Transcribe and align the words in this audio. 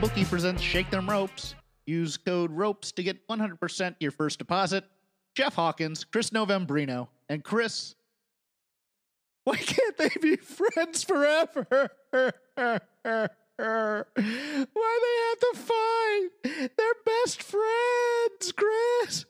Bookie 0.00 0.24
presents 0.24 0.62
Shake 0.62 0.88
Them 0.88 1.10
Ropes. 1.10 1.54
Use 1.84 2.16
code 2.16 2.50
ROPES 2.50 2.92
to 2.92 3.02
get 3.02 3.28
100% 3.28 3.96
your 4.00 4.10
first 4.10 4.38
deposit. 4.38 4.84
Jeff 5.34 5.54
Hawkins, 5.54 6.04
Chris 6.04 6.30
Novembrino, 6.30 7.08
and 7.28 7.44
Chris. 7.44 7.94
Why 9.44 9.56
can't 9.56 9.98
they 9.98 10.10
be 10.22 10.36
friends 10.36 11.04
forever? 11.04 11.90
Why 12.12 12.30
do 12.56 13.24
they 13.58 15.16
have 15.28 15.40
to 15.40 15.52
fight? 15.54 16.28
They're 16.44 16.94
best 17.04 17.42
friends, 17.42 18.52
Chris. 18.56 19.26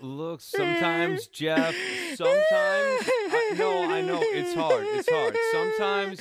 Look, 0.00 0.40
sometimes, 0.40 1.26
Jeff, 1.26 1.74
sometimes. 2.14 2.38
I, 2.48 3.54
no, 3.58 3.90
I 3.90 4.02
know. 4.02 4.20
It's 4.22 4.54
hard. 4.54 4.86
It's 4.86 5.08
hard. 5.10 5.36
Sometimes 5.52 6.20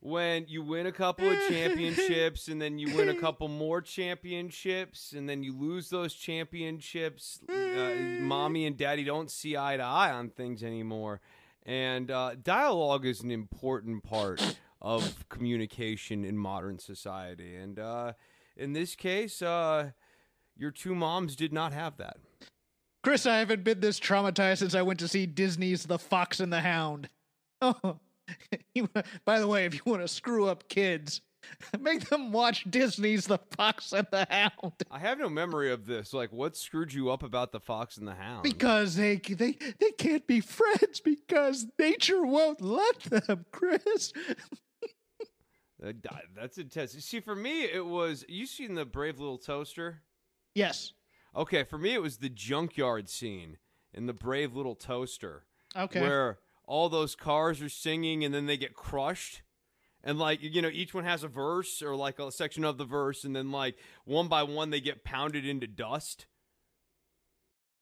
when 0.00 0.46
you 0.48 0.62
win 0.62 0.86
a 0.86 0.92
couple 0.92 1.28
of 1.28 1.36
championships 1.48 2.48
and 2.48 2.62
then 2.62 2.78
you 2.78 2.94
win 2.96 3.08
a 3.08 3.14
couple 3.14 3.48
more 3.48 3.80
championships 3.80 5.12
and 5.12 5.28
then 5.28 5.42
you 5.42 5.56
lose 5.56 5.90
those 5.90 6.14
championships, 6.14 7.40
uh, 7.48 7.94
mommy 8.20 8.66
and 8.66 8.76
daddy 8.76 9.02
don't 9.04 9.30
see 9.30 9.56
eye 9.56 9.76
to 9.76 9.82
eye 9.82 10.12
on 10.12 10.30
things 10.30 10.62
anymore. 10.62 11.20
And 11.66 12.10
uh, 12.10 12.36
dialogue 12.42 13.04
is 13.04 13.22
an 13.22 13.30
important 13.30 14.04
part 14.04 14.58
of 14.80 15.28
communication 15.28 16.24
in 16.24 16.38
modern 16.38 16.78
society. 16.78 17.56
And 17.56 17.78
uh, 17.78 18.12
in 18.56 18.72
this 18.72 18.94
case, 18.94 19.42
uh, 19.42 19.90
your 20.56 20.70
two 20.70 20.94
moms 20.94 21.34
did 21.34 21.52
not 21.52 21.72
have 21.72 21.96
that. 21.98 22.18
Chris, 23.02 23.26
I 23.26 23.38
haven't 23.38 23.64
been 23.64 23.80
this 23.80 23.98
traumatized 23.98 24.58
since 24.58 24.74
I 24.74 24.82
went 24.82 25.00
to 25.00 25.08
see 25.08 25.26
Disney's 25.26 25.84
The 25.84 25.98
Fox 25.98 26.40
and 26.40 26.52
the 26.52 26.60
Hound. 26.60 27.08
Oh, 27.60 27.98
you, 28.74 28.88
by 29.24 29.38
the 29.38 29.46
way, 29.46 29.64
if 29.64 29.74
you 29.74 29.80
want 29.84 30.02
to 30.02 30.08
screw 30.08 30.48
up 30.48 30.68
kids, 30.68 31.20
make 31.80 32.08
them 32.08 32.32
watch 32.32 32.64
Disney's 32.68 33.26
The 33.26 33.38
Fox 33.56 33.92
and 33.92 34.06
the 34.10 34.26
Hound 34.28 34.72
I 34.90 34.98
have 34.98 35.18
no 35.18 35.28
memory 35.28 35.70
of 35.72 35.86
this. 35.86 36.12
Like, 36.12 36.32
what 36.32 36.56
screwed 36.56 36.92
you 36.92 37.10
up 37.10 37.22
about 37.22 37.52
the 37.52 37.60
Fox 37.60 37.96
and 37.96 38.06
the 38.06 38.14
Hound? 38.14 38.42
because 38.42 38.96
they 38.96 39.16
they 39.16 39.56
they 39.78 39.90
can't 39.92 40.26
be 40.26 40.40
friends 40.40 41.00
because 41.00 41.66
nature 41.78 42.24
won't 42.24 42.60
let 42.60 43.00
them. 43.00 43.44
Chris, 43.52 44.12
that's 46.34 46.58
intense. 46.58 46.92
See, 46.92 47.20
for 47.20 47.34
me, 47.34 47.64
it 47.64 47.84
was 47.84 48.24
you 48.28 48.46
seen 48.46 48.74
the 48.74 48.84
Brave 48.84 49.18
Little 49.18 49.38
Toaster. 49.38 50.02
yes, 50.54 50.92
Okay, 51.36 51.62
for 51.62 51.78
me, 51.78 51.94
it 51.94 52.02
was 52.02 52.16
the 52.16 52.30
junkyard 52.30 53.08
scene 53.08 53.58
in 53.94 54.06
the 54.06 54.12
Brave 54.12 54.56
Little 54.56 54.74
Toaster, 54.74 55.44
okay, 55.76 56.00
where 56.00 56.38
all 56.68 56.88
those 56.88 57.16
cars 57.16 57.60
are 57.62 57.68
singing 57.68 58.24
and 58.24 58.32
then 58.32 58.46
they 58.46 58.56
get 58.56 58.74
crushed. 58.74 59.42
And 60.04 60.18
like 60.18 60.40
you 60.42 60.62
know, 60.62 60.70
each 60.72 60.94
one 60.94 61.04
has 61.04 61.24
a 61.24 61.28
verse 61.28 61.82
or 61.82 61.96
like 61.96 62.20
a 62.20 62.30
section 62.30 62.64
of 62.64 62.78
the 62.78 62.84
verse, 62.84 63.24
and 63.24 63.34
then 63.34 63.50
like 63.50 63.76
one 64.04 64.28
by 64.28 64.44
one 64.44 64.70
they 64.70 64.80
get 64.80 65.02
pounded 65.02 65.44
into 65.44 65.66
dust. 65.66 66.26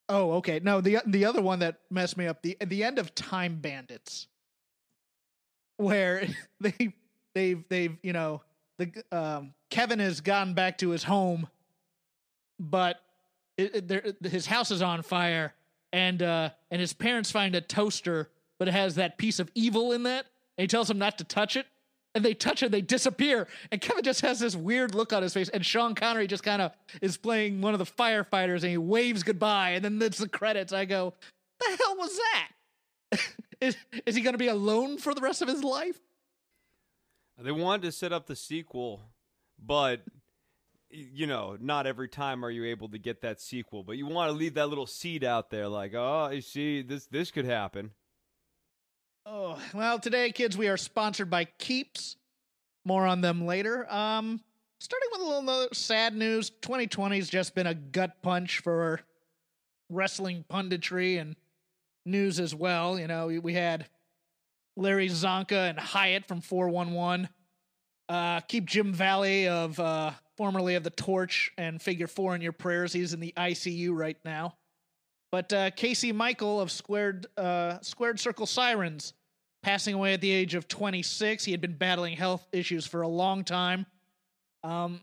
Oh, 0.08 0.32
okay. 0.34 0.60
No, 0.62 0.80
the 0.80 0.98
the 1.06 1.26
other 1.26 1.42
one 1.42 1.58
that 1.58 1.80
messed 1.90 2.16
me 2.16 2.26
up 2.26 2.40
the 2.40 2.56
the 2.64 2.84
end 2.84 2.98
of 2.98 3.14
Time 3.14 3.56
Bandits, 3.56 4.28
where 5.76 6.26
they 6.60 6.94
they've 7.34 7.62
they've 7.68 7.96
you 8.02 8.14
know 8.14 8.40
the 8.78 8.90
um, 9.12 9.52
Kevin 9.68 9.98
has 9.98 10.22
gone 10.22 10.54
back 10.54 10.78
to 10.78 10.90
his 10.90 11.04
home, 11.04 11.46
but 12.58 13.00
it, 13.58 13.90
it, 13.90 14.16
his 14.26 14.46
house 14.46 14.70
is 14.70 14.80
on 14.80 15.02
fire, 15.02 15.54
and 15.92 16.22
uh, 16.22 16.50
and 16.70 16.80
his 16.80 16.94
parents 16.94 17.30
find 17.30 17.54
a 17.54 17.60
toaster, 17.60 18.30
but 18.58 18.68
it 18.68 18.74
has 18.74 18.94
that 18.94 19.18
piece 19.18 19.38
of 19.38 19.50
evil 19.54 19.92
in 19.92 20.04
that. 20.04 20.26
And 20.58 20.62
he 20.62 20.68
tells 20.68 20.88
them 20.88 20.98
not 20.98 21.18
to 21.18 21.24
touch 21.24 21.56
it, 21.56 21.66
and 22.14 22.24
they 22.24 22.32
touch 22.32 22.62
it, 22.62 22.72
they 22.72 22.80
disappear. 22.80 23.46
And 23.70 23.80
Kevin 23.80 24.02
just 24.02 24.22
has 24.22 24.40
this 24.40 24.56
weird 24.56 24.94
look 24.94 25.12
on 25.12 25.22
his 25.22 25.34
face, 25.34 25.50
and 25.50 25.64
Sean 25.64 25.94
Connery 25.94 26.26
just 26.26 26.42
kind 26.42 26.62
of 26.62 26.72
is 27.02 27.18
playing 27.18 27.60
one 27.60 27.74
of 27.74 27.78
the 27.78 27.84
firefighters, 27.84 28.62
and 28.62 28.70
he 28.70 28.78
waves 28.78 29.22
goodbye, 29.22 29.70
and 29.70 29.84
then 29.84 30.00
it's 30.00 30.18
the 30.18 30.28
credits. 30.28 30.72
I 30.72 30.86
go, 30.86 31.12
the 31.60 31.76
hell 31.78 31.96
was 31.96 32.16
that? 32.16 33.20
is 33.60 33.76
is 34.04 34.14
he 34.14 34.22
going 34.22 34.34
to 34.34 34.38
be 34.38 34.48
alone 34.48 34.98
for 34.98 35.14
the 35.14 35.20
rest 35.20 35.42
of 35.42 35.48
his 35.48 35.62
life? 35.62 36.00
They 37.38 37.52
wanted 37.52 37.82
to 37.82 37.92
set 37.92 38.12
up 38.12 38.26
the 38.26 38.36
sequel, 38.36 39.02
but 39.62 40.00
you 40.90 41.26
know, 41.26 41.56
not 41.60 41.86
every 41.86 42.08
time 42.08 42.44
are 42.44 42.50
you 42.50 42.64
able 42.64 42.88
to 42.88 42.98
get 42.98 43.20
that 43.22 43.40
sequel. 43.40 43.82
But 43.82 43.98
you 43.98 44.06
want 44.06 44.30
to 44.30 44.36
leave 44.36 44.54
that 44.54 44.68
little 44.68 44.86
seed 44.86 45.24
out 45.24 45.50
there, 45.50 45.68
like, 45.68 45.92
oh, 45.94 46.30
you 46.32 46.40
see, 46.40 46.82
this 46.82 47.06
this 47.06 47.30
could 47.30 47.44
happen. 47.44 47.90
Oh, 49.28 49.58
well, 49.74 49.98
today, 49.98 50.30
kids, 50.30 50.56
we 50.56 50.68
are 50.68 50.76
sponsored 50.76 51.28
by 51.28 51.46
Keeps. 51.58 52.14
More 52.84 53.04
on 53.04 53.20
them 53.20 53.44
later. 53.44 53.92
Um, 53.92 54.40
starting 54.78 55.08
with 55.10 55.20
a 55.20 55.24
little 55.24 55.68
sad 55.72 56.14
news 56.14 56.50
2020 56.50 57.16
has 57.16 57.28
just 57.28 57.52
been 57.52 57.66
a 57.66 57.74
gut 57.74 58.22
punch 58.22 58.60
for 58.60 59.00
wrestling 59.90 60.44
punditry 60.48 61.20
and 61.20 61.34
news 62.04 62.38
as 62.38 62.54
well. 62.54 63.00
You 63.00 63.08
know, 63.08 63.26
we, 63.26 63.40
we 63.40 63.52
had 63.52 63.88
Larry 64.76 65.08
Zonka 65.08 65.70
and 65.70 65.80
Hyatt 65.80 66.26
from 66.26 66.40
411. 66.40 67.28
Uh, 68.08 68.38
keep 68.42 68.66
Jim 68.66 68.92
Valley 68.92 69.48
of 69.48 69.80
uh, 69.80 70.12
formerly 70.36 70.76
of 70.76 70.84
the 70.84 70.90
Torch 70.90 71.50
and 71.58 71.82
Figure 71.82 72.06
Four 72.06 72.36
in 72.36 72.42
your 72.42 72.52
prayers. 72.52 72.92
He's 72.92 73.12
in 73.12 73.18
the 73.18 73.34
ICU 73.36 73.90
right 73.90 74.18
now. 74.24 74.54
But 75.32 75.52
uh, 75.52 75.70
Casey 75.72 76.12
Michael 76.12 76.60
of 76.60 76.70
Squared 76.70 77.26
uh, 77.36 77.80
Squared 77.82 78.20
Circle 78.20 78.46
Sirens 78.46 79.12
passing 79.66 79.94
away 79.94 80.12
at 80.12 80.20
the 80.20 80.30
age 80.30 80.54
of 80.54 80.68
26. 80.68 81.44
He 81.44 81.50
had 81.50 81.60
been 81.60 81.72
battling 81.72 82.16
health 82.16 82.46
issues 82.52 82.86
for 82.86 83.02
a 83.02 83.08
long 83.08 83.42
time. 83.42 83.84
Um, 84.62 85.00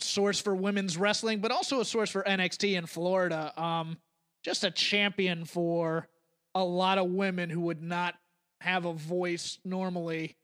source 0.00 0.40
for 0.40 0.56
women's 0.56 0.96
wrestling, 0.96 1.40
but 1.40 1.50
also 1.50 1.80
a 1.80 1.84
source 1.84 2.08
for 2.08 2.22
NXT 2.22 2.78
in 2.78 2.86
Florida. 2.86 3.52
Um, 3.62 3.98
just 4.42 4.64
a 4.64 4.70
champion 4.70 5.44
for 5.44 6.08
a 6.54 6.64
lot 6.64 6.96
of 6.96 7.10
women 7.10 7.50
who 7.50 7.60
would 7.60 7.82
not 7.82 8.14
have 8.62 8.86
a 8.86 8.94
voice 8.94 9.58
normally. 9.66 10.34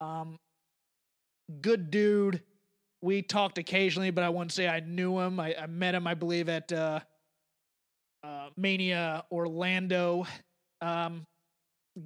Um, 0.00 0.38
good 1.60 1.90
dude. 1.90 2.42
We 3.02 3.20
talked 3.20 3.58
occasionally, 3.58 4.10
but 4.10 4.24
I 4.24 4.30
wouldn't 4.30 4.52
say 4.52 4.66
I 4.68 4.80
knew 4.80 5.18
him. 5.20 5.38
I, 5.38 5.54
I 5.54 5.66
met 5.66 5.94
him, 5.94 6.06
I 6.06 6.14
believe, 6.14 6.48
at 6.48 6.72
uh, 6.72 7.00
uh, 8.24 8.48
Mania 8.56 9.24
Orlando. 9.30 10.26
Um, 10.80 11.26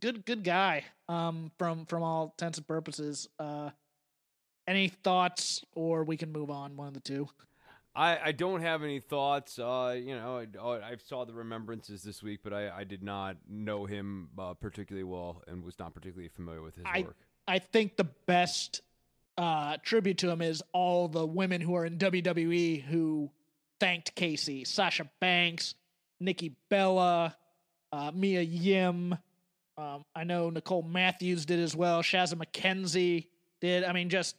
good, 0.01 0.25
good 0.25 0.45
guy. 0.45 0.85
Um, 1.09 1.51
from 1.59 1.87
from 1.87 2.03
all 2.03 2.35
intents 2.39 2.59
and 2.59 2.67
purposes. 2.67 3.29
Uh, 3.39 3.71
any 4.67 4.89
thoughts, 4.89 5.65
or 5.75 6.05
we 6.05 6.17
can 6.17 6.33
move 6.33 6.51
on. 6.51 6.77
One 6.77 6.89
of 6.89 6.95
the 6.95 7.01
two. 7.01 7.29
I, 7.95 8.19
I 8.29 8.33
don't 8.33 8.63
have 8.63 8.83
any 8.83 9.01
thoughts. 9.01 9.59
Uh, 9.59 9.95
you 9.99 10.15
know, 10.15 10.39
I, 10.39 10.47
oh, 10.59 10.73
I 10.73 10.97
saw 10.97 11.25
the 11.25 11.35
remembrances 11.35 12.03
this 12.03 12.23
week, 12.23 12.41
but 12.43 12.55
I, 12.55 12.71
I 12.71 12.85
did 12.85 13.03
not 13.03 13.37
know 13.49 13.85
him 13.85 14.31
uh, 14.39 14.55
particularly 14.55 15.05
well 15.05 15.43
and 15.47 15.63
was 15.63 15.79
not 15.79 15.93
particularly 15.93 16.29
familiar 16.29 16.63
with 16.63 16.77
his 16.77 16.85
I- 16.87 17.03
work. 17.03 17.17
I 17.47 17.59
think 17.59 17.97
the 17.97 18.05
best 18.05 18.83
uh, 19.37 19.77
tribute 19.83 20.19
to 20.19 20.31
him 20.31 20.41
is 20.41 20.63
all 20.73 21.09
the 21.09 21.27
women 21.27 21.61
who 21.61 21.75
are 21.75 21.85
in 21.85 21.99
WWE 21.99 22.83
who 22.83 23.31
thanked 23.81 24.15
Casey. 24.15 24.65
Sasha 24.65 25.11
Banks, 25.21 25.75
Nikki 26.21 26.55
Bella, 26.69 27.37
uh, 27.91 28.13
Mia 28.15 28.43
Yim. 28.43 29.19
Um, 29.83 30.05
I 30.15 30.23
know 30.25 30.49
Nicole 30.51 30.83
Matthews 30.83 31.45
did 31.45 31.59
as 31.59 31.75
well. 31.75 32.03
Shazza 32.03 32.35
McKenzie 32.35 33.27
did. 33.61 33.83
I 33.83 33.93
mean, 33.93 34.11
just 34.11 34.37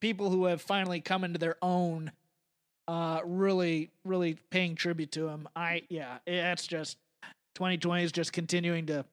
people 0.00 0.30
who 0.30 0.46
have 0.46 0.62
finally 0.62 1.00
come 1.00 1.24
into 1.24 1.38
their 1.38 1.56
own. 1.60 2.10
Uh, 2.88 3.20
really, 3.24 3.90
really 4.04 4.36
paying 4.50 4.74
tribute 4.74 5.12
to 5.12 5.28
him. 5.28 5.48
I 5.54 5.82
yeah, 5.90 6.18
it's 6.26 6.66
just 6.66 6.96
2020 7.54 8.02
is 8.02 8.10
just 8.12 8.32
continuing 8.32 8.86
to 8.86 9.04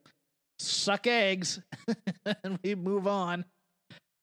suck 0.58 1.06
eggs 1.06 1.60
and 2.44 2.58
we 2.64 2.74
move 2.74 3.06
on. 3.06 3.46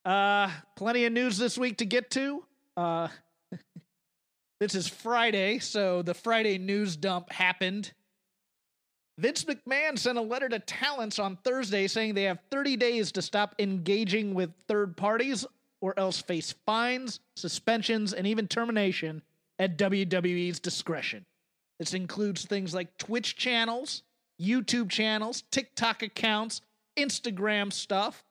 Uh, 0.04 0.50
plenty 0.76 1.04
of 1.04 1.12
news 1.12 1.38
this 1.38 1.56
week 1.56 1.78
to 1.78 1.86
get 1.86 2.10
to. 2.10 2.42
Uh, 2.76 3.08
this 4.60 4.74
is 4.74 4.88
Friday, 4.88 5.60
so 5.60 6.02
the 6.02 6.14
Friday 6.14 6.58
news 6.58 6.96
dump 6.96 7.30
happened. 7.30 7.92
Vince 9.18 9.44
McMahon 9.44 9.98
sent 9.98 10.18
a 10.18 10.22
letter 10.22 10.48
to 10.48 10.58
talents 10.58 11.18
on 11.18 11.36
Thursday 11.36 11.86
saying 11.86 12.14
they 12.14 12.24
have 12.24 12.40
30 12.50 12.76
days 12.76 13.12
to 13.12 13.22
stop 13.22 13.54
engaging 13.58 14.34
with 14.34 14.50
third 14.66 14.96
parties 14.96 15.46
or 15.80 15.98
else 15.98 16.20
face 16.20 16.54
fines, 16.66 17.20
suspensions, 17.36 18.12
and 18.12 18.26
even 18.26 18.48
termination 18.48 19.22
at 19.58 19.78
WWE's 19.78 20.58
discretion. 20.58 21.24
This 21.78 21.94
includes 21.94 22.44
things 22.44 22.74
like 22.74 22.96
Twitch 22.98 23.36
channels, 23.36 24.02
YouTube 24.40 24.90
channels, 24.90 25.44
TikTok 25.50 26.02
accounts, 26.02 26.60
Instagram 26.96 27.72
stuff. 27.72 28.24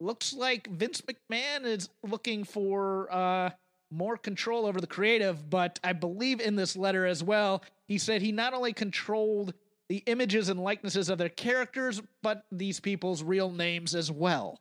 Looks 0.00 0.32
like 0.32 0.68
Vince 0.68 1.02
McMahon 1.02 1.64
is 1.64 1.88
looking 2.02 2.44
for 2.44 3.12
uh, 3.12 3.50
more 3.90 4.16
control 4.16 4.66
over 4.66 4.80
the 4.80 4.86
creative, 4.86 5.50
but 5.50 5.80
I 5.82 5.92
believe 5.92 6.40
in 6.40 6.54
this 6.54 6.76
letter 6.76 7.04
as 7.06 7.24
well, 7.24 7.62
he 7.88 7.98
said 7.98 8.22
he 8.22 8.32
not 8.32 8.54
only 8.54 8.72
controlled 8.72 9.54
the 9.90 10.04
images 10.06 10.48
and 10.48 10.62
likenesses 10.62 11.08
of 11.08 11.18
their 11.18 11.28
characters, 11.28 12.00
but 12.22 12.44
these 12.52 12.78
people's 12.78 13.24
real 13.24 13.50
names 13.50 13.92
as 13.92 14.08
well. 14.08 14.60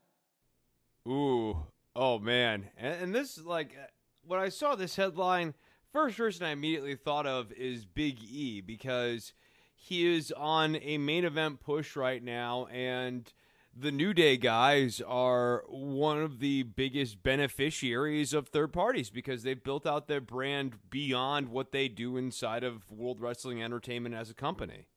Ooh, 1.07 1.67
oh 1.95 2.17
man, 2.17 2.65
and, 2.75 3.03
and 3.03 3.15
this 3.15 3.37
like 3.37 3.75
uh, 3.79 3.85
when 4.25 4.39
I 4.39 4.49
saw 4.49 4.73
this 4.73 4.95
headline, 4.95 5.53
first 5.93 6.17
person 6.17 6.47
I 6.47 6.49
immediately 6.49 6.95
thought 6.95 7.27
of 7.27 7.51
is 7.51 7.85
Big 7.85 8.23
E 8.23 8.61
because 8.61 9.33
he 9.75 10.11
is 10.11 10.31
on 10.31 10.77
a 10.77 10.97
main 10.97 11.25
event 11.25 11.59
push 11.59 11.95
right 11.95 12.23
now, 12.23 12.65
and 12.65 13.31
the 13.77 13.91
New 13.91 14.15
Day 14.15 14.35
guys 14.35 14.99
are 14.99 15.63
one 15.69 16.19
of 16.23 16.39
the 16.39 16.63
biggest 16.63 17.21
beneficiaries 17.21 18.33
of 18.33 18.47
third 18.47 18.73
parties 18.73 19.11
because 19.11 19.43
they've 19.43 19.63
built 19.63 19.85
out 19.85 20.07
their 20.07 20.21
brand 20.21 20.89
beyond 20.89 21.49
what 21.49 21.71
they 21.71 21.87
do 21.87 22.17
inside 22.17 22.63
of 22.63 22.89
World 22.89 23.21
Wrestling 23.21 23.61
Entertainment 23.61 24.15
as 24.15 24.31
a 24.31 24.33
company. 24.33 24.87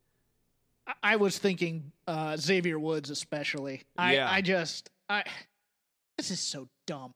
I 1.02 1.16
was 1.16 1.38
thinking 1.38 1.92
uh, 2.06 2.36
Xavier 2.36 2.78
Woods, 2.78 3.10
especially. 3.10 3.82
I, 3.96 4.14
Yeah. 4.14 4.30
I 4.30 4.40
just, 4.40 4.90
I, 5.08 5.24
this 6.16 6.30
is 6.30 6.40
so 6.40 6.68
dumb 6.86 7.12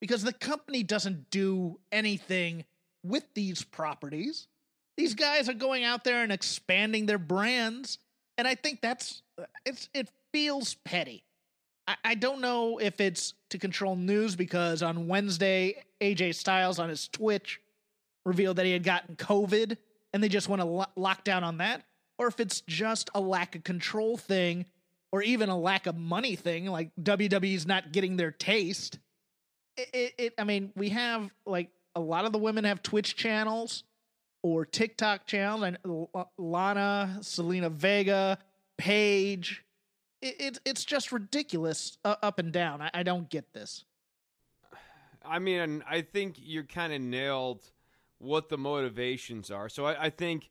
because 0.00 0.22
the 0.22 0.32
company 0.32 0.82
doesn't 0.82 1.30
do 1.30 1.78
anything 1.92 2.64
with 3.04 3.24
these 3.34 3.62
properties. 3.62 4.48
These 4.96 5.14
guys 5.14 5.48
are 5.48 5.54
going 5.54 5.84
out 5.84 6.04
there 6.04 6.22
and 6.22 6.32
expanding 6.32 7.06
their 7.06 7.18
brands, 7.18 7.98
and 8.36 8.46
I 8.46 8.54
think 8.54 8.80
that's 8.80 9.22
it's 9.64 9.88
it 9.94 10.10
feels 10.32 10.74
petty. 10.84 11.22
I, 11.86 11.96
I 12.04 12.14
don't 12.14 12.40
know 12.40 12.78
if 12.78 13.00
it's 13.00 13.34
to 13.50 13.58
control 13.58 13.96
news 13.96 14.36
because 14.36 14.82
on 14.82 15.08
Wednesday, 15.08 15.84
AJ 16.00 16.34
Styles 16.34 16.78
on 16.78 16.88
his 16.88 17.08
Twitch 17.08 17.60
revealed 18.26 18.56
that 18.56 18.66
he 18.66 18.72
had 18.72 18.82
gotten 18.82 19.16
COVID, 19.16 19.76
and 20.12 20.22
they 20.22 20.28
just 20.28 20.48
want 20.48 20.60
to 20.60 20.66
lo- 20.66 20.84
lock 20.96 21.24
down 21.24 21.44
on 21.44 21.58
that, 21.58 21.82
or 22.20 22.26
if 22.26 22.38
it's 22.38 22.60
just 22.60 23.08
a 23.14 23.20
lack 23.20 23.56
of 23.56 23.64
control 23.64 24.18
thing, 24.18 24.66
or 25.10 25.22
even 25.22 25.48
a 25.48 25.58
lack 25.58 25.86
of 25.86 25.96
money 25.96 26.36
thing, 26.36 26.66
like 26.66 26.90
WWE's 27.02 27.66
not 27.66 27.92
getting 27.92 28.18
their 28.18 28.30
taste. 28.30 28.98
It, 29.78 29.88
it, 29.94 30.14
it 30.18 30.34
I 30.36 30.44
mean, 30.44 30.70
we 30.76 30.90
have 30.90 31.30
like 31.46 31.70
a 31.94 32.00
lot 32.00 32.26
of 32.26 32.32
the 32.32 32.38
women 32.38 32.64
have 32.64 32.82
Twitch 32.82 33.16
channels 33.16 33.84
or 34.42 34.66
TikTok 34.66 35.26
channels, 35.26 35.62
and 35.62 35.78
Lana, 36.36 37.16
Zelina 37.20 37.70
Vega, 37.70 38.36
Paige. 38.76 39.64
It, 40.20 40.36
it, 40.38 40.58
it's 40.66 40.84
just 40.84 41.12
ridiculous 41.12 41.96
uh, 42.04 42.16
up 42.22 42.38
and 42.38 42.52
down. 42.52 42.82
I, 42.82 42.90
I 42.92 43.02
don't 43.02 43.30
get 43.30 43.54
this. 43.54 43.84
I 45.24 45.38
mean, 45.38 45.82
I 45.88 46.02
think 46.02 46.36
you're 46.38 46.64
kind 46.64 46.92
of 46.92 47.00
nailed 47.00 47.64
what 48.18 48.50
the 48.50 48.58
motivations 48.58 49.50
are. 49.50 49.70
So 49.70 49.86
I, 49.86 50.04
I 50.04 50.10
think 50.10 50.50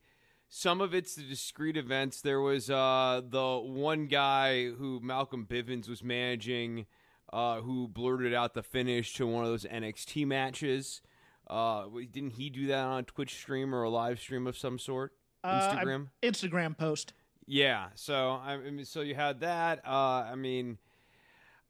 some 0.49 0.81
of 0.81 0.93
it's 0.93 1.15
the 1.15 1.21
discrete 1.23 1.77
events. 1.77 2.21
There 2.21 2.41
was 2.41 2.69
uh, 2.69 3.21
the 3.27 3.57
one 3.59 4.07
guy 4.07 4.69
who 4.69 4.99
Malcolm 5.01 5.45
Bivens 5.49 5.87
was 5.87 6.03
managing, 6.03 6.87
uh, 7.31 7.61
who 7.61 7.87
blurted 7.87 8.33
out 8.33 8.53
the 8.55 8.63
finish 8.63 9.13
to 9.15 9.27
one 9.27 9.43
of 9.43 9.49
those 9.51 9.65
NXT 9.65 10.25
matches. 10.25 11.01
Uh, 11.47 11.85
didn't 12.11 12.31
he 12.31 12.49
do 12.49 12.67
that 12.67 12.83
on 12.83 12.99
a 12.99 13.03
Twitch 13.03 13.35
stream 13.35 13.73
or 13.73 13.83
a 13.83 13.89
live 13.89 14.19
stream 14.19 14.47
of 14.47 14.57
some 14.57 14.77
sort? 14.79 15.13
Uh, 15.43 15.47
I- 15.47 15.75
Instagram. 15.83 16.07
Instagram 16.23 16.77
post. 16.77 17.13
Yeah. 17.45 17.87
So 17.95 18.31
I 18.43 18.57
mean, 18.57 18.85
so 18.85 19.01
you 19.01 19.15
had 19.15 19.39
that. 19.39 19.79
Uh, 19.85 19.89
I 20.31 20.35
mean, 20.35 20.77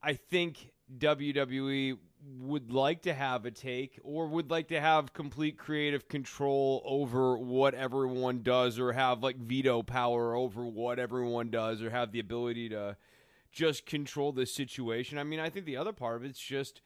I 0.03 0.13
think 0.13 0.71
WWE 0.97 1.97
would 2.39 2.71
like 2.71 3.03
to 3.03 3.13
have 3.13 3.45
a 3.45 3.51
take 3.51 3.99
or 4.03 4.27
would 4.27 4.51
like 4.51 4.67
to 4.67 4.79
have 4.79 5.13
complete 5.13 5.57
creative 5.57 6.07
control 6.07 6.81
over 6.85 7.37
what 7.37 7.73
everyone 7.73 8.41
does 8.43 8.77
or 8.77 8.91
have 8.91 9.23
like 9.23 9.37
veto 9.37 9.81
power 9.81 10.35
over 10.35 10.65
what 10.65 10.99
everyone 10.99 11.49
does 11.49 11.81
or 11.81 11.89
have 11.89 12.11
the 12.11 12.19
ability 12.19 12.69
to 12.69 12.97
just 13.51 13.85
control 13.85 14.31
the 14.31 14.45
situation. 14.45 15.17
I 15.17 15.23
mean, 15.23 15.39
I 15.39 15.49
think 15.49 15.65
the 15.65 15.77
other 15.77 15.93
part 15.93 16.17
of 16.17 16.25
it's 16.25 16.39
just 16.39 16.81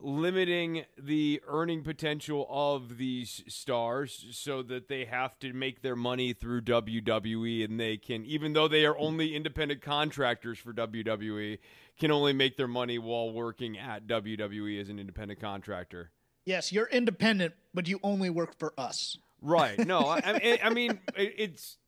limiting 0.00 0.84
the 0.98 1.40
earning 1.46 1.82
potential 1.82 2.46
of 2.50 2.98
these 2.98 3.42
stars 3.48 4.26
so 4.32 4.62
that 4.62 4.88
they 4.88 5.04
have 5.04 5.38
to 5.38 5.52
make 5.52 5.82
their 5.82 5.96
money 5.96 6.32
through 6.32 6.60
WWE 6.60 7.64
and 7.64 7.78
they 7.78 7.96
can 7.96 8.24
even 8.24 8.52
though 8.52 8.68
they 8.68 8.84
are 8.84 8.96
only 8.98 9.34
independent 9.34 9.80
contractors 9.80 10.58
for 10.58 10.72
WWE 10.72 11.58
can 11.98 12.10
only 12.10 12.32
make 12.32 12.56
their 12.56 12.68
money 12.68 12.98
while 12.98 13.32
working 13.32 13.78
at 13.78 14.06
WWE 14.06 14.80
as 14.80 14.88
an 14.88 14.98
independent 14.98 15.40
contractor. 15.40 16.10
Yes, 16.44 16.72
you're 16.72 16.88
independent, 16.88 17.54
but 17.72 17.88
you 17.88 18.00
only 18.02 18.30
work 18.30 18.58
for 18.58 18.74
us. 18.76 19.16
Right. 19.40 19.78
No, 19.86 20.00
I, 20.00 20.20
I, 20.24 20.58
I 20.64 20.70
mean 20.70 20.98
it's 21.16 21.78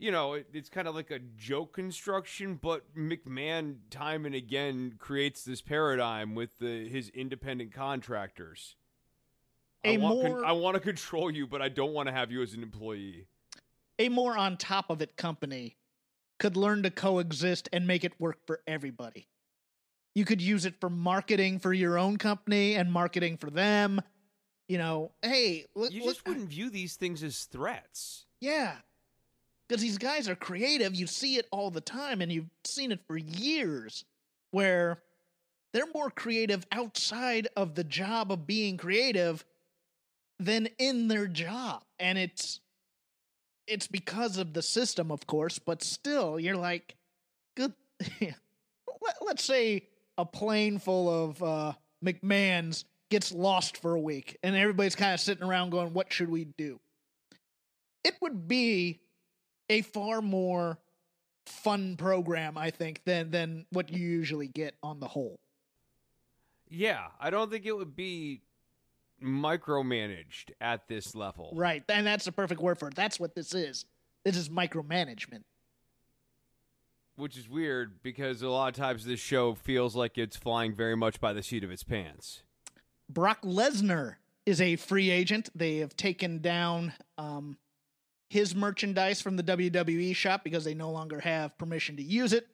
you 0.00 0.10
know 0.10 0.32
it, 0.34 0.46
it's 0.52 0.68
kind 0.68 0.88
of 0.88 0.94
like 0.94 1.10
a 1.10 1.18
joke 1.36 1.72
construction, 1.74 2.58
but 2.60 2.82
McMahon 2.96 3.76
time 3.90 4.26
and 4.26 4.34
again 4.34 4.94
creates 4.98 5.44
this 5.44 5.60
paradigm 5.60 6.34
with 6.34 6.58
the, 6.58 6.88
his 6.88 7.08
independent 7.10 7.72
contractors. 7.72 8.74
I 9.84 9.90
A 9.90 9.98
want, 9.98 10.22
con- 10.22 10.30
more- 10.32 10.44
I 10.44 10.52
want 10.52 10.74
to 10.74 10.80
control 10.80 11.30
you, 11.30 11.46
but 11.46 11.62
I 11.62 11.68
don't 11.68 11.92
want 11.92 12.08
to 12.08 12.12
have 12.12 12.30
you 12.32 12.42
as 12.42 12.54
an 12.54 12.62
employee. 12.62 13.26
A 13.98 14.08
more 14.08 14.36
on 14.36 14.56
top 14.56 14.90
of 14.90 15.00
it 15.02 15.16
company 15.16 15.76
could 16.38 16.56
learn 16.56 16.82
to 16.82 16.90
coexist 16.90 17.68
and 17.72 17.86
make 17.86 18.02
it 18.02 18.12
work 18.18 18.38
for 18.46 18.60
everybody. 18.66 19.28
You 20.14 20.24
could 20.24 20.40
use 20.42 20.64
it 20.64 20.74
for 20.80 20.90
marketing 20.90 21.58
for 21.60 21.72
your 21.72 21.98
own 21.98 22.16
company 22.16 22.74
and 22.74 22.90
marketing 22.92 23.36
for 23.36 23.48
them. 23.50 24.00
You 24.68 24.78
know, 24.78 25.12
hey, 25.22 25.66
look, 25.74 25.92
You 25.92 26.00
look, 26.04 26.14
just 26.14 26.26
wouldn't 26.26 26.48
view 26.48 26.70
these 26.70 26.96
things 26.96 27.22
as 27.22 27.44
threats. 27.44 28.26
yeah. 28.40 28.76
Because 29.70 29.82
these 29.82 29.98
guys 29.98 30.28
are 30.28 30.34
creative. 30.34 30.96
You 30.96 31.06
see 31.06 31.36
it 31.36 31.46
all 31.52 31.70
the 31.70 31.80
time, 31.80 32.20
and 32.20 32.32
you've 32.32 32.50
seen 32.64 32.90
it 32.90 32.98
for 33.06 33.16
years 33.16 34.04
where 34.50 35.00
they're 35.72 35.86
more 35.94 36.10
creative 36.10 36.66
outside 36.72 37.46
of 37.56 37.76
the 37.76 37.84
job 37.84 38.32
of 38.32 38.48
being 38.48 38.76
creative 38.76 39.44
than 40.40 40.68
in 40.80 41.06
their 41.06 41.28
job. 41.28 41.84
And 42.00 42.18
it's 42.18 42.58
it's 43.68 43.86
because 43.86 44.38
of 44.38 44.54
the 44.54 44.62
system, 44.62 45.12
of 45.12 45.28
course, 45.28 45.60
but 45.60 45.84
still, 45.84 46.40
you're 46.40 46.56
like, 46.56 46.96
good. 47.56 47.72
Let, 48.20 49.14
let's 49.24 49.44
say 49.44 49.86
a 50.18 50.24
plane 50.26 50.80
full 50.80 51.08
of 51.08 51.42
uh, 51.44 51.72
McMahons 52.04 52.82
gets 53.08 53.30
lost 53.30 53.76
for 53.76 53.94
a 53.94 54.00
week, 54.00 54.36
and 54.42 54.56
everybody's 54.56 54.96
kind 54.96 55.14
of 55.14 55.20
sitting 55.20 55.44
around 55.44 55.70
going, 55.70 55.92
"What 55.92 56.12
should 56.12 56.28
we 56.28 56.46
do?" 56.58 56.80
It 58.02 58.16
would 58.20 58.48
be 58.48 58.98
a 59.70 59.80
far 59.82 60.20
more 60.20 60.78
fun 61.46 61.96
program, 61.96 62.58
I 62.58 62.70
think, 62.70 63.02
than 63.06 63.30
than 63.30 63.64
what 63.70 63.90
you 63.90 64.00
usually 64.00 64.48
get 64.48 64.74
on 64.82 65.00
the 65.00 65.08
whole. 65.08 65.40
Yeah, 66.68 67.06
I 67.18 67.30
don't 67.30 67.50
think 67.50 67.64
it 67.64 67.76
would 67.76 67.96
be 67.96 68.42
micromanaged 69.22 70.50
at 70.60 70.88
this 70.88 71.14
level. 71.14 71.52
Right, 71.54 71.82
and 71.88 72.06
that's 72.06 72.24
the 72.24 72.32
perfect 72.32 72.60
word 72.60 72.78
for 72.78 72.88
it. 72.88 72.94
That's 72.94 73.18
what 73.18 73.34
this 73.34 73.54
is. 73.54 73.86
This 74.24 74.36
is 74.36 74.48
micromanagement. 74.48 75.44
Which 77.16 77.36
is 77.36 77.48
weird 77.48 78.02
because 78.02 78.42
a 78.42 78.48
lot 78.48 78.68
of 78.68 78.74
times 78.74 79.04
this 79.04 79.20
show 79.20 79.54
feels 79.54 79.94
like 79.94 80.16
it's 80.16 80.36
flying 80.36 80.74
very 80.74 80.96
much 80.96 81.20
by 81.20 81.32
the 81.32 81.42
seat 81.42 81.64
of 81.64 81.70
its 81.70 81.82
pants. 81.82 82.42
Brock 83.08 83.42
Lesnar 83.42 84.14
is 84.46 84.60
a 84.60 84.76
free 84.76 85.10
agent. 85.10 85.50
They 85.54 85.78
have 85.78 85.96
taken 85.96 86.38
down 86.38 86.94
um, 87.18 87.58
his 88.30 88.54
merchandise 88.54 89.20
from 89.20 89.36
the 89.36 89.42
WWE 89.42 90.14
shop 90.14 90.44
because 90.44 90.64
they 90.64 90.72
no 90.72 90.90
longer 90.92 91.18
have 91.18 91.58
permission 91.58 91.96
to 91.96 92.02
use 92.02 92.32
it. 92.32 92.46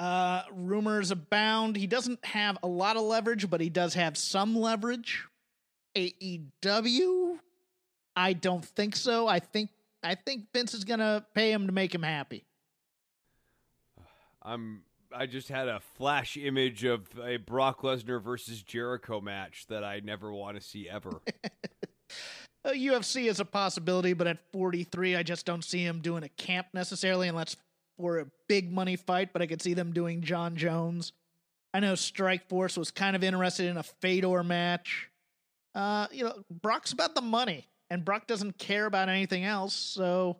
Uh, 0.00 0.42
rumors 0.52 1.12
abound. 1.12 1.76
He 1.76 1.86
doesn't 1.86 2.22
have 2.24 2.58
a 2.64 2.66
lot 2.66 2.96
of 2.96 3.02
leverage, 3.02 3.48
but 3.48 3.60
he 3.60 3.70
does 3.70 3.94
have 3.94 4.18
some 4.18 4.56
leverage. 4.56 5.24
AEW? 5.94 7.38
I 8.16 8.32
don't 8.32 8.64
think 8.64 8.96
so. 8.96 9.28
I 9.28 9.38
think 9.38 9.70
I 10.02 10.16
think 10.16 10.46
Vince 10.52 10.74
is 10.74 10.82
gonna 10.82 11.24
pay 11.34 11.52
him 11.52 11.68
to 11.68 11.72
make 11.72 11.94
him 11.94 12.02
happy. 12.02 12.44
I'm 14.42 14.82
I 15.14 15.26
just 15.26 15.48
had 15.48 15.68
a 15.68 15.78
flash 15.96 16.36
image 16.36 16.82
of 16.82 17.06
a 17.22 17.36
Brock 17.36 17.82
Lesnar 17.82 18.20
versus 18.20 18.60
Jericho 18.60 19.20
match 19.20 19.66
that 19.68 19.84
I 19.84 20.00
never 20.00 20.32
want 20.32 20.56
to 20.56 20.60
see 20.60 20.88
ever. 20.88 21.20
uh, 22.64 22.70
UFC 22.70 23.28
is 23.28 23.40
a 23.40 23.44
possibility, 23.44 24.12
but 24.12 24.26
at 24.26 24.38
43, 24.52 25.16
I 25.16 25.22
just 25.22 25.46
don't 25.46 25.64
see 25.64 25.84
him 25.84 26.00
doing 26.00 26.22
a 26.22 26.28
camp 26.28 26.68
necessarily 26.72 27.28
unless 27.28 27.56
for 27.96 28.18
a 28.18 28.26
big 28.48 28.72
money 28.72 28.96
fight. 28.96 29.32
But 29.32 29.42
I 29.42 29.46
could 29.46 29.62
see 29.62 29.74
them 29.74 29.92
doing 29.92 30.22
Jon 30.22 30.56
Jones. 30.56 31.12
I 31.72 31.80
know 31.80 31.94
Strikeforce 31.94 32.78
was 32.78 32.90
kind 32.90 33.16
of 33.16 33.24
interested 33.24 33.66
in 33.66 33.76
a 33.76 33.82
Fedor 33.82 34.42
match. 34.42 35.10
Uh, 35.74 36.06
you 36.12 36.24
know, 36.24 36.44
Brock's 36.50 36.92
about 36.92 37.14
the 37.16 37.20
money, 37.20 37.66
and 37.90 38.04
Brock 38.04 38.26
doesn't 38.26 38.58
care 38.58 38.86
about 38.86 39.08
anything 39.08 39.44
else. 39.44 39.74
So, 39.74 40.36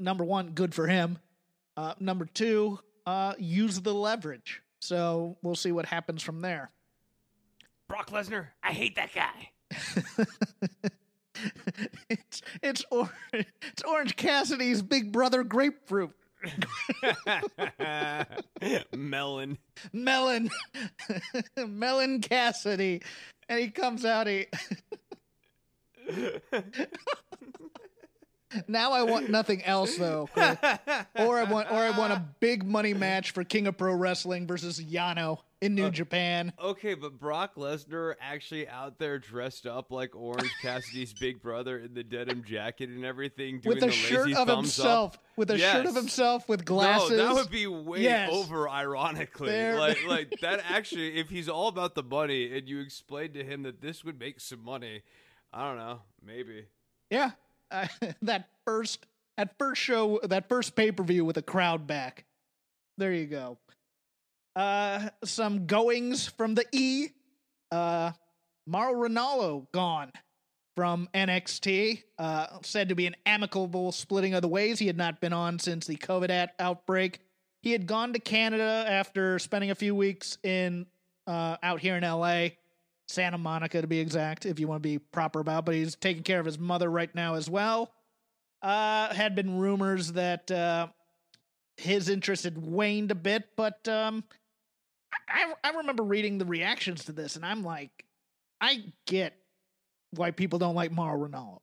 number 0.00 0.24
one, 0.24 0.52
good 0.52 0.74
for 0.74 0.86
him. 0.86 1.18
Uh, 1.76 1.92
number 2.00 2.24
two, 2.24 2.78
uh, 3.04 3.34
use 3.38 3.80
the 3.80 3.92
leverage. 3.92 4.62
So 4.80 5.36
we'll 5.42 5.56
see 5.56 5.72
what 5.72 5.86
happens 5.86 6.22
from 6.22 6.40
there. 6.40 6.70
Brock 7.88 8.10
Lesnar, 8.10 8.48
I 8.62 8.72
hate 8.72 8.96
that 8.96 9.10
guy. 9.14 9.50
it's 12.10 12.42
it's, 12.62 12.84
or, 12.90 13.10
it's 13.32 13.82
Orange 13.84 14.16
Cassidy's 14.16 14.82
big 14.82 15.12
brother 15.12 15.42
grapefruit. 15.42 16.12
Melon. 18.92 19.58
Melon. 19.92 20.50
Melon 21.56 22.20
Cassidy. 22.20 23.02
And 23.48 23.60
he 23.60 23.70
comes 23.70 24.04
out 24.04 24.26
he 24.26 24.46
Now 28.68 28.92
I 28.92 29.02
want 29.02 29.30
nothing 29.30 29.62
else 29.64 29.96
though. 29.96 30.28
Or 30.36 31.38
I 31.38 31.44
want 31.44 31.70
or 31.70 31.78
I 31.78 31.96
want 31.96 32.12
a 32.12 32.22
big 32.40 32.64
money 32.64 32.94
match 32.94 33.32
for 33.32 33.44
King 33.44 33.66
of 33.66 33.76
Pro 33.76 33.94
Wrestling 33.94 34.46
versus 34.46 34.80
Yano 34.80 35.40
in 35.60 35.74
New 35.74 35.86
uh, 35.86 35.90
Japan. 35.90 36.52
Okay, 36.62 36.94
but 36.94 37.18
Brock 37.18 37.54
Lesnar 37.56 38.14
actually 38.20 38.68
out 38.68 38.98
there 38.98 39.18
dressed 39.18 39.66
up 39.66 39.90
like 39.90 40.14
Orange 40.14 40.52
Cassidy's 40.60 41.12
big 41.20 41.40
brother 41.40 41.78
in 41.78 41.94
the 41.94 42.04
denim 42.04 42.44
jacket 42.44 42.90
and 42.90 43.04
everything, 43.04 43.60
with 43.64 43.82
a 43.82 43.90
shirt 43.90 44.32
of 44.34 44.48
himself, 44.48 45.14
up. 45.14 45.24
with 45.36 45.50
a 45.50 45.58
yes. 45.58 45.72
shirt 45.72 45.86
of 45.86 45.94
himself 45.94 46.48
with 46.48 46.64
glasses. 46.64 47.10
No, 47.10 47.28
that 47.28 47.34
would 47.34 47.50
be 47.50 47.66
way 47.66 48.02
yes. 48.02 48.30
over. 48.32 48.68
Ironically, 48.68 49.48
there. 49.48 49.78
like 49.78 50.04
like 50.06 50.34
that. 50.42 50.60
Actually, 50.68 51.18
if 51.18 51.28
he's 51.30 51.48
all 51.48 51.68
about 51.68 51.94
the 51.94 52.02
money, 52.02 52.56
and 52.56 52.68
you 52.68 52.80
explained 52.80 53.34
to 53.34 53.44
him 53.44 53.62
that 53.62 53.80
this 53.80 54.04
would 54.04 54.18
make 54.18 54.40
some 54.40 54.62
money, 54.62 55.02
I 55.52 55.68
don't 55.68 55.78
know, 55.78 56.00
maybe. 56.24 56.66
Yeah, 57.10 57.30
uh, 57.70 57.86
that 58.22 58.48
first 58.64 59.06
that 59.36 59.56
first 59.58 59.80
show, 59.80 60.20
that 60.24 60.48
first 60.48 60.76
pay 60.76 60.92
per 60.92 61.02
view 61.02 61.24
with 61.24 61.36
a 61.36 61.42
crowd 61.42 61.86
back. 61.86 62.24
There 62.98 63.12
you 63.12 63.26
go. 63.26 63.58
Uh, 64.56 65.10
some 65.22 65.66
goings 65.66 66.26
from 66.26 66.54
the 66.54 66.64
E. 66.72 67.08
Uh, 67.70 68.12
Mauro 68.66 69.06
Ranallo 69.06 69.70
gone 69.70 70.10
from 70.74 71.08
NXT. 71.14 72.02
Uh, 72.18 72.46
said 72.62 72.88
to 72.88 72.94
be 72.94 73.06
an 73.06 73.16
amicable 73.26 73.92
splitting 73.92 74.32
of 74.32 74.40
the 74.40 74.48
ways. 74.48 74.78
He 74.78 74.86
had 74.86 74.96
not 74.96 75.20
been 75.20 75.34
on 75.34 75.58
since 75.58 75.86
the 75.86 75.96
COVID 75.96 76.48
outbreak. 76.58 77.20
He 77.60 77.72
had 77.72 77.86
gone 77.86 78.14
to 78.14 78.18
Canada 78.18 78.84
after 78.88 79.38
spending 79.38 79.70
a 79.70 79.74
few 79.74 79.94
weeks 79.94 80.38
in 80.42 80.86
uh, 81.26 81.58
out 81.62 81.80
here 81.80 81.96
in 81.96 82.02
LA. 82.02 82.48
Santa 83.08 83.38
Monica 83.38 83.80
to 83.80 83.86
be 83.86 84.00
exact, 84.00 84.46
if 84.46 84.58
you 84.58 84.66
want 84.66 84.82
to 84.82 84.88
be 84.88 84.98
proper 84.98 85.40
about. 85.40 85.66
But 85.66 85.74
he's 85.74 85.96
taking 85.96 86.22
care 86.22 86.40
of 86.40 86.46
his 86.46 86.58
mother 86.58 86.90
right 86.90 87.14
now 87.14 87.34
as 87.34 87.48
well. 87.50 87.92
Uh, 88.62 89.12
had 89.14 89.34
been 89.34 89.58
rumors 89.58 90.12
that 90.12 90.50
uh, 90.50 90.88
his 91.76 92.08
interest 92.08 92.44
had 92.44 92.58
waned 92.58 93.10
a 93.10 93.14
bit, 93.14 93.50
but 93.54 93.86
um, 93.86 94.24
I 95.28 95.52
I 95.64 95.70
remember 95.76 96.02
reading 96.02 96.38
the 96.38 96.44
reactions 96.44 97.04
to 97.06 97.12
this, 97.12 97.36
and 97.36 97.44
I'm 97.44 97.62
like, 97.62 98.04
I 98.60 98.84
get 99.06 99.34
why 100.10 100.30
people 100.30 100.58
don't 100.58 100.74
like 100.74 100.92
Mauro 100.92 101.28
Ranallo. 101.28 101.58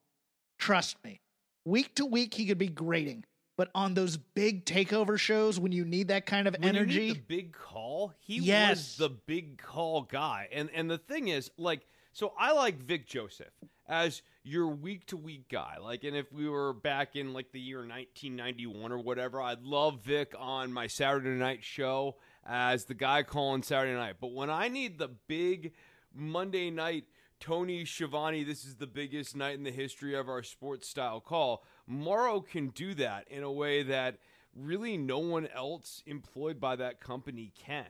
Trust 0.60 0.98
me, 1.03 1.19
week 1.65 1.95
to 1.95 2.05
week 2.05 2.33
he 2.33 2.45
could 2.45 2.57
be 2.57 2.67
grating, 2.67 3.25
But 3.57 3.69
on 3.75 3.93
those 3.93 4.17
big 4.17 4.65
takeover 4.65 5.17
shows, 5.17 5.60
when 5.60 5.72
you 5.72 5.86
need 5.86 6.07
that 6.07 6.25
kind 6.25 6.48
of 6.48 6.55
when 6.60 6.75
energy, 6.75 7.13
the 7.13 7.19
big 7.19 7.53
call, 7.53 8.13
he 8.19 8.38
yes. 8.39 8.69
was 8.69 8.98
the 8.98 9.10
big 9.10 9.57
call 9.57 10.01
guy. 10.03 10.50
And 10.51 10.69
and 10.74 10.89
the 10.89 10.98
thing 10.98 11.27
is, 11.27 11.51
like, 11.57 11.81
so 12.13 12.33
I 12.38 12.53
like 12.53 12.77
Vic 12.79 13.05
Joseph 13.07 13.53
as 13.88 14.22
your 14.43 14.67
week 14.67 15.05
to 15.07 15.17
week 15.17 15.50
guy. 15.50 15.77
Like, 15.81 16.03
and 16.03 16.15
if 16.15 16.31
we 16.31 16.50
were 16.50 16.74
back 16.74 17.15
in 17.15 17.33
like 17.33 17.51
the 17.51 17.60
year 17.60 17.79
1991 17.79 18.91
or 18.91 18.98
whatever, 18.98 19.41
I'd 19.41 19.63
love 19.63 20.01
Vic 20.03 20.33
on 20.38 20.74
my 20.74 20.88
Saturday 20.88 21.29
night 21.29 21.63
show 21.63 22.15
as 22.45 22.85
the 22.85 22.93
guy 22.93 23.23
calling 23.23 23.63
Saturday 23.63 23.93
night. 23.93 24.15
But 24.19 24.33
when 24.33 24.50
I 24.50 24.67
need 24.67 24.97
the 24.97 25.09
big 25.27 25.73
Monday 26.13 26.69
night 26.69 27.05
Tony 27.39 27.85
Schiavone, 27.85 28.43
this 28.43 28.63
is 28.65 28.75
the 28.75 28.88
biggest 28.88 29.35
night 29.35 29.55
in 29.55 29.63
the 29.63 29.71
history 29.71 30.15
of 30.15 30.29
our 30.29 30.43
sports 30.43 30.88
style 30.88 31.19
call. 31.19 31.63
Mauro 31.88 32.39
can 32.39 32.69
do 32.69 32.93
that 32.95 33.27
in 33.29 33.43
a 33.43 33.51
way 33.51 33.83
that 33.83 34.17
really 34.55 34.97
no 34.97 35.19
one 35.19 35.47
else 35.47 36.03
employed 36.05 36.59
by 36.59 36.75
that 36.75 37.00
company 37.01 37.51
can. 37.55 37.85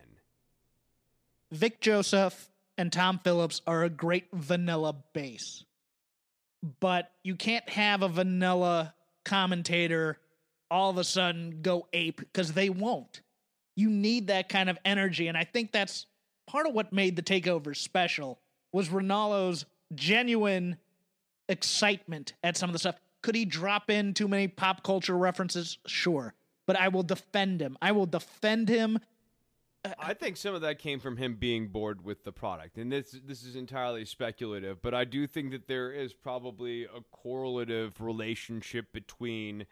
Vic 1.51 1.81
Joseph 1.81 2.50
and 2.77 2.91
Tom 2.91 3.19
Phillips 3.24 3.62
are 3.67 3.83
a 3.83 3.89
great 3.89 4.25
vanilla 4.33 4.95
base. 5.13 5.65
But 6.79 7.12
you 7.24 7.36
can't 7.36 7.67
have 7.69 8.01
a 8.01 8.07
vanilla 8.07 8.95
commentator 9.24 10.17
all 10.72 10.89
of 10.89 10.98
a 10.98 11.03
sudden 11.03 11.62
go 11.62 11.88
ape 11.93 12.17
because 12.19 12.53
they 12.53 12.69
won't. 12.69 13.22
You 13.75 13.89
need 13.89 14.27
that 14.27 14.50
kind 14.50 14.70
of 14.70 14.77
energy. 14.86 15.27
And 15.27 15.38
I 15.38 15.44
think 15.44 15.72
that's 15.72 16.06
part 16.48 16.68
of 16.68 16.74
what 16.74 16.94
made 16.94 17.15
the 17.15 17.24
takeover 17.24 17.75
special 17.75 18.39
was 18.72 18.89
Ranallo's 18.89 19.65
genuine 19.96 20.77
excitement 21.50 22.34
at 22.44 22.58
some 22.58 22.70
of 22.70 22.74
the 22.74 22.80
stuff. 22.80 22.96
Could 23.22 23.36
he 23.36 23.46
drop 23.46 23.89
in 23.89 24.13
too 24.13 24.27
many 24.27 24.48
pop 24.48 24.84
culture 24.84 25.18
references? 25.18 25.77
Sure. 25.88 26.34
But 26.65 26.77
I 26.77 26.89
will 26.89 27.03
defend 27.03 27.62
him. 27.62 27.77
I 27.82 27.92
will 27.92 28.06
defend 28.06 28.70
him. 28.70 29.00
I 30.00 30.13
think 30.13 30.38
some 30.38 30.56
of 30.56 30.62
that 30.62 30.80
came 30.80 31.00
from 31.00 31.18
him 31.18 31.36
being 31.36 31.68
bored 31.68 32.06
with 32.06 32.24
the 32.24 32.32
product. 32.32 32.77
And 32.77 32.92
this 32.92 33.20
this 33.25 33.44
is 33.44 33.58
entirely 33.58 34.06
speculative, 34.06 34.82
but 34.82 34.94
I 34.94 35.03
do 35.03 35.27
think 35.27 35.51
that 35.51 35.68
there 35.68 35.92
is 35.92 36.13
probably 36.13 36.86
a 36.86 37.01
correlative 37.12 38.00
relationship 38.00 38.94
between 38.94 39.65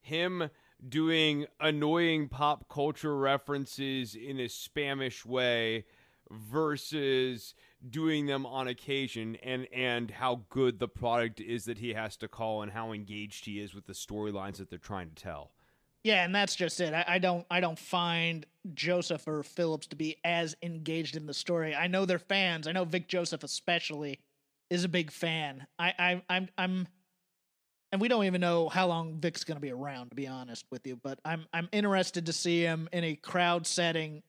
him 0.00 0.48
doing 0.86 1.46
annoying 1.60 2.28
pop 2.28 2.68
culture 2.68 3.16
references 3.16 4.14
in 4.14 4.38
a 4.38 4.48
spamish 4.48 5.24
way 5.24 5.84
versus 6.30 7.54
doing 7.88 8.26
them 8.26 8.44
on 8.44 8.68
occasion 8.68 9.36
and 9.36 9.66
and 9.72 10.10
how 10.10 10.42
good 10.50 10.78
the 10.78 10.88
product 10.88 11.40
is 11.40 11.64
that 11.64 11.78
he 11.78 11.94
has 11.94 12.16
to 12.16 12.28
call 12.28 12.62
and 12.62 12.72
how 12.72 12.92
engaged 12.92 13.44
he 13.44 13.60
is 13.60 13.74
with 13.74 13.86
the 13.86 13.92
storylines 13.92 14.56
that 14.56 14.68
they're 14.68 14.78
trying 14.78 15.08
to 15.08 15.14
tell. 15.14 15.52
Yeah, 16.04 16.24
and 16.24 16.34
that's 16.34 16.54
just 16.54 16.80
it. 16.80 16.94
I, 16.94 17.04
I, 17.06 17.18
don't 17.18 17.44
I 17.50 17.60
don't 17.60 17.78
find 17.78 18.46
Joseph 18.74 19.26
or 19.26 19.42
Phillips 19.42 19.88
to 19.88 19.96
be 19.96 20.16
as 20.24 20.56
engaged 20.62 21.16
in 21.16 21.26
the 21.26 21.34
story. 21.34 21.74
I 21.74 21.86
know 21.86 22.04
they're 22.04 22.18
fans. 22.18 22.68
I 22.68 22.72
know 22.72 22.84
Vic 22.84 23.08
Joseph 23.08 23.42
especially 23.42 24.20
is 24.70 24.84
a 24.84 24.88
big 24.88 25.10
fan. 25.10 25.66
I, 25.78 25.92
I 25.98 26.22
I'm 26.28 26.48
I'm 26.56 26.88
and 27.92 28.00
we 28.00 28.08
don't 28.08 28.24
even 28.24 28.40
know 28.40 28.68
how 28.68 28.86
long 28.86 29.18
Vic's 29.20 29.44
going 29.44 29.56
to 29.56 29.60
be 29.62 29.70
around 29.70 30.10
to 30.10 30.16
be 30.16 30.26
honest 30.26 30.66
with 30.70 30.86
you, 30.86 30.96
but 30.96 31.18
I'm 31.24 31.46
I'm 31.52 31.68
interested 31.72 32.26
to 32.26 32.32
see 32.32 32.60
him 32.60 32.88
in 32.92 33.04
a 33.04 33.14
crowd 33.14 33.66
setting 33.66 34.22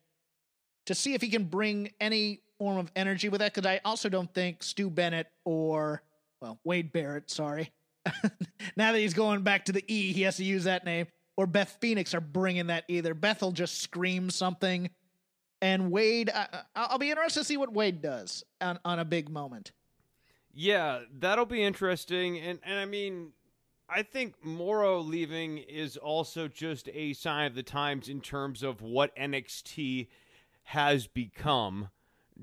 to 0.85 0.95
see 0.95 1.13
if 1.13 1.21
he 1.21 1.29
can 1.29 1.43
bring 1.43 1.91
any 1.99 2.41
form 2.57 2.77
of 2.77 2.91
energy 2.95 3.29
with 3.29 3.39
that 3.39 3.53
because 3.53 3.69
I 3.69 3.79
also 3.85 4.09
don't 4.09 4.33
think 4.33 4.63
Stu 4.63 4.89
Bennett 4.89 5.27
or 5.45 6.01
well 6.41 6.59
Wade 6.63 6.91
Barrett, 6.91 7.29
sorry. 7.29 7.71
now 8.75 8.91
that 8.91 8.99
he's 8.99 9.13
going 9.13 9.43
back 9.43 9.65
to 9.65 9.71
the 9.71 9.83
E, 9.87 10.13
he 10.13 10.23
has 10.23 10.37
to 10.37 10.43
use 10.43 10.63
that 10.63 10.85
name. 10.85 11.07
Or 11.37 11.47
Beth 11.47 11.77
Phoenix 11.79 12.13
are 12.13 12.21
bringing 12.21 12.67
that 12.67 12.83
either. 12.89 13.13
Beth 13.13 13.41
will 13.41 13.53
just 13.53 13.81
scream 13.81 14.29
something, 14.29 14.89
and 15.61 15.89
Wade. 15.89 16.29
I, 16.29 16.63
I'll 16.75 16.97
be 16.97 17.11
interested 17.11 17.41
to 17.41 17.45
see 17.45 17.55
what 17.55 17.71
Wade 17.71 18.01
does 18.01 18.43
on 18.59 18.77
on 18.83 18.99
a 18.99 19.05
big 19.05 19.29
moment. 19.29 19.71
Yeah, 20.53 20.99
that'll 21.19 21.45
be 21.45 21.63
interesting, 21.63 22.39
and 22.39 22.59
and 22.63 22.77
I 22.77 22.83
mean, 22.83 23.31
I 23.91 24.03
think 24.03 24.35
Mauro 24.43 24.99
leaving 24.99 25.57
is 25.57 25.97
also 25.97 26.47
just 26.47 26.89
a 26.93 27.13
sign 27.13 27.47
of 27.47 27.55
the 27.55 27.63
times 27.63 28.07
in 28.07 28.21
terms 28.21 28.61
of 28.61 28.81
what 28.81 29.15
NXT 29.15 30.07
has 30.63 31.07
become 31.07 31.89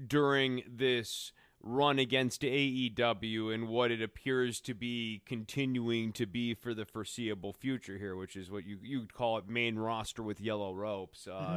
during 0.08 0.64
this 0.66 1.32
run 1.62 1.98
against 1.98 2.42
AEW 2.42 3.52
and 3.52 3.68
what 3.68 3.90
it 3.90 4.02
appears 4.02 4.60
to 4.60 4.74
be 4.74 5.22
continuing 5.26 6.12
to 6.12 6.26
be 6.26 6.54
for 6.54 6.74
the 6.74 6.84
foreseeable 6.84 7.52
future 7.52 7.98
here, 7.98 8.16
which 8.16 8.36
is 8.36 8.50
what 8.50 8.66
you 8.66 8.78
you'd 8.82 9.14
call 9.14 9.38
it 9.38 9.48
main 9.48 9.76
roster 9.78 10.22
with 10.22 10.40
yellow 10.40 10.72
ropes. 10.72 11.26
Uh, 11.26 11.32
mm-hmm. 11.32 11.56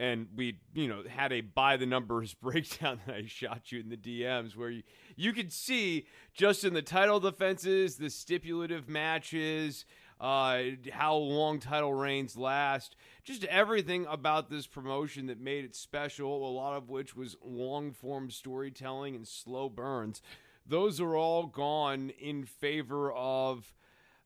And 0.00 0.28
we, 0.34 0.58
you 0.72 0.88
know, 0.88 1.02
had 1.06 1.30
a 1.30 1.42
by 1.42 1.76
the 1.76 1.84
numbers 1.84 2.32
breakdown 2.42 3.00
that 3.06 3.14
I 3.16 3.24
shot 3.26 3.70
you 3.70 3.80
in 3.80 3.90
the 3.90 3.98
DMs 3.98 4.56
where 4.56 4.70
you, 4.70 4.82
you 5.14 5.34
could 5.34 5.52
see 5.52 6.06
just 6.32 6.64
in 6.64 6.72
the 6.72 6.80
title 6.80 7.20
defenses, 7.20 7.96
the 7.96 8.08
stipulative 8.08 8.88
matches, 8.88 9.84
uh, 10.18 10.62
how 10.90 11.16
long 11.16 11.60
title 11.60 11.92
reigns 11.92 12.34
last, 12.34 12.96
just 13.24 13.44
everything 13.44 14.06
about 14.08 14.48
this 14.48 14.66
promotion 14.66 15.26
that 15.26 15.38
made 15.38 15.66
it 15.66 15.76
special, 15.76 16.48
a 16.48 16.52
lot 16.52 16.76
of 16.76 16.88
which 16.88 17.14
was 17.14 17.36
long 17.44 17.92
form 17.92 18.30
storytelling 18.30 19.14
and 19.14 19.28
slow 19.28 19.68
burns. 19.68 20.22
those 20.66 20.98
are 20.98 21.14
all 21.16 21.46
gone 21.46 22.10
in 22.18 22.44
favor 22.44 23.12
of 23.12 23.74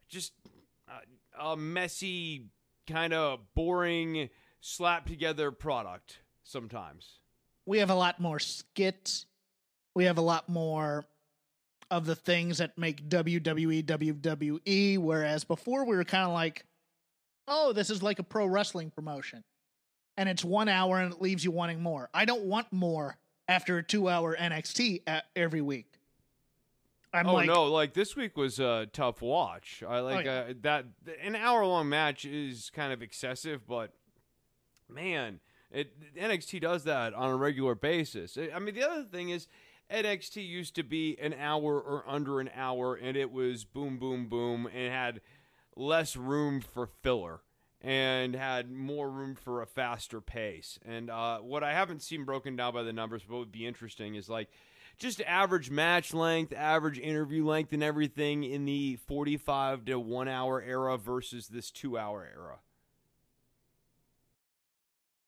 just 0.09 0.35
a, 0.89 1.51
a 1.53 1.57
messy, 1.57 2.47
kind 2.87 3.13
of 3.13 3.41
boring, 3.55 4.29
slap 4.65 5.07
together 5.07 5.51
product 5.51 6.21
sometimes. 6.43 7.19
We 7.67 7.79
have 7.79 7.91
a 7.91 7.95
lot 7.95 8.19
more 8.19 8.39
skits. 8.39 9.27
We 9.95 10.05
have 10.05 10.17
a 10.17 10.23
lot 10.23 10.49
more 10.49 11.05
of 11.91 12.07
the 12.07 12.15
things 12.15 12.59
that 12.59 12.79
make 12.79 13.09
WWE 13.09 13.85
WWE, 13.85 14.99
whereas 14.99 15.45
before 15.45 15.85
we 15.85 15.95
were 15.95 16.05
kind 16.05 16.25
of 16.25 16.33
like, 16.33 16.65
oh, 17.47 17.75
this 17.75 17.91
is 17.91 18.03
like 18.03 18.19
a 18.19 18.23
pro 18.23 18.47
wrestling 18.47 18.91
promotion. 18.91 19.45
And 20.17 20.29
it's 20.31 20.45
one 20.45 20.69
hour 20.69 20.99
and 20.99 21.13
it 21.13 21.21
leaves 21.21 21.45
you 21.45 21.51
wanting 21.51 21.83
more. 21.83 22.09
I 22.15 22.25
don't 22.25 22.45
want 22.45 22.73
more 22.73 23.19
after 23.47 23.77
a 23.79 23.83
two 23.83 24.09
hour 24.09 24.35
NXT 24.35 25.03
every 25.37 25.61
week. 25.61 25.93
I'm 27.13 27.29
oh 27.29 27.35
like, 27.35 27.47
no! 27.47 27.67
Like 27.67 27.95
this 27.95 28.17
week 28.17 28.37
was 28.37 28.59
a 28.59 28.89
tough 28.93 29.23
watch. 29.23 29.85
I 29.87 30.01
like 30.01 30.27
oh, 30.27 30.31
yeah. 30.31 30.39
uh, 30.51 30.55
that. 30.63 30.87
An 31.23 31.37
hour 31.37 31.65
long 31.65 31.89
match 31.89 32.25
is 32.25 32.71
kind 32.75 32.93
of 32.93 33.03
excessive, 33.03 33.65
but 33.69 33.93
man, 34.89 35.41
it 35.71 36.15
NXT 36.17 36.61
does 36.61 36.85
that 36.85 37.15
on 37.15 37.31
a 37.31 37.37
regular 37.37 37.75
basis. 37.75 38.37
I 38.37 38.59
mean, 38.59 38.75
the 38.75 38.89
other 38.89 39.05
thing 39.05 39.31
is 39.31 39.49
NXT 39.91 40.47
used 40.47 40.75
to 40.77 40.83
be 40.83 41.19
an 41.21 41.35
hour 41.35 41.81
or 41.81 42.05
under 42.07 42.41
an 42.41 42.51
hour, 42.55 42.95
and 42.95 43.17
it 43.17 43.31
was 43.31 43.65
boom, 43.65 43.99
boom, 43.99 44.29
boom, 44.29 44.69
and 44.73 44.93
had 44.93 45.21
less 45.77 46.17
room 46.17 46.61
for 46.61 46.87
filler 46.87 47.41
and 47.81 48.35
had 48.35 48.71
more 48.71 49.11
room 49.11 49.35
for 49.35 49.61
a 49.61 49.67
faster 49.67 50.21
pace. 50.21 50.79
And 50.87 51.11
uh, 51.11 51.39
what 51.39 51.63
I 51.63 51.75
haven't 51.75 52.01
seen 52.01 52.25
broken 52.25 52.57
down 52.57 52.73
by 52.73 52.83
the 52.83 52.95
numbers, 52.95 53.23
but 53.29 53.37
would 53.37 53.53
be 53.53 53.67
interesting, 53.67 54.15
is 54.15 54.29
like 54.29 54.49
just 54.97 55.21
average 55.23 55.71
match 55.71 56.15
length, 56.15 56.55
average 56.57 56.99
interview 56.99 57.45
length, 57.45 57.73
and 57.73 57.83
everything 57.83 58.43
in 58.43 58.65
the 58.65 58.97
45 59.07 59.85
to 59.87 60.01
one 60.01 60.29
hour 60.29 60.63
era 60.63 60.97
versus 60.97 61.49
this 61.49 61.71
two 61.71 61.99
hour 61.99 62.27
era. 62.35 62.59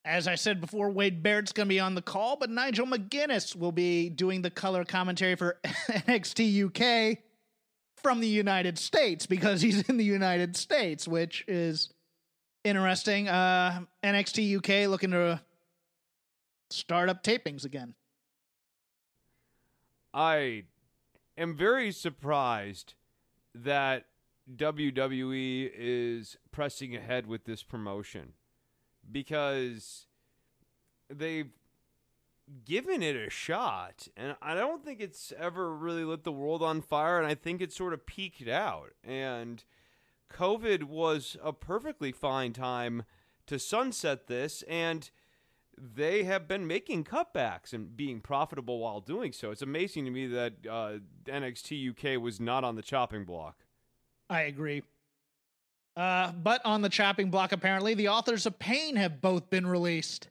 As 0.06 0.28
I 0.28 0.36
said 0.36 0.60
before, 0.60 0.88
Wade 0.88 1.20
Barrett's 1.20 1.52
going 1.52 1.66
to 1.66 1.68
be 1.68 1.80
on 1.80 1.96
the 1.96 2.00
call, 2.00 2.36
but 2.36 2.48
Nigel 2.48 2.86
McGuinness 2.86 3.56
will 3.56 3.72
be 3.72 4.08
doing 4.08 4.40
the 4.40 4.50
color 4.50 4.84
commentary 4.84 5.34
for 5.34 5.58
NXT 5.64 6.66
UK 6.66 7.18
from 7.96 8.20
the 8.20 8.28
United 8.28 8.78
States 8.78 9.26
because 9.26 9.60
he's 9.60 9.82
in 9.88 9.96
the 9.96 10.04
United 10.04 10.56
States, 10.56 11.08
which 11.08 11.44
is 11.48 11.92
interesting. 12.62 13.26
Uh, 13.26 13.80
NXT 14.04 14.58
UK 14.58 14.88
looking 14.88 15.10
to 15.10 15.40
start 16.70 17.08
up 17.08 17.24
tapings 17.24 17.64
again. 17.64 17.94
I 20.14 20.66
am 21.36 21.56
very 21.56 21.90
surprised 21.90 22.94
that 23.56 24.04
WWE 24.54 25.72
is 25.76 26.36
pressing 26.52 26.94
ahead 26.94 27.26
with 27.26 27.44
this 27.44 27.64
promotion 27.64 28.34
because 29.10 30.06
they've 31.08 31.50
given 32.64 33.02
it 33.02 33.16
a 33.16 33.28
shot 33.28 34.06
and 34.16 34.36
I 34.40 34.54
don't 34.54 34.84
think 34.84 35.00
it's 35.00 35.32
ever 35.36 35.74
really 35.74 36.04
lit 36.04 36.22
the 36.22 36.30
world 36.30 36.62
on 36.62 36.80
fire 36.80 37.18
and 37.18 37.26
I 37.26 37.34
think 37.34 37.60
it 37.60 37.72
sort 37.72 37.92
of 37.92 38.06
peaked 38.06 38.48
out 38.48 38.92
and 39.02 39.64
COVID 40.32 40.84
was 40.84 41.36
a 41.42 41.52
perfectly 41.52 42.12
fine 42.12 42.52
time 42.52 43.04
to 43.46 43.58
sunset 43.58 44.28
this 44.28 44.62
and 44.68 45.10
they 45.76 46.24
have 46.24 46.48
been 46.48 46.66
making 46.66 47.04
cutbacks 47.04 47.72
and 47.72 47.96
being 47.96 48.20
profitable 48.20 48.78
while 48.78 49.00
doing 49.00 49.32
so. 49.32 49.50
It's 49.50 49.62
amazing 49.62 50.04
to 50.06 50.10
me 50.10 50.26
that 50.28 50.52
uh, 50.68 50.92
NXT 51.26 51.90
UK 51.90 52.20
was 52.20 52.40
not 52.40 52.64
on 52.64 52.76
the 52.76 52.82
chopping 52.82 53.24
block. 53.24 53.64
I 54.30 54.42
agree. 54.42 54.82
Uh, 55.96 56.30
but 56.32 56.60
on 56.64 56.82
the 56.82 56.88
chopping 56.88 57.30
block, 57.30 57.52
apparently, 57.52 57.94
the 57.94 58.08
authors 58.08 58.44
of 58.44 58.58
Pain 58.58 58.96
have 58.96 59.20
both 59.20 59.48
been 59.48 59.66
released. 59.66 60.28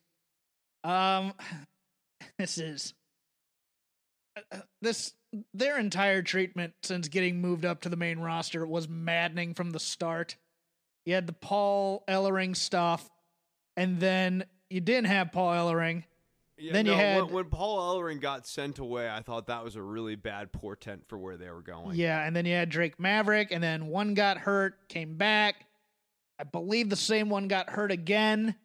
Um, 0.84 1.34
this 2.38 2.58
is 2.58 2.94
uh, 4.52 4.60
this 4.82 5.14
their 5.54 5.78
entire 5.78 6.22
treatment 6.22 6.74
since 6.84 7.10
getting 7.10 7.42
moved 7.42 7.66
up 7.66 7.82
to 7.82 7.90
the 7.90 7.98
main 7.98 8.20
roster 8.20 8.66
was 8.66 8.88
maddening 8.88 9.54
from 9.54 9.72
the 9.72 9.80
start. 9.80 10.38
You 11.06 11.14
had 11.14 11.28
the 11.28 11.34
Paul 11.34 12.04
Ellering 12.08 12.56
stuff, 12.56 13.10
and 13.76 14.00
then 14.00 14.46
you 14.70 14.82
didn't 14.82 15.08
have 15.08 15.32
Paul 15.32 15.54
Ellering. 15.54 16.04
Yeah, 16.58 16.72
then 16.74 16.86
no, 16.86 16.94
you 16.94 16.98
had 16.98 17.24
when, 17.24 17.34
when, 17.34 17.46
Paul 17.46 17.96
Ellering 17.96 18.22
got 18.22 18.48
sent 18.48 18.80
away, 18.80 19.10
I 19.10 19.22
thought 19.22 19.48
that 19.48 19.64
was 19.64 19.76
a 19.76 19.82
really 19.82 20.16
bad 20.16 20.54
portent 20.54 21.08
for 21.08 21.18
where 21.18 21.36
they 21.36 21.50
were 21.50 21.62
going. 21.62 21.98
Yeah, 21.98 22.26
and 22.26 22.34
then 22.34 22.46
you 22.46 22.54
had 22.54 22.70
Drake 22.70 22.98
Maverick, 22.98 23.52
and 23.52 23.62
then 23.62 23.88
one 23.88 24.14
got 24.14 24.38
hurt, 24.38 24.88
came 24.88 25.18
back. 25.18 25.66
I 26.40 26.46
believe 26.46 26.90
the 26.90 26.96
same 26.96 27.30
one 27.30 27.50
got 27.50 27.70
hurt 27.70 27.92
again. 27.92 28.56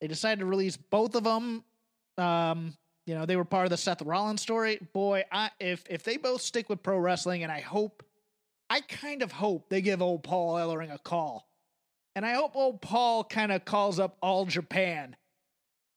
They 0.00 0.06
decided 0.06 0.40
to 0.40 0.46
release 0.46 0.76
both 0.76 1.14
of 1.14 1.24
them. 1.24 1.64
Um, 2.16 2.74
you 3.04 3.14
know, 3.14 3.26
they 3.26 3.36
were 3.36 3.44
part 3.44 3.64
of 3.64 3.70
the 3.70 3.76
Seth 3.76 4.00
Rollins 4.02 4.40
story. 4.40 4.78
Boy, 4.92 5.24
I 5.30 5.50
if 5.60 5.84
if 5.88 6.04
they 6.04 6.16
both 6.16 6.40
stick 6.40 6.68
with 6.68 6.82
pro 6.82 6.98
wrestling, 6.98 7.42
and 7.42 7.52
I 7.52 7.60
hope, 7.60 8.02
I 8.70 8.80
kind 8.80 9.22
of 9.22 9.32
hope 9.32 9.68
they 9.68 9.80
give 9.80 10.00
old 10.00 10.22
Paul 10.22 10.54
Ellering 10.54 10.94
a 10.94 10.98
call, 10.98 11.48
and 12.14 12.24
I 12.24 12.32
hope 12.32 12.56
old 12.56 12.80
Paul 12.80 13.24
kind 13.24 13.52
of 13.52 13.64
calls 13.64 13.98
up 13.98 14.16
All 14.22 14.46
Japan 14.46 15.16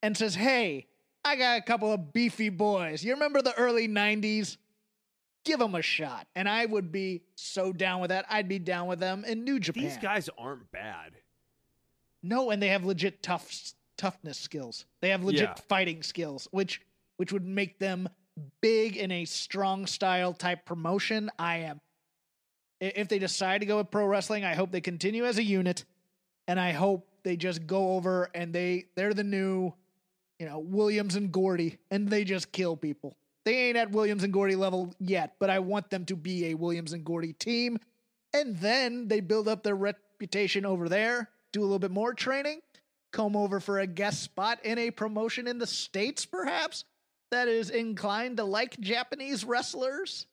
and 0.02 0.18
says, 0.18 0.36
Hey, 0.36 0.88
I 1.24 1.36
got 1.36 1.60
a 1.60 1.62
couple 1.62 1.92
of 1.92 2.14
beefy 2.14 2.50
boys. 2.50 3.04
You 3.04 3.14
remember 3.14 3.42
the 3.42 3.58
early 3.58 3.88
90s? 3.88 4.58
Give 5.44 5.60
them 5.60 5.76
a 5.76 5.82
shot. 5.82 6.28
And 6.36 6.48
I 6.48 6.66
would 6.66 6.92
be 6.92 7.24
so 7.36 7.74
down 7.74 8.02
with 8.02 8.10
that. 8.10 8.26
I'd 8.30 8.48
be 8.48 8.60
down 8.60 8.88
with 8.88 9.00
them 9.00 9.24
in 9.26 9.44
New 9.44 9.60
Japan. 9.60 9.84
These 9.84 9.98
guys 9.98 10.30
aren't 10.38 10.72
bad. 10.72 11.14
No, 12.24 12.52
and 12.52 12.62
they 12.62 12.70
have 12.70 12.86
legit 12.86 13.24
tough 13.24 13.74
toughness 13.98 14.38
skills. 14.38 14.86
They 15.02 15.10
have 15.10 15.24
legit 15.24 15.42
yeah. 15.42 15.56
fighting 15.68 16.04
skills, 16.04 16.48
which 16.52 16.82
which 17.18 17.34
would 17.34 17.46
make 17.46 17.80
them 17.80 18.10
big 18.62 18.98
in 18.98 19.12
a 19.12 19.26
strong 19.26 19.88
style 19.88 20.34
type 20.34 20.66
promotion. 20.66 21.32
I 21.40 21.58
am 21.58 21.82
if 22.80 23.08
they 23.08 23.20
decide 23.20 23.62
to 23.62 23.68
go 23.68 23.78
with 23.78 23.92
pro 23.92 24.06
wrestling, 24.06 24.44
I 24.44 24.56
hope 24.56 24.72
they 24.72 24.82
continue 24.82 25.26
as 25.26 25.38
a 25.38 25.44
unit 25.44 25.86
and 26.48 26.60
I 26.60 26.72
hope 26.72 27.08
they 27.24 27.38
just 27.38 27.68
go 27.68 27.94
over 27.94 28.30
and 28.34 28.54
they 28.54 28.86
they're 28.96 29.14
the 29.14 29.24
new 29.24 29.74
you 30.42 30.48
know, 30.48 30.58
Williams 30.58 31.16
and 31.16 31.32
Gordy, 31.32 31.78
and 31.92 32.10
they 32.10 32.24
just 32.24 32.52
kill 32.52 32.76
people. 32.76 33.16
They 33.46 33.68
ain't 33.68 33.78
at 33.78 33.92
Williams 33.92 34.24
and 34.24 34.34
Gordy 34.34 34.56
level 34.56 34.92
yet, 35.00 35.36
but 35.38 35.52
I 35.52 35.60
want 35.60 35.92
them 35.92 36.04
to 36.06 36.16
be 36.16 36.48
a 36.48 36.56
Williams 36.56 36.94
and 36.94 37.06
Gordy 37.06 37.34
team. 37.34 37.78
And 38.34 38.58
then 38.58 39.08
they 39.08 39.20
build 39.20 39.48
up 39.48 39.62
their 39.62 39.76
reputation 39.76 40.66
over 40.66 40.90
there, 40.90 41.30
do 41.54 41.60
a 41.60 41.62
little 41.62 41.78
bit 41.78 41.92
more 41.92 42.16
training, 42.16 42.62
come 43.14 43.36
over 43.36 43.60
for 43.60 43.78
a 43.78 43.86
guest 43.86 44.24
spot 44.24 44.58
in 44.66 44.80
a 44.80 44.90
promotion 44.90 45.48
in 45.48 45.60
the 45.60 45.68
States, 45.68 46.26
perhaps, 46.26 46.86
that 47.30 47.48
is 47.48 47.70
inclined 47.70 48.38
to 48.38 48.44
like 48.44 48.80
Japanese 48.80 49.46
wrestlers, 49.46 50.26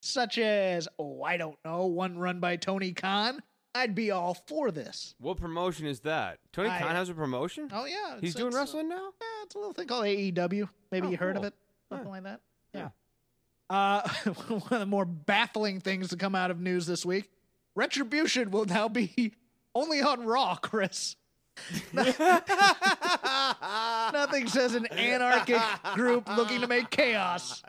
such 0.00 0.38
as, 0.38 0.86
oh, 0.96 1.24
I 1.24 1.38
don't 1.38 1.58
know, 1.64 1.86
one 1.86 2.18
run 2.18 2.38
by 2.38 2.54
Tony 2.54 2.92
Khan 2.92 3.42
I'd 3.74 3.94
be 3.94 4.10
all 4.10 4.34
for 4.34 4.70
this. 4.70 5.14
What 5.18 5.36
promotion 5.36 5.86
is 5.86 6.00
that? 6.00 6.38
Tony 6.52 6.68
I, 6.68 6.78
Khan 6.78 6.94
has 6.94 7.08
a 7.08 7.14
promotion? 7.14 7.70
Oh 7.72 7.86
yeah, 7.86 8.18
he's 8.20 8.34
doing 8.34 8.54
wrestling 8.54 8.88
now. 8.88 9.10
Yeah, 9.20 9.42
it's 9.44 9.54
a 9.54 9.58
little 9.58 9.72
thing 9.72 9.88
called 9.88 10.04
AEW. 10.04 10.68
Maybe 10.92 11.08
oh, 11.08 11.10
you 11.10 11.16
heard 11.16 11.34
cool. 11.34 11.44
of 11.44 11.48
it, 11.48 11.54
something 11.88 12.08
like 12.08 12.22
that. 12.22 12.40
Yeah. 12.72 12.88
yeah. 13.70 14.02
Uh, 14.04 14.08
one 14.48 14.72
of 14.72 14.80
the 14.80 14.86
more 14.86 15.04
baffling 15.04 15.80
things 15.80 16.08
to 16.08 16.16
come 16.16 16.34
out 16.34 16.50
of 16.52 16.60
news 16.60 16.86
this 16.86 17.04
week: 17.04 17.30
Retribution 17.74 18.50
will 18.52 18.64
now 18.64 18.88
be 18.88 19.34
only 19.74 20.00
on 20.00 20.24
Raw, 20.24 20.54
Chris. 20.56 21.16
Nothing 24.12 24.48
says 24.48 24.74
an 24.74 24.86
anarchic 24.86 25.60
group 25.94 26.28
looking 26.36 26.60
to 26.60 26.66
make 26.66 26.90
chaos 26.90 27.62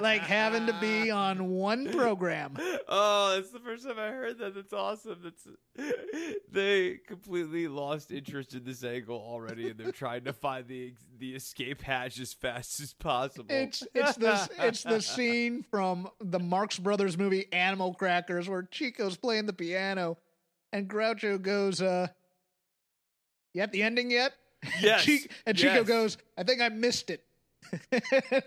like 0.00 0.22
having 0.22 0.66
to 0.66 0.76
be 0.80 1.10
on 1.10 1.48
one 1.50 1.90
program. 1.92 2.56
Oh, 2.88 3.36
it's 3.38 3.50
the 3.50 3.60
first 3.60 3.86
time 3.86 3.98
I 3.98 4.08
heard 4.08 4.38
that. 4.38 4.54
That's 4.54 4.72
awesome. 4.72 5.18
That's 5.22 5.46
they 6.50 6.98
completely 7.06 7.68
lost 7.68 8.10
interest 8.10 8.54
in 8.54 8.64
this 8.64 8.82
angle 8.84 9.16
already, 9.18 9.70
and 9.70 9.78
they're 9.78 9.92
trying 9.92 10.24
to 10.24 10.32
find 10.32 10.66
the 10.66 10.94
the 11.18 11.34
escape 11.34 11.82
hatch 11.82 12.18
as 12.20 12.32
fast 12.32 12.80
as 12.80 12.92
possible. 12.92 13.46
It's 13.48 13.84
it's 13.94 14.16
the 14.16 14.48
it's 14.58 14.82
the 14.82 15.00
scene 15.00 15.64
from 15.70 16.08
the 16.20 16.38
Marx 16.38 16.78
Brothers 16.78 17.16
movie 17.16 17.46
Animal 17.52 17.94
Crackers 17.94 18.48
where 18.48 18.62
Chico's 18.62 19.16
playing 19.16 19.46
the 19.46 19.52
piano, 19.52 20.18
and 20.72 20.88
Groucho 20.88 21.40
goes, 21.40 21.80
uh 21.80 22.08
you 23.54 23.60
have 23.60 23.72
the 23.72 23.82
ending 23.82 24.10
yet? 24.10 24.32
Yes. 24.80 25.04
Chico, 25.04 25.32
and 25.46 25.56
Chico 25.56 25.72
yes. 25.72 25.86
goes, 25.86 26.18
I 26.36 26.42
think 26.42 26.60
I 26.60 26.68
missed 26.68 27.10
it. 27.10 27.22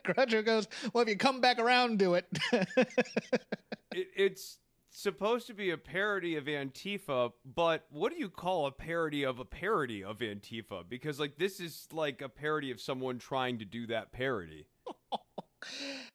Groucho 0.05 0.43
goes, 0.43 0.67
Well, 0.93 1.03
if 1.03 1.09
you 1.09 1.15
come 1.15 1.39
back 1.39 1.57
around, 1.57 1.99
do 1.99 2.15
it. 2.15 2.25
it. 2.51 4.07
It's 4.15 4.57
supposed 4.89 5.47
to 5.47 5.53
be 5.53 5.69
a 5.69 5.77
parody 5.77 6.35
of 6.35 6.45
Antifa, 6.45 7.31
but 7.45 7.85
what 7.89 8.11
do 8.11 8.19
you 8.19 8.29
call 8.29 8.65
a 8.65 8.71
parody 8.71 9.23
of 9.23 9.39
a 9.39 9.45
parody 9.45 10.03
of 10.03 10.19
Antifa? 10.19 10.83
Because, 10.87 11.17
like, 11.17 11.37
this 11.37 11.61
is 11.61 11.87
like 11.93 12.21
a 12.21 12.29
parody 12.29 12.71
of 12.71 12.81
someone 12.81 13.17
trying 13.17 13.59
to 13.59 13.65
do 13.65 13.87
that 13.87 14.11
parody. 14.11 14.67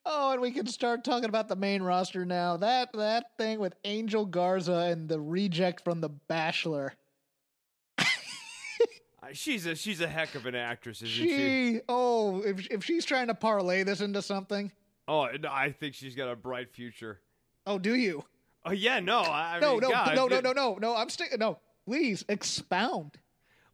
Oh, 0.04 0.32
and 0.32 0.40
we 0.40 0.50
can 0.50 0.66
start 0.66 1.04
talking 1.04 1.28
about 1.28 1.48
the 1.48 1.56
main 1.56 1.82
roster 1.82 2.24
now. 2.24 2.56
That 2.56 2.92
that 2.94 3.36
thing 3.38 3.60
with 3.60 3.74
Angel 3.84 4.26
Garza 4.26 4.88
and 4.90 5.08
the 5.08 5.20
reject 5.20 5.84
from 5.84 6.00
The 6.00 6.08
Bachelor. 6.08 6.94
She's 9.32 9.66
a 9.66 9.74
she's 9.74 10.00
a 10.00 10.08
heck 10.08 10.34
of 10.34 10.46
an 10.46 10.54
actress, 10.54 11.02
isn't 11.02 11.08
she? 11.08 11.28
She, 11.28 11.80
oh, 11.88 12.42
if 12.42 12.66
if 12.70 12.84
she's 12.84 13.04
trying 13.04 13.28
to 13.28 13.34
parlay 13.34 13.82
this 13.82 14.00
into 14.00 14.22
something, 14.22 14.72
Oh, 15.08 15.28
I 15.48 15.70
think 15.70 15.94
she's 15.94 16.14
got 16.14 16.28
a 16.28 16.36
bright 16.36 16.70
future. 16.72 17.20
oh, 17.66 17.78
do 17.78 17.94
you? 17.94 18.24
Oh 18.64 18.72
yeah, 18.72 18.98
no, 19.00 19.20
I, 19.20 19.58
no, 19.60 19.72
mean, 19.72 19.80
no, 19.80 19.90
God, 19.90 20.16
no, 20.16 20.26
no, 20.26 20.40
no, 20.40 20.52
no, 20.52 20.74
no. 20.80 20.96
I'm 20.96 21.08
sticking. 21.08 21.38
No, 21.38 21.58
please 21.86 22.24
expound. 22.28 23.12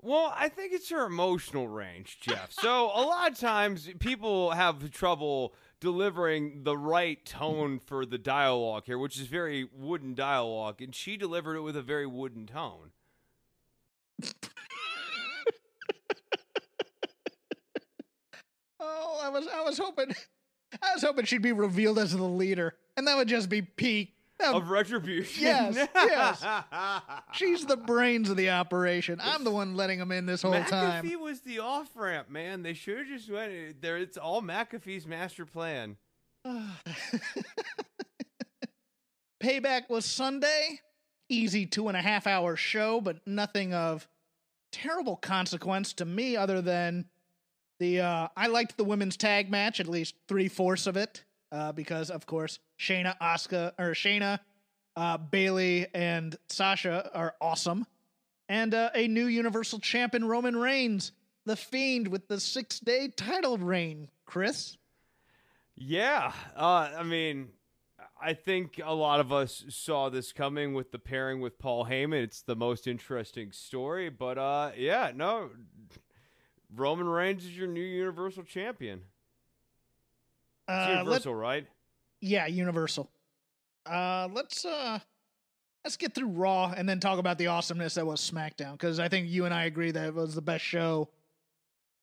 Well, 0.05 0.35
I 0.37 0.49
think 0.49 0.73
it's 0.73 0.91
her 0.91 1.07
emotional 1.07 1.69
range, 1.69 2.19
Jeff. 2.21 2.53
So 2.53 2.87
a 2.87 3.03
lot 3.03 3.31
of 3.31 3.39
times 3.39 3.89
people 4.01 4.51
have 4.51 4.91
trouble 4.91 5.55
delivering 5.81 6.65
the 6.65 6.77
right 6.77 7.25
tone 7.25 7.79
for 7.79 8.05
the 8.05 8.19
dialogue 8.19 8.83
here, 8.87 8.99
which 8.99 9.19
is 9.19 9.29
very 9.29 9.65
wooden 9.73 10.15
dialogue, 10.15 10.83
and 10.83 10.93
she 10.95 11.17
delivered 11.17 11.57
it 11.57 11.61
with 11.61 11.77
a 11.77 11.83
very 11.83 12.07
wooden 12.07 12.47
tone. 12.47 12.91
Oh, 18.83 19.21
I 19.23 19.29
was, 19.29 19.47
I 19.47 19.63
was 19.63 19.79
hoping, 19.79 20.15
I 20.83 20.93
was 20.95 21.03
hoping 21.03 21.25
she'd 21.25 21.43
be 21.43 21.53
revealed 21.53 21.99
as 21.99 22.13
the 22.13 22.23
leader, 22.23 22.75
and 22.97 23.07
that 23.07 23.17
would 23.17 23.29
just 23.29 23.49
be 23.49 23.63
peak. 23.63 24.15
That 24.39 24.55
um, 24.55 24.63
Of 24.63 24.71
retribution. 24.71 25.45
Yes, 25.45 25.89
yes. 25.95 26.45
She's 27.33 27.65
the 27.65 27.77
brains 27.77 28.29
of 28.31 28.37
the 28.37 28.51
operation. 28.51 29.21
I'm 29.23 29.45
the 29.45 29.51
one 29.51 29.77
letting 29.77 30.01
him 30.01 30.11
in 30.11 30.27
this 30.27 30.43
whole 30.43 30.53
time. 30.65 31.05
McAfee 31.05 31.21
was 31.21 31.43
the 31.43 31.61
off 31.61 31.91
ramp, 31.95 32.29
man. 32.31 32.63
They 32.63 32.73
should 32.75 32.99
have 32.99 33.07
just 33.07 33.31
went 33.31 33.81
there. 33.81 33.99
It's 33.99 34.17
all 34.17 34.43
McAfee's 34.43 35.07
master 35.07 35.47
plan. 35.47 35.97
Payback 39.43 39.89
was 39.91 40.05
Sunday. 40.05 40.81
Easy 41.29 41.67
two 41.67 41.89
and 41.89 41.97
a 41.97 42.03
half 42.03 42.27
hour 42.27 42.57
show, 42.57 43.01
but 43.01 43.27
nothing 43.27 43.73
of 43.75 44.09
terrible 44.71 45.17
consequence 45.17 45.93
to 45.95 46.05
me 46.05 46.37
other 46.37 46.61
than 46.61 47.07
the 47.83 48.01
uh 48.01 48.29
I 48.37 48.47
liked 48.47 48.77
the 48.77 48.85
women's 48.85 49.17
tag 49.17 49.51
match, 49.51 49.81
at 49.81 49.89
least 49.89 50.15
three 50.29 50.49
fourths 50.49 50.87
of 50.87 50.97
it. 50.97 51.25
Uh, 51.51 51.71
because 51.73 52.11
of 52.11 52.25
course 52.25 52.61
Shayna, 52.79 53.19
Asuka, 53.19 53.73
or 53.79 53.93
Shayna, 53.93 54.39
uh, 54.97 55.19
Bayley, 55.19 55.87
and 55.93 56.35
Sasha 56.49 57.11
are 57.13 57.35
awesome, 57.43 57.87
and 58.49 58.73
uh, 58.73 58.89
a 58.95 59.07
new 59.07 59.27
Universal 59.27 59.81
Champion 59.81 60.25
Roman 60.25 60.57
Reigns, 60.57 61.13
the 61.45 61.57
Fiend 61.57 62.09
with 62.09 62.27
the 62.29 62.41
six 62.41 62.81
day 62.81 63.09
title 63.09 63.59
reign. 63.59 64.09
Chris, 64.25 64.79
Yeah, 65.77 66.33
uh, 66.57 66.89
I 66.97 67.03
mean, 67.03 67.49
I 68.19 68.33
think 68.33 68.81
a 68.83 68.95
lot 68.95 69.21
of 69.21 69.31
us 69.31 69.65
saw 69.69 70.09
this 70.09 70.33
coming 70.33 70.73
with 70.73 70.91
the 70.91 70.99
pairing 70.99 71.43
with 71.43 71.59
Paul 71.59 71.85
Heyman. 71.85 72.23
It's 72.23 72.41
the 72.41 72.57
most 72.57 72.87
interesting 72.87 73.53
story, 73.53 74.09
but 74.09 74.39
uh, 74.39 74.71
yeah, 74.77 75.13
no, 75.15 75.51
Roman 76.75 77.07
Reigns 77.07 77.45
is 77.45 77.57
your 77.57 77.67
new 77.69 77.81
Universal 77.81 78.45
Champion. 78.45 79.01
It's 80.69 80.69
uh, 80.69 80.87
let- 80.89 80.99
Universal, 80.99 81.35
right? 81.35 81.67
Yeah, 82.21 82.47
Universal. 82.47 83.11
Uh 83.85 84.29
let's 84.33 84.65
uh 84.65 85.01
let's 85.85 85.97
get 85.97 86.15
through 86.15 86.29
Raw 86.29 86.73
and 86.77 86.89
then 86.89 87.01
talk 87.01 87.19
about 87.19 87.37
the 87.37 87.49
awesomeness 87.49 87.95
that 87.95 88.07
was 88.07 88.21
SmackDown 88.21 88.73
because 88.73 89.01
I 89.01 89.09
think 89.09 89.29
you 89.29 89.45
and 89.45 89.53
I 89.53 89.65
agree 89.65 89.91
that 89.91 90.07
it 90.07 90.15
was 90.15 90.37
the 90.37 90.41
best 90.43 90.65
show 90.65 91.09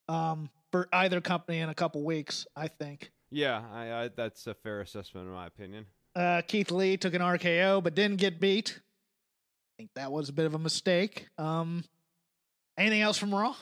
um 0.10 0.50
for 0.74 0.90
either 0.92 1.22
company 1.22 1.60
in 1.60 1.70
a 1.70 1.74
couple 1.74 2.04
weeks, 2.04 2.46
I 2.54 2.68
think. 2.68 3.12
Yeah, 3.32 3.62
I, 3.74 3.94
I, 3.94 4.08
that's 4.10 4.46
a 4.48 4.54
fair 4.54 4.82
assessment 4.82 5.28
in 5.28 5.34
my 5.34 5.48
opinion. 5.48 5.86
Uh 6.18 6.42
Keith 6.46 6.70
Lee 6.70 6.98
took 6.98 7.14
an 7.14 7.22
RKO 7.22 7.82
but 7.82 7.96
didn't 7.96 8.18
get 8.18 8.42
beat. 8.42 8.78
I 8.78 9.72
think 9.78 9.92
that 9.96 10.12
was 10.12 10.28
a 10.28 10.34
bit 10.34 10.48
of 10.48 10.54
a 10.54 10.60
mistake. 10.60 11.28
Um 11.38 11.86
anything 12.78 13.00
else 13.02 13.18
from 13.18 13.34
Raw? 13.34 13.56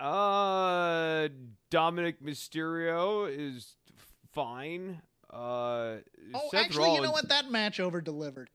Uh, 0.00 1.28
Dominic 1.70 2.22
Mysterio 2.22 3.26
is 3.30 3.76
fine. 4.32 5.00
Uh, 5.32 5.96
Oh, 6.34 6.48
Seth 6.50 6.64
actually, 6.66 6.94
you 6.94 7.00
know 7.00 7.10
what? 7.12 7.28
That 7.28 7.50
match 7.50 7.80
over 7.80 8.00
delivered. 8.00 8.50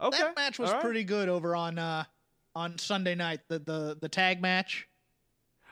Okay, 0.00 0.18
That 0.18 0.34
match 0.36 0.58
was 0.58 0.72
right. 0.72 0.80
pretty 0.80 1.04
good 1.04 1.28
over 1.28 1.54
on 1.54 1.78
uh 1.78 2.04
on 2.54 2.78
Sunday 2.78 3.14
night. 3.14 3.40
The 3.48 3.58
the 3.58 3.98
the 4.00 4.08
tag 4.08 4.40
match. 4.40 4.88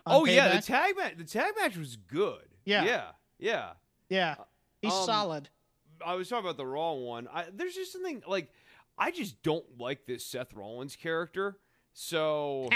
Oh 0.06 0.24
yeah, 0.26 0.54
the 0.54 0.62
tag 0.62 0.96
match. 0.96 1.16
The 1.16 1.24
tag 1.24 1.54
match 1.58 1.76
was 1.76 1.96
good. 1.96 2.46
Yeah. 2.64 2.84
yeah, 2.84 3.04
yeah. 3.38 3.70
yeah. 4.08 4.34
He's 4.82 4.92
um, 4.92 5.04
solid. 5.04 5.48
I 6.04 6.14
was 6.14 6.28
talking 6.28 6.44
about 6.44 6.56
the 6.58 6.66
Raw 6.66 6.92
one. 6.92 7.28
I, 7.32 7.46
there's 7.52 7.74
just 7.74 7.92
something 7.92 8.22
like 8.26 8.50
I 8.96 9.10
just 9.10 9.42
don't 9.42 9.64
like 9.78 10.06
this 10.06 10.24
Seth 10.24 10.54
Rollins 10.54 10.96
character. 10.96 11.58
So 12.00 12.68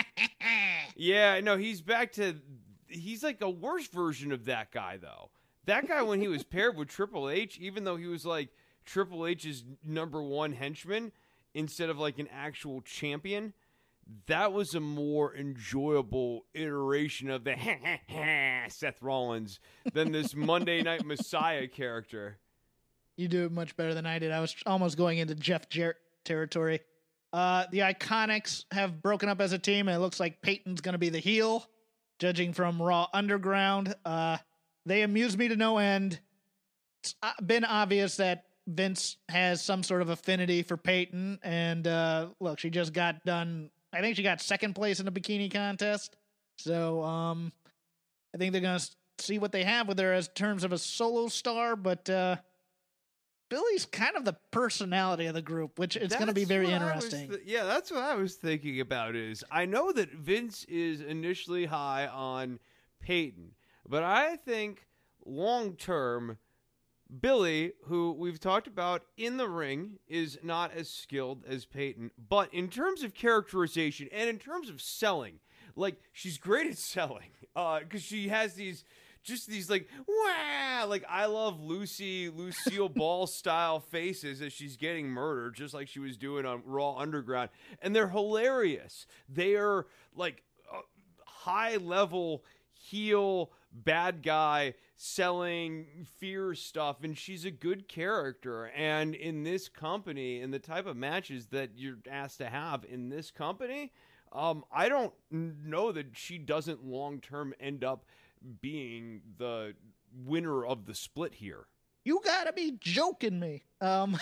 yeah, 0.97 1.39
no, 1.39 1.57
he's 1.57 1.81
back 1.81 2.11
to 2.15 2.35
he's 2.89 3.23
like 3.23 3.41
a 3.41 3.49
worse 3.49 3.87
version 3.87 4.33
of 4.33 4.47
that 4.47 4.73
guy 4.73 4.97
though. 4.97 5.31
That 5.67 5.87
guy 5.87 6.03
when 6.03 6.21
he 6.21 6.27
was 6.27 6.43
paired 6.43 6.77
with 6.77 6.89
Triple 6.89 7.31
H, 7.31 7.57
even 7.61 7.85
though 7.85 7.95
he 7.95 8.07
was 8.07 8.27
like 8.27 8.49
Triple 8.85 9.29
H's 9.29 9.63
number 9.85 10.21
one 10.21 10.53
henchman 10.53 11.13
instead 11.55 11.89
of 11.89 12.01
like 12.01 12.19
an 12.19 12.27
actual 12.33 12.81
champion, 12.81 13.53
that 14.27 14.53
was 14.53 14.75
a 14.75 14.81
more 14.81 15.37
enjoyable 15.37 16.45
iteration 16.53 17.31
of 17.31 17.45
the 17.45 17.55
Seth 18.71 19.01
Rollins 19.01 19.61
than 19.93 20.11
this 20.11 20.35
Monday 20.35 20.83
Night 20.83 21.07
Messiah 21.07 21.69
character. 21.69 22.39
You 23.15 23.29
do 23.29 23.45
it 23.45 23.53
much 23.53 23.77
better 23.77 23.95
than 23.95 24.05
I 24.05 24.19
did. 24.19 24.33
I 24.33 24.41
was 24.41 24.57
almost 24.67 24.97
going 24.97 25.19
into 25.19 25.37
Jeff 25.37 25.69
Jarrett 25.69 25.99
territory. 26.25 26.81
Uh, 27.33 27.65
the 27.71 27.79
Iconics 27.79 28.65
have 28.73 29.03
broken 29.03 29.29
up 29.29 29.41
as 29.41 29.53
a 29.53 29.59
team, 29.59 29.89
and 29.89 29.97
it 29.97 30.01
looks 30.01 30.21
like 30.21 30.43
Peyton's 30.43 30.81
going 30.81 30.93
to 30.93 30.99
be 30.99 31.09
the 31.09 31.19
heel, 31.19 31.67
judging 32.19 32.53
from 32.53 32.81
Raw 32.81 33.07
Underground. 33.13 33.95
Uh, 34.05 34.37
they 34.85 35.03
amuse 35.03 35.37
me 35.37 35.49
to 35.49 35.57
no 35.57 35.79
end. 35.79 36.21
It's 37.03 37.15
been 37.45 37.65
obvious 37.65 38.17
that 38.17 38.45
Vince 38.67 39.17
has 39.29 39.63
some 39.63 39.83
sort 39.83 40.03
of 40.03 40.11
affinity 40.11 40.63
for 40.63 40.77
Peyton, 40.77 41.39
and 41.43 41.87
uh, 41.87 42.29
look, 42.41 42.59
she 42.59 42.71
just 42.71 42.93
got 42.93 43.25
done. 43.25 43.71
I 43.93 44.01
think 44.01 44.17
she 44.17 44.23
got 44.23 44.41
second 44.41 44.75
place 44.75 45.01
in 45.01 45.07
the 45.07 45.13
bikini 45.13 45.53
contest. 45.53 46.17
So, 46.59 47.03
um, 47.03 47.53
I 48.35 48.39
think 48.39 48.53
they're 48.53 48.61
going 48.61 48.79
to 48.79 48.91
see 49.19 49.39
what 49.39 49.53
they 49.53 49.65
have 49.65 49.89
with 49.89 49.99
her 49.99 50.13
as 50.13 50.29
terms 50.29 50.65
of 50.65 50.73
a 50.73 50.79
solo 50.79 51.29
star, 51.29 51.77
but 51.77 52.09
uh, 52.09 52.37
Billie's 53.53 53.85
kind 53.85 54.17
of 54.17 54.25
the 54.25 54.33
personality 54.51 55.27
of 55.27 55.35
the 55.35 55.43
group, 55.43 55.79
which 55.79 55.95
it's 55.95 56.15
going 56.15 56.29
to 56.29 56.33
be 56.33 56.45
very 56.45 56.65
what 56.67 56.81
I 56.81 56.95
was 56.95 57.05
interesting. 57.05 57.29
th- 57.29 57.43
yeah, 57.45 57.65
that's 57.65 57.91
what 57.91 58.01
I 58.01 58.15
was 58.15 58.35
thinking 58.37 58.81
about. 58.81 59.15
Is 59.15 59.45
I 59.51 59.67
know 59.67 59.93
that 59.93 60.11
Vince 60.13 60.65
is 60.65 61.03
initially 61.03 61.67
high 61.67 62.07
on 62.07 62.61
Peyton, 63.01 63.51
but 63.87 64.03
I 64.03 64.37
think 64.37 64.87
long 65.27 65.75
term, 65.75 66.39
Billy, 67.21 67.73
who 67.85 68.13
we've 68.13 68.41
talked 68.41 68.67
about 68.67 69.03
in 69.19 69.37
the 69.37 69.49
ring, 69.49 69.99
is 70.09 70.39
not 70.43 70.73
as 70.73 70.89
skilled 70.89 71.45
as 71.47 71.67
Peyton. 71.67 72.11
But 72.17 72.53
in 72.55 72.69
terms 72.69 73.03
of 73.03 73.13
characterization 73.13 74.09
and 74.13 74.31
in 74.31 74.39
terms 74.39 74.71
of 74.71 74.81
selling, 74.81 75.41
like 75.77 75.97
she's 76.11 76.39
great 76.39 76.69
at 76.69 76.79
selling, 76.79 77.33
uh, 77.55 77.81
because 77.81 78.03
she 78.03 78.29
has 78.29 78.55
these 78.55 78.83
just 79.23 79.49
these 79.49 79.71
like 79.71 79.89
wow 80.09 80.85
like 80.89 81.05
i 81.09 81.27
love 81.27 81.61
lucy 81.61 82.29
lucille 82.29 82.89
ball 82.95 83.27
style 83.27 83.81
faces 83.81 84.43
as 84.43 84.53
she's 84.53 84.77
getting 84.77 85.09
murdered 85.09 85.55
just 85.55 85.75
like 85.75 85.89
she 85.89 86.01
was 86.01 86.17
doing 86.17 86.45
on 86.45 86.63
raw 86.65 86.97
underground. 86.97 87.51
And 87.81 87.95
they're 87.95 88.09
hilarious. 88.09 89.07
They 89.29 89.55
are 89.55 89.87
like 90.15 90.43
uh, 90.73 90.81
high 91.25 91.77
level 91.77 92.45
heel 92.73 93.53
bad 93.73 94.23
guy 94.23 94.75
selling 94.97 95.87
fear 96.19 96.55
stuff 96.55 97.03
and 97.03 97.17
she's 97.17 97.45
a 97.45 97.51
good 97.51 97.89
character. 97.89 98.67
And 98.67 99.15
in 99.15 99.45
this 99.45 99.69
company 99.69 100.41
and 100.41 100.53
the 100.53 100.59
type 100.59 100.87
of 100.87 100.97
matches 100.97 101.47
that 101.47 101.71
you're 101.77 101.99
asked 102.11 102.39
to 102.39 102.49
have 102.49 102.85
in 102.85 103.09
this 103.09 103.31
company 103.31 103.93
um, 104.35 104.65
I 104.73 104.89
don't 104.89 105.13
know 105.31 105.93
that 105.93 106.17
she 106.17 106.39
doesn't 106.39 106.85
long 106.85 107.21
term 107.21 107.53
end 107.61 107.85
up 107.85 108.07
being 108.61 109.23
the 109.39 109.75
winner 110.25 110.65
of 110.65 110.87
the 110.87 110.95
split 110.95 111.35
here. 111.35 111.67
You 112.05 112.21
gotta 112.25 112.53
be 112.53 112.77
joking 112.81 113.39
me. 113.39 113.63
Um, 113.81 114.19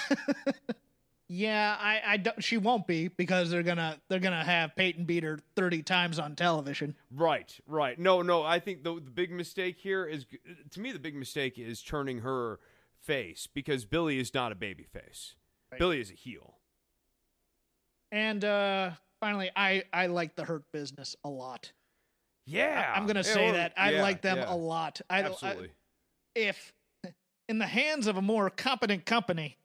yeah, 1.29 1.77
I, 1.81 2.03
I 2.07 2.17
don't. 2.19 2.43
She 2.45 2.59
won't 2.59 2.87
be 2.87 3.09
because 3.09 3.51
they're 3.51 3.63
gonna 3.63 3.99
they're 4.09 4.21
gonna 4.21 4.45
have 4.45 4.77
Peyton 4.77 5.05
beat 5.05 5.23
her 5.23 5.39
thirty 5.57 5.83
times 5.83 6.19
on 6.19 6.37
television. 6.37 6.95
Right, 7.11 7.59
right. 7.67 7.99
No, 7.99 8.21
no. 8.23 8.43
I 8.43 8.59
think 8.59 8.85
the 8.85 8.95
the 8.95 9.11
big 9.11 9.31
mistake 9.31 9.79
here 9.79 10.05
is 10.05 10.27
to 10.73 10.81
me 10.81 10.93
the 10.93 10.99
big 10.99 11.15
mistake 11.15 11.59
is 11.59 11.83
turning 11.83 12.19
her 12.19 12.61
face 13.01 13.49
because 13.53 13.85
Billie 13.87 14.19
is 14.19 14.35
not 14.35 14.53
a 14.53 14.55
baby 14.55 14.85
face. 14.85 15.35
Right. 15.73 15.79
Billie 15.79 16.01
is 16.01 16.11
a 16.11 16.15
heel. 16.15 16.57
And 18.13 18.45
uh, 18.45 18.91
finally, 19.21 19.51
I 19.57 19.85
I 19.93 20.09
like 20.09 20.35
the 20.35 20.45
Hurt 20.45 20.65
Business 20.73 21.17
a 21.25 21.29
lot. 21.29 21.73
Yeah, 22.51 22.93
I, 22.95 22.99
am 22.99 23.07
gonna 23.07 23.25
say 23.25 23.51
or- 23.51 23.53
that 23.53 23.73
I 23.77 23.93
yeah, 23.93 24.03
like 24.03 24.23
them 24.23 24.39
yeah. 24.39 24.53
a 24.53 24.57
lot. 24.57 25.01
I, 25.09 25.19
I 25.19 25.25
Absolutely. 25.25 25.71
if 26.35 26.73
in 27.49 27.59
the 27.59 27.67
hands 27.67 28.07
of 28.07 28.17
a 28.17 28.23
more 28.23 28.51
competent 28.51 29.05
company, 29.07 29.57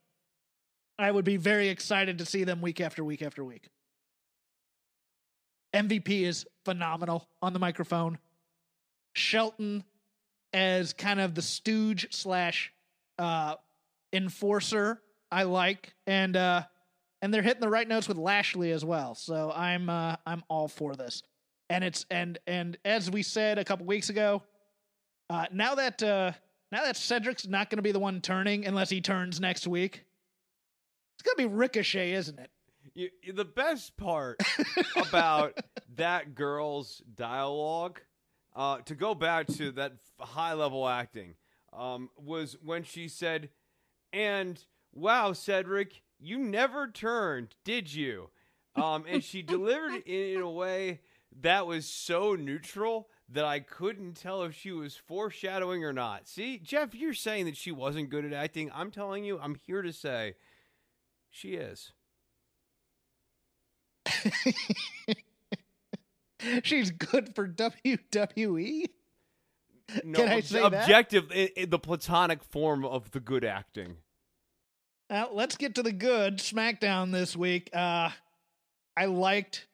I 0.98 1.12
would 1.12 1.26
be 1.26 1.38
very 1.38 1.70
excited 1.70 2.20
to 2.20 2.26
see 2.26 2.44
them 2.44 2.62
week 2.62 2.80
after 2.80 3.04
week 3.04 3.22
after 3.22 3.44
week. 3.44 3.70
MVP 5.74 6.22
is 6.22 6.46
phenomenal 6.64 7.28
on 7.42 7.54
the 7.54 7.60
microphone. 7.60 8.18
Shelton 9.14 9.84
as 10.54 10.94
kind 10.94 11.20
of 11.20 11.36
the 11.36 11.42
stooge 11.42 12.08
slash 12.12 12.72
uh, 13.20 13.56
enforcer, 14.14 15.02
I 15.32 15.44
like, 15.44 15.94
and 16.08 16.36
uh, 16.38 16.64
and 17.22 17.34
they're 17.34 17.42
hitting 17.42 17.62
the 17.62 17.70
right 17.70 17.88
notes 17.88 18.08
with 18.08 18.18
Lashley 18.18 18.72
as 18.72 18.86
well. 18.86 19.16
So 19.16 19.52
I'm 19.52 19.90
uh, 19.90 20.16
I'm 20.26 20.44
all 20.50 20.68
for 20.68 20.96
this. 20.96 21.24
And 21.70 21.84
it's 21.84 22.06
and 22.12 22.38
and 22.46 22.78
as 22.86 23.10
we 23.10 23.24
said 23.24 23.58
a 23.58 23.64
couple 23.64 23.86
weeks 23.86 24.10
ago, 24.10 24.44
uh, 25.30 25.46
now 25.52 25.76
that 25.76 26.02
uh, 26.04 26.32
now 26.72 26.84
that 26.84 26.98
Cedric's 26.98 27.48
not 27.48 27.70
going 27.70 27.78
to 27.78 27.84
be 27.84 27.92
the 27.92 28.00
one 28.00 28.22
turning 28.22 28.66
unless 28.66 28.90
he 28.90 29.02
turns 29.02 29.40
next 29.40 29.66
week, 29.68 30.06
it's 31.16 31.24
going 31.24 31.36
to 31.38 31.50
be 31.50 31.56
Ricochet, 31.56 32.14
isn't 32.14 32.40
it? 32.40 32.52
You, 32.94 33.10
the 33.34 33.46
best 33.46 33.98
part 33.98 34.40
about 34.96 35.58
that 35.96 36.36
girl's 36.36 37.02
dialogue, 37.16 38.00
uh, 38.56 38.78
to 38.86 38.96
go 38.96 39.16
back 39.16 39.48
to 39.48 39.72
that 39.72 39.94
high 40.20 40.54
level 40.54 40.88
acting, 40.88 41.36
um, 41.74 42.10
was 42.18 42.56
when 42.64 42.84
she 42.84 43.08
said, 43.08 43.50
"And 44.14 44.64
wow, 44.94 45.34
Cedric, 45.34 46.04
you 46.20 46.38
never 46.38 46.88
turned, 46.88 47.56
did 47.66 47.94
you?" 47.94 48.30
Um, 48.76 49.06
and 49.08 49.24
she 49.24 49.42
delivered 49.42 50.04
it 50.06 50.36
in 50.36 50.42
a 50.42 50.52
way 50.52 51.00
that 51.42 51.68
was 51.68 51.86
so 51.86 52.36
neutral 52.36 53.10
that 53.30 53.46
I 53.46 53.60
couldn't 53.60 54.14
tell 54.16 54.44
if 54.44 54.54
she 54.56 54.72
was 54.72 54.96
foreshadowing 54.96 55.84
or 55.84 55.92
not. 55.94 56.28
See, 56.28 56.58
Jeff, 56.60 56.94
you're 56.94 57.14
saying 57.14 57.46
that 57.46 57.58
she 57.58 57.72
wasn't 57.72 58.10
good 58.10 58.24
at 58.26 58.34
acting. 58.34 58.72
I'm 58.74 58.92
telling 58.92 59.24
you, 59.26 59.40
I'm 59.40 59.56
here 59.56 59.82
to 59.82 59.92
say 59.92 60.36
she 61.30 61.56
is. 61.56 61.92
She's 66.64 66.92
good 66.92 67.34
for 67.36 67.48
WWE. 67.48 68.86
No, 70.04 70.20
Can 70.20 70.30
I 70.30 70.40
say 70.42 70.62
that? 70.62 70.74
objective, 70.74 71.32
i- 71.32 71.52
i- 71.58 71.66
the 71.66 71.80
platonic 71.80 72.44
form 72.44 72.84
of 72.86 73.12
the 73.12 73.20
good 73.20 73.44
acting. 73.46 73.98
Now 75.10 75.30
let's 75.32 75.58
get 75.58 75.76
to 75.76 75.84
the 75.84 75.92
good 75.92 76.38
SmackDown 76.40 77.12
this 77.12 77.36
week. 77.36 77.70
Uh, 77.74 78.10
I 78.98 79.06
liked 79.06 79.68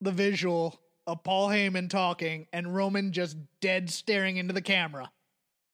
the 0.00 0.12
visual 0.12 0.80
of 1.06 1.22
Paul 1.22 1.48
Heyman 1.48 1.88
talking 1.88 2.46
and 2.52 2.74
Roman 2.74 3.12
just 3.12 3.36
dead 3.60 3.90
staring 3.90 4.36
into 4.36 4.52
the 4.52 4.62
camera. 4.62 5.10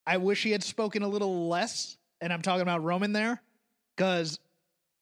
I 0.07 0.17
wish 0.19 0.43
he 0.43 0.51
had 0.51 0.63
spoken 0.63 1.03
a 1.03 1.09
little 1.09 1.49
less, 1.49 1.97
and 2.21 2.33
I'm 2.33 2.43
talking 2.43 2.63
about 2.63 2.83
Roman 2.83 3.13
there, 3.13 3.41
because 3.97 4.39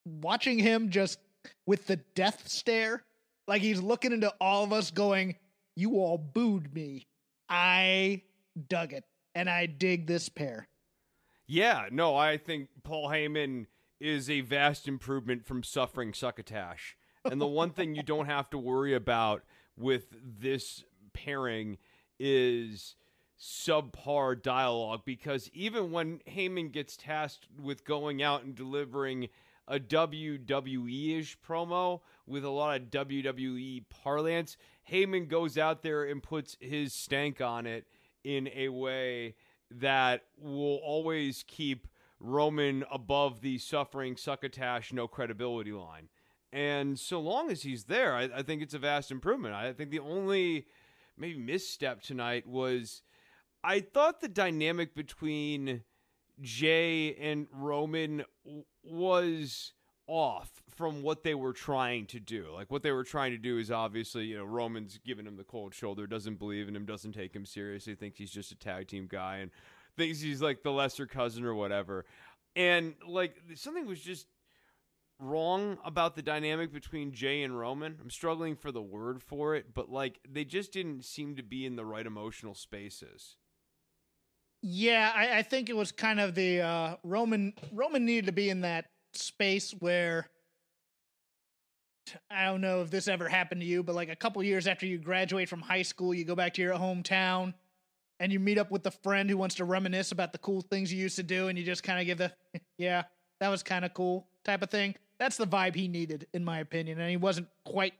watching 0.04 0.58
him 0.58 0.90
just 0.90 1.18
with 1.66 1.86
the 1.86 1.96
death 2.14 2.48
stare, 2.48 3.02
like 3.48 3.62
he's 3.62 3.80
looking 3.80 4.12
into 4.12 4.32
all 4.40 4.62
of 4.62 4.72
us, 4.72 4.90
going, 4.90 5.36
"You 5.74 5.94
all 5.94 6.18
booed 6.18 6.74
me." 6.74 7.06
I 7.48 8.22
dug 8.68 8.92
it, 8.92 9.04
and 9.34 9.48
I 9.48 9.66
dig 9.66 10.06
this 10.06 10.28
pair. 10.28 10.68
Yeah, 11.46 11.88
no, 11.90 12.14
I 12.14 12.36
think 12.36 12.68
Paul 12.84 13.08
Heyman 13.08 13.66
is 13.98 14.30
a 14.30 14.42
vast 14.42 14.86
improvement 14.86 15.44
from 15.44 15.62
suffering 15.62 16.14
succotash. 16.14 16.96
And 17.24 17.40
the 17.40 17.46
one 17.46 17.70
thing 17.70 17.94
you 17.94 18.02
don't 18.02 18.26
have 18.26 18.50
to 18.50 18.58
worry 18.58 18.94
about 18.94 19.42
with 19.76 20.06
this 20.40 20.84
pairing 21.12 21.78
is 22.18 22.96
subpar 23.38 24.40
dialogue 24.40 25.02
because 25.04 25.50
even 25.54 25.90
when 25.90 26.20
Heyman 26.28 26.72
gets 26.72 26.96
tasked 26.96 27.46
with 27.60 27.84
going 27.84 28.22
out 28.22 28.44
and 28.44 28.54
delivering 28.54 29.28
a 29.66 29.78
WWE 29.78 31.18
ish 31.18 31.38
promo 31.40 32.00
with 32.26 32.44
a 32.44 32.50
lot 32.50 32.80
of 32.80 32.90
WWE 32.90 33.84
parlance, 33.88 34.56
Heyman 34.90 35.28
goes 35.28 35.56
out 35.56 35.82
there 35.82 36.04
and 36.04 36.22
puts 36.22 36.56
his 36.60 36.92
stank 36.92 37.40
on 37.40 37.66
it 37.66 37.86
in 38.24 38.48
a 38.54 38.68
way 38.68 39.36
that 39.70 40.22
will 40.36 40.80
always 40.82 41.44
keep 41.46 41.86
Roman 42.18 42.84
above 42.90 43.40
the 43.40 43.58
suffering 43.58 44.16
succotash 44.16 44.92
no 44.92 45.08
credibility 45.08 45.72
line. 45.72 46.08
And 46.52 46.98
so 46.98 47.20
long 47.20 47.50
as 47.50 47.62
he's 47.62 47.84
there, 47.84 48.14
I, 48.14 48.28
I 48.36 48.42
think 48.42 48.62
it's 48.62 48.74
a 48.74 48.78
vast 48.78 49.10
improvement. 49.10 49.54
I 49.54 49.72
think 49.72 49.90
the 49.90 50.00
only 50.00 50.66
maybe 51.16 51.38
misstep 51.38 52.02
tonight 52.02 52.46
was 52.46 53.02
I 53.62 53.80
thought 53.80 54.20
the 54.20 54.28
dynamic 54.28 54.94
between 54.94 55.82
Jey 56.40 57.14
and 57.16 57.46
Roman 57.52 58.24
was 58.82 59.74
off 60.06 60.62
from 60.74 61.02
what 61.02 61.22
they 61.22 61.34
were 61.34 61.52
trying 61.52 62.06
to 62.06 62.18
do. 62.18 62.48
Like 62.52 62.70
what 62.70 62.82
they 62.82 62.90
were 62.90 63.04
trying 63.04 63.30
to 63.32 63.38
do 63.38 63.58
is 63.58 63.70
obviously, 63.70 64.24
you 64.24 64.38
know, 64.38 64.44
Roman's 64.44 64.98
giving 65.04 65.26
him 65.26 65.36
the 65.36 65.44
cold 65.44 65.74
shoulder, 65.74 66.06
doesn't 66.06 66.38
believe 66.38 66.66
in 66.66 66.74
him, 66.74 66.84
doesn't 66.84 67.12
take 67.12 67.36
him 67.36 67.44
seriously, 67.44 67.94
thinks 67.94 68.18
he's 68.18 68.30
just 68.30 68.50
a 68.50 68.56
tag 68.56 68.88
team 68.88 69.06
guy 69.08 69.36
and 69.36 69.50
thinks 69.96 70.20
he's 70.20 70.42
like 70.42 70.62
the 70.62 70.72
lesser 70.72 71.06
cousin 71.06 71.44
or 71.44 71.54
whatever. 71.54 72.06
And 72.56 72.94
like 73.06 73.36
something 73.54 73.86
was 73.86 74.00
just 74.00 74.26
wrong 75.20 75.78
about 75.84 76.14
the 76.14 76.22
dynamic 76.22 76.72
between 76.72 77.12
Jey 77.12 77.42
and 77.42 77.58
Roman. 77.58 77.98
I'm 78.00 78.10
struggling 78.10 78.56
for 78.56 78.72
the 78.72 78.82
word 78.82 79.22
for 79.22 79.54
it, 79.54 79.74
but 79.74 79.90
like 79.90 80.18
they 80.28 80.44
just 80.44 80.72
didn't 80.72 81.04
seem 81.04 81.36
to 81.36 81.42
be 81.42 81.66
in 81.66 81.76
the 81.76 81.84
right 81.84 82.06
emotional 82.06 82.54
spaces. 82.54 83.36
Yeah, 84.62 85.12
I, 85.14 85.38
I 85.38 85.42
think 85.42 85.68
it 85.70 85.76
was 85.76 85.90
kind 85.90 86.20
of 86.20 86.34
the 86.34 86.60
uh, 86.60 86.96
Roman. 87.02 87.54
Roman 87.72 88.04
needed 88.04 88.26
to 88.26 88.32
be 88.32 88.50
in 88.50 88.60
that 88.62 88.86
space 89.14 89.72
where 89.78 90.28
I 92.30 92.44
don't 92.46 92.60
know 92.60 92.82
if 92.82 92.90
this 92.90 93.08
ever 93.08 93.28
happened 93.28 93.60
to 93.60 93.66
you, 93.66 93.82
but 93.82 93.94
like 93.94 94.08
a 94.08 94.16
couple 94.16 94.42
years 94.42 94.66
after 94.66 94.86
you 94.86 94.98
graduate 94.98 95.48
from 95.48 95.60
high 95.60 95.82
school, 95.82 96.12
you 96.12 96.24
go 96.24 96.34
back 96.34 96.54
to 96.54 96.62
your 96.62 96.74
hometown 96.74 97.54
and 98.18 98.32
you 98.32 98.38
meet 98.38 98.58
up 98.58 98.70
with 98.70 98.86
a 98.86 98.90
friend 98.90 99.30
who 99.30 99.38
wants 99.38 99.54
to 99.56 99.64
reminisce 99.64 100.12
about 100.12 100.32
the 100.32 100.38
cool 100.38 100.60
things 100.60 100.92
you 100.92 101.00
used 101.00 101.16
to 101.16 101.22
do, 101.22 101.48
and 101.48 101.58
you 101.58 101.64
just 101.64 101.82
kind 101.82 101.98
of 102.00 102.06
give 102.06 102.18
the 102.18 102.32
yeah, 102.78 103.04
that 103.40 103.48
was 103.48 103.62
kind 103.62 103.84
of 103.84 103.94
cool 103.94 104.26
type 104.44 104.62
of 104.62 104.70
thing. 104.70 104.94
That's 105.20 105.36
the 105.36 105.46
vibe 105.46 105.76
he 105.76 105.86
needed, 105.86 106.26
in 106.32 106.44
my 106.44 106.58
opinion, 106.60 106.98
and 106.98 107.10
he 107.10 107.18
wasn't 107.18 107.46
quite 107.66 107.92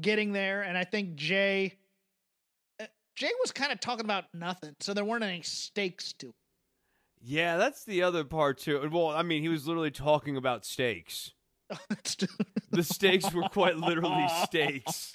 getting 0.00 0.32
there. 0.32 0.62
And 0.62 0.78
I 0.78 0.84
think 0.84 1.16
Jey. 1.16 1.74
uh, 2.80 2.86
Jey 3.16 3.30
was 3.40 3.50
kind 3.50 3.72
of 3.72 3.80
talking 3.80 4.04
about 4.04 4.26
nothing, 4.32 4.76
so 4.80 4.94
there 4.94 5.04
weren't 5.04 5.24
any 5.24 5.42
stakes 5.42 6.12
to 6.14 6.28
it. 6.28 6.34
Yeah, 7.20 7.56
that's 7.56 7.84
the 7.84 8.02
other 8.02 8.24
part 8.24 8.58
too. 8.58 8.88
Well, 8.92 9.08
I 9.08 9.22
mean, 9.22 9.42
he 9.42 9.48
was 9.48 9.66
literally 9.66 9.90
talking 9.90 10.36
about 10.36 10.64
stakes. 10.64 11.32
The 12.70 12.82
stakes 12.82 13.30
were 13.34 13.42
quite 13.50 13.76
literally 13.76 14.26
steaks. 14.44 15.12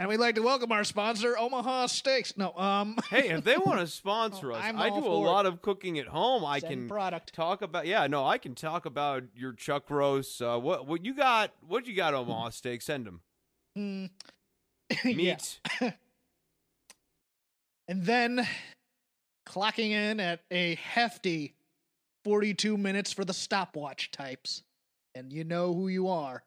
And 0.00 0.08
we'd 0.08 0.16
like 0.18 0.34
to 0.34 0.42
welcome 0.42 0.72
our 0.72 0.82
sponsor, 0.82 1.36
Omaha 1.38 1.86
Steaks. 1.86 2.36
No, 2.36 2.52
um, 2.56 2.96
Hey, 3.10 3.28
if 3.28 3.44
they 3.44 3.56
want 3.56 3.78
to 3.80 3.86
sponsor 3.86 4.50
us, 4.52 4.64
I'm 4.64 4.80
I 4.80 4.88
do 4.88 4.96
a 4.96 4.98
it. 4.98 5.02
lot 5.24 5.46
of 5.46 5.62
cooking 5.62 5.98
at 5.98 6.06
home. 6.08 6.44
I 6.44 6.58
send 6.58 6.72
can 6.72 6.88
product. 6.88 7.32
talk 7.34 7.62
about. 7.62 7.86
Yeah, 7.86 8.06
no, 8.08 8.26
I 8.26 8.38
can 8.38 8.54
talk 8.54 8.86
about 8.86 9.22
your 9.36 9.52
chuck 9.52 9.90
roast. 9.90 10.40
Uh, 10.42 10.58
what 10.58 10.86
what 10.88 11.04
you 11.04 11.14
got? 11.14 11.52
What 11.68 11.86
you 11.86 11.94
got, 11.94 12.14
Omaha 12.14 12.50
steak? 12.50 12.82
Send 12.82 13.06
them 13.06 13.20
Mm. 13.78 14.10
meat. 15.04 15.60
And 17.88 18.04
then 18.04 18.46
clocking 19.48 19.90
in 19.90 20.20
at 20.20 20.42
a 20.52 20.76
hefty 20.76 21.54
42 22.22 22.76
minutes 22.78 23.12
for 23.12 23.24
the 23.24 23.32
stopwatch 23.34 24.12
types. 24.12 24.62
And 25.16 25.32
you 25.32 25.42
know 25.42 25.74
who 25.74 25.88
you 25.88 26.06
are. 26.06 26.44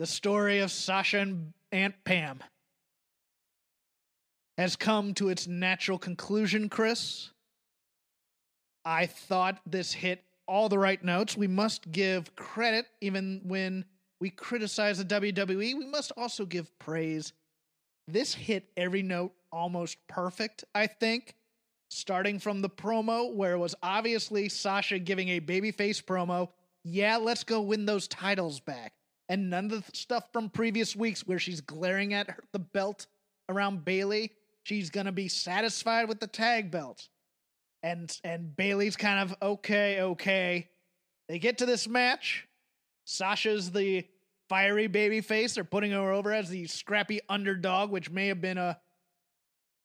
The 0.00 0.06
story 0.06 0.60
of 0.60 0.70
Sasha 0.70 1.18
and 1.18 1.52
Aunt 1.72 1.94
Pam 2.04 2.42
has 4.56 4.74
come 4.74 5.12
to 5.12 5.28
its 5.28 5.46
natural 5.46 5.98
conclusion, 5.98 6.70
Chris. 6.70 7.28
I 8.82 9.04
thought 9.04 9.60
this 9.66 9.92
hit 9.92 10.24
all 10.48 10.70
the 10.70 10.78
right 10.78 11.04
notes. 11.04 11.36
We 11.36 11.48
must 11.48 11.92
give 11.92 12.34
credit 12.34 12.86
even 13.02 13.42
when 13.44 13.84
we 14.22 14.30
criticize 14.30 14.96
the 14.96 15.04
WWE. 15.04 15.76
We 15.76 15.86
must 15.86 16.12
also 16.16 16.46
give 16.46 16.78
praise. 16.78 17.34
This 18.08 18.32
hit 18.32 18.70
every 18.78 19.02
note 19.02 19.32
almost 19.52 19.98
perfect, 20.08 20.64
I 20.74 20.86
think. 20.86 21.34
Starting 21.90 22.38
from 22.38 22.62
the 22.62 22.70
promo, 22.70 23.34
where 23.34 23.52
it 23.52 23.58
was 23.58 23.74
obviously 23.82 24.48
Sasha 24.48 24.98
giving 24.98 25.28
a 25.28 25.40
babyface 25.42 26.02
promo. 26.02 26.48
Yeah, 26.84 27.18
let's 27.18 27.44
go 27.44 27.60
win 27.60 27.84
those 27.84 28.08
titles 28.08 28.60
back. 28.60 28.94
And 29.30 29.48
none 29.48 29.66
of 29.66 29.86
the 29.86 29.96
stuff 29.96 30.24
from 30.32 30.50
previous 30.50 30.94
weeks 30.94 31.26
where 31.26 31.38
she's 31.38 31.62
glaring 31.62 32.12
at 32.12 32.28
her, 32.28 32.44
the 32.52 32.58
belt 32.58 33.06
around 33.48 33.86
Bayley. 33.86 34.32
She's 34.64 34.90
to 34.90 35.12
be 35.12 35.28
satisfied 35.28 36.06
with 36.08 36.20
the 36.20 36.26
tag 36.26 36.70
belt 36.70 37.08
and 37.82 38.18
and 38.24 38.54
Bayley's 38.54 38.96
kind 38.96 39.20
of 39.20 39.36
okay, 39.40 40.02
okay. 40.02 40.68
They 41.28 41.38
get 41.38 41.58
to 41.58 41.66
this 41.66 41.88
match. 41.88 42.46
Sasha's 43.04 43.70
the 43.70 44.04
fiery 44.48 44.86
baby 44.86 45.20
face. 45.20 45.54
They're 45.54 45.64
putting 45.64 45.92
her 45.92 46.12
over 46.12 46.32
as 46.32 46.48
the 46.48 46.66
scrappy 46.66 47.20
underdog, 47.28 47.90
which 47.90 48.10
may 48.10 48.28
have 48.28 48.40
been 48.40 48.58
a 48.58 48.78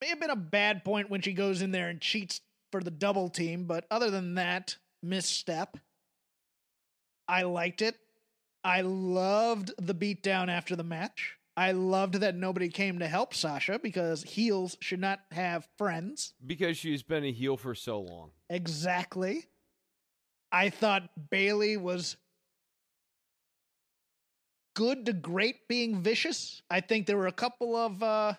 may 0.02 0.10
have 0.10 0.20
been 0.20 0.30
a 0.30 0.36
bad 0.36 0.84
point 0.84 1.10
when 1.10 1.22
she 1.22 1.34
goes 1.34 1.62
in 1.62 1.72
there 1.72 1.90
and 1.90 2.02
cheats 2.02 2.42
for 2.72 2.82
the 2.82 2.92
double 2.92 3.30
team, 3.30 3.66
but 3.66 3.86
other 3.90 4.12
than 4.12 4.36
that, 4.36 4.76
misstep. 5.02 5.78
I 7.28 7.44
liked 7.44 7.82
it. 7.82 7.96
I 8.66 8.82
loved 8.82 9.72
the 9.78 9.94
beatdown 9.94 10.50
after 10.50 10.76
the 10.76 10.84
match. 10.84 11.38
I 11.56 11.72
loved 11.72 12.16
that 12.16 12.36
nobody 12.36 12.68
came 12.68 12.98
to 12.98 13.08
help 13.08 13.36
Sasha 13.36 13.78
because 13.78 14.24
heels 14.24 14.76
should 14.82 15.00
not 15.00 15.20
have 15.32 15.68
friends. 15.78 16.34
Because 16.46 16.76
she's 16.76 17.04
been 17.04 17.24
a 17.24 17.32
heel 17.32 17.58
for 17.58 17.76
so 17.76 18.02
long. 18.02 18.32
Exactly. 18.50 19.46
I 20.52 20.70
thought 20.72 21.08
Bayley 21.30 21.78
was 21.78 22.18
good 24.74 25.06
to 25.06 25.14
great 25.14 25.68
being 25.68 26.02
vicious. 26.02 26.64
I 26.68 26.82
think 26.82 27.06
there 27.06 27.18
were 27.18 27.28
a 27.28 27.32
couple 27.32 27.76
of 27.76 28.02
uh 28.02 28.34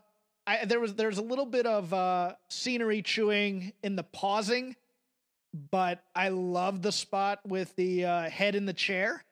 I 0.44 0.64
there 0.64 0.80
was 0.80 0.94
there's 0.94 1.18
a 1.18 1.22
little 1.22 1.46
bit 1.46 1.66
of 1.66 1.94
uh 1.94 2.34
scenery 2.50 3.00
chewing 3.00 3.72
in 3.84 3.94
the 3.94 4.02
pausing, 4.02 4.74
but 5.70 6.02
I 6.16 6.30
love 6.30 6.82
the 6.82 6.92
spot 6.92 7.40
with 7.46 7.74
the 7.76 8.04
uh 8.04 8.28
head 8.28 8.56
in 8.56 8.66
the 8.66 8.74
chair 8.74 9.24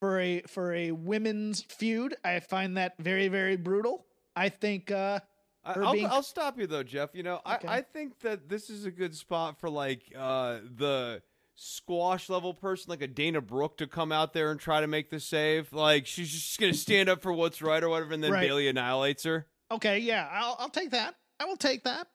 for 0.00 0.18
a 0.18 0.40
for 0.42 0.72
a 0.74 0.90
women's 0.92 1.62
feud. 1.62 2.16
I 2.24 2.40
find 2.40 2.76
that 2.76 2.94
very 2.98 3.28
very 3.28 3.56
brutal. 3.56 4.06
I 4.34 4.48
think 4.48 4.90
uh 4.90 5.20
I'll, 5.62 5.92
being- 5.92 6.06
I'll 6.06 6.22
stop 6.22 6.58
you 6.58 6.66
though, 6.66 6.82
Jeff. 6.82 7.10
You 7.12 7.22
know, 7.22 7.40
Okay. 7.46 7.68
I, 7.68 7.76
I 7.78 7.82
think 7.82 8.18
that 8.20 8.48
this 8.48 8.70
is 8.70 8.86
a 8.86 8.90
good 8.90 9.14
spot 9.14 9.60
for 9.60 9.68
like 9.68 10.02
uh, 10.16 10.60
the 10.74 11.20
squash 11.54 12.30
level 12.30 12.54
person, 12.54 12.88
like 12.88 13.02
a 13.02 13.06
Dana 13.06 13.42
Brooke, 13.42 13.76
to 13.76 13.86
come 13.86 14.10
out 14.10 14.32
there 14.32 14.50
and 14.50 14.58
try 14.58 14.80
to 14.80 14.86
make 14.86 15.10
the 15.10 15.20
save. 15.20 15.70
Like 15.74 16.06
she's 16.06 16.30
just 16.32 16.58
gonna 16.58 16.72
stand 16.72 17.10
up 17.10 17.20
for 17.20 17.32
what's 17.34 17.60
right 17.60 17.82
or 17.82 17.90
whatever, 17.90 18.14
and 18.14 18.24
then 18.24 18.32
Right. 18.32 18.48
Bayley 18.48 18.68
annihilates 18.68 19.24
her. 19.24 19.46
Okay, 19.70 19.98
yeah, 19.98 20.26
I'll 20.32 20.56
I'll 20.58 20.70
take 20.70 20.92
that. 20.92 21.14
I 21.38 21.44
will 21.44 21.58
take 21.58 21.84
that. 21.84 22.06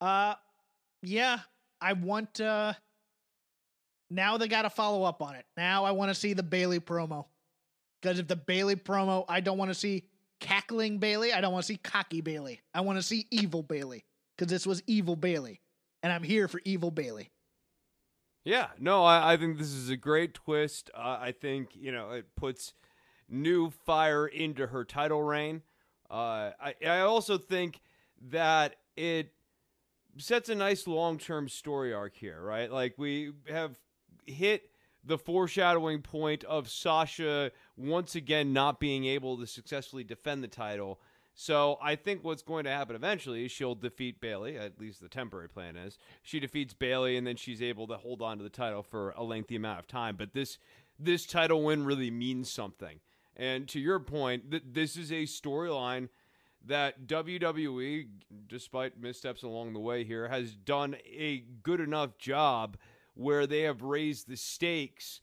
Uh 0.00 0.34
yeah, 1.02 1.40
I 1.80 1.94
want 1.94 2.40
uh 2.40 2.74
now 4.10 4.36
they 4.36 4.48
got 4.48 4.62
to 4.62 4.70
follow 4.70 5.04
up 5.04 5.22
on 5.22 5.34
it. 5.34 5.44
Now 5.56 5.84
I 5.84 5.92
want 5.92 6.10
to 6.10 6.14
see 6.14 6.32
the 6.32 6.42
Bayley 6.42 6.80
promo. 6.80 7.26
Cuz 8.02 8.18
if 8.18 8.28
the 8.28 8.36
Bayley 8.36 8.76
promo, 8.76 9.24
I 9.28 9.40
don't 9.40 9.58
want 9.58 9.70
to 9.70 9.74
see 9.74 10.04
cackling 10.40 10.98
Bayley, 10.98 11.32
I 11.32 11.40
don't 11.40 11.52
want 11.52 11.64
to 11.64 11.66
see 11.66 11.76
cocky 11.76 12.20
Bayley. 12.20 12.60
I 12.74 12.80
want 12.80 12.98
to 12.98 13.02
see 13.02 13.26
evil 13.30 13.62
Bayley 13.62 14.04
cuz 14.38 14.48
this 14.48 14.66
was 14.66 14.82
evil 14.86 15.16
Bayley 15.16 15.60
and 16.02 16.12
I'm 16.12 16.22
here 16.22 16.48
for 16.48 16.60
evil 16.64 16.90
Bayley. 16.90 17.30
Yeah, 18.44 18.68
no, 18.78 19.04
I, 19.04 19.34
I 19.34 19.36
think 19.36 19.58
this 19.58 19.72
is 19.72 19.90
a 19.90 19.96
great 19.96 20.32
twist. 20.34 20.90
Uh, 20.94 21.18
I 21.20 21.32
think 21.32 21.70
you 21.74 21.92
know 21.92 22.10
it 22.10 22.34
puts 22.36 22.72
new 23.28 23.70
fire 23.70 24.26
into 24.26 24.68
her 24.68 24.84
title 24.84 25.22
reign. 25.22 25.62
Uh, 26.10 26.52
I 26.60 26.74
I 26.86 27.00
also 27.00 27.38
think 27.38 27.80
that 28.30 28.76
it 28.96 29.32
sets 30.16 30.48
a 30.48 30.54
nice 30.54 30.86
long 30.86 31.18
term 31.18 31.48
story 31.48 31.92
arc 31.92 32.16
here, 32.16 32.40
right? 32.40 32.70
Like 32.70 32.94
we 32.96 33.32
have 33.48 33.76
hit 34.26 34.70
the 35.04 35.18
foreshadowing 35.18 36.02
point 36.02 36.44
of 36.44 36.68
Sasha 36.68 37.52
once 37.76 38.14
again 38.14 38.52
not 38.52 38.80
being 38.80 39.04
able 39.06 39.38
to 39.38 39.46
successfully 39.46 40.04
defend 40.04 40.42
the 40.42 40.48
title. 40.48 41.00
So 41.34 41.78
I 41.80 41.96
think 41.96 42.22
what's 42.22 42.42
going 42.42 42.64
to 42.64 42.70
happen 42.70 42.94
eventually 42.94 43.46
is 43.46 43.52
she'll 43.52 43.74
defeat 43.74 44.20
Bayley. 44.20 44.58
At 44.58 44.78
least 44.78 45.00
the 45.00 45.08
temporary 45.08 45.48
plan 45.48 45.76
is 45.76 45.98
she 46.22 46.38
defeats 46.38 46.74
Bayley, 46.74 47.16
and 47.16 47.26
then 47.26 47.36
she's 47.36 47.62
able 47.62 47.86
to 47.86 47.96
hold 47.96 48.20
on 48.20 48.36
to 48.38 48.44
the 48.44 48.50
title 48.50 48.82
for 48.82 49.10
a 49.16 49.22
lengthy 49.22 49.56
amount 49.56 49.78
of 49.78 49.86
time. 49.86 50.16
But 50.16 50.34
this 50.34 50.58
this 50.98 51.24
title 51.24 51.62
win 51.62 51.84
really 51.84 52.10
means 52.10 52.50
something. 52.50 53.00
And 53.36 53.66
to 53.68 53.80
your 53.80 54.00
point, 54.00 54.50
th- 54.50 54.64
this 54.70 54.96
is 54.96 55.10
a 55.10 55.22
storyline 55.22 56.10
that 56.66 57.06
WWE, 57.06 58.06
despite 58.46 59.00
missteps 59.00 59.42
along 59.42 59.72
the 59.72 59.80
way 59.80 60.04
here, 60.04 60.28
has 60.28 60.54
done 60.54 60.96
a 61.06 61.44
good 61.62 61.80
enough 61.80 62.18
job 62.18 62.76
where 63.14 63.46
they 63.46 63.62
have 63.62 63.82
raised 63.82 64.28
the 64.28 64.36
stakes 64.36 65.20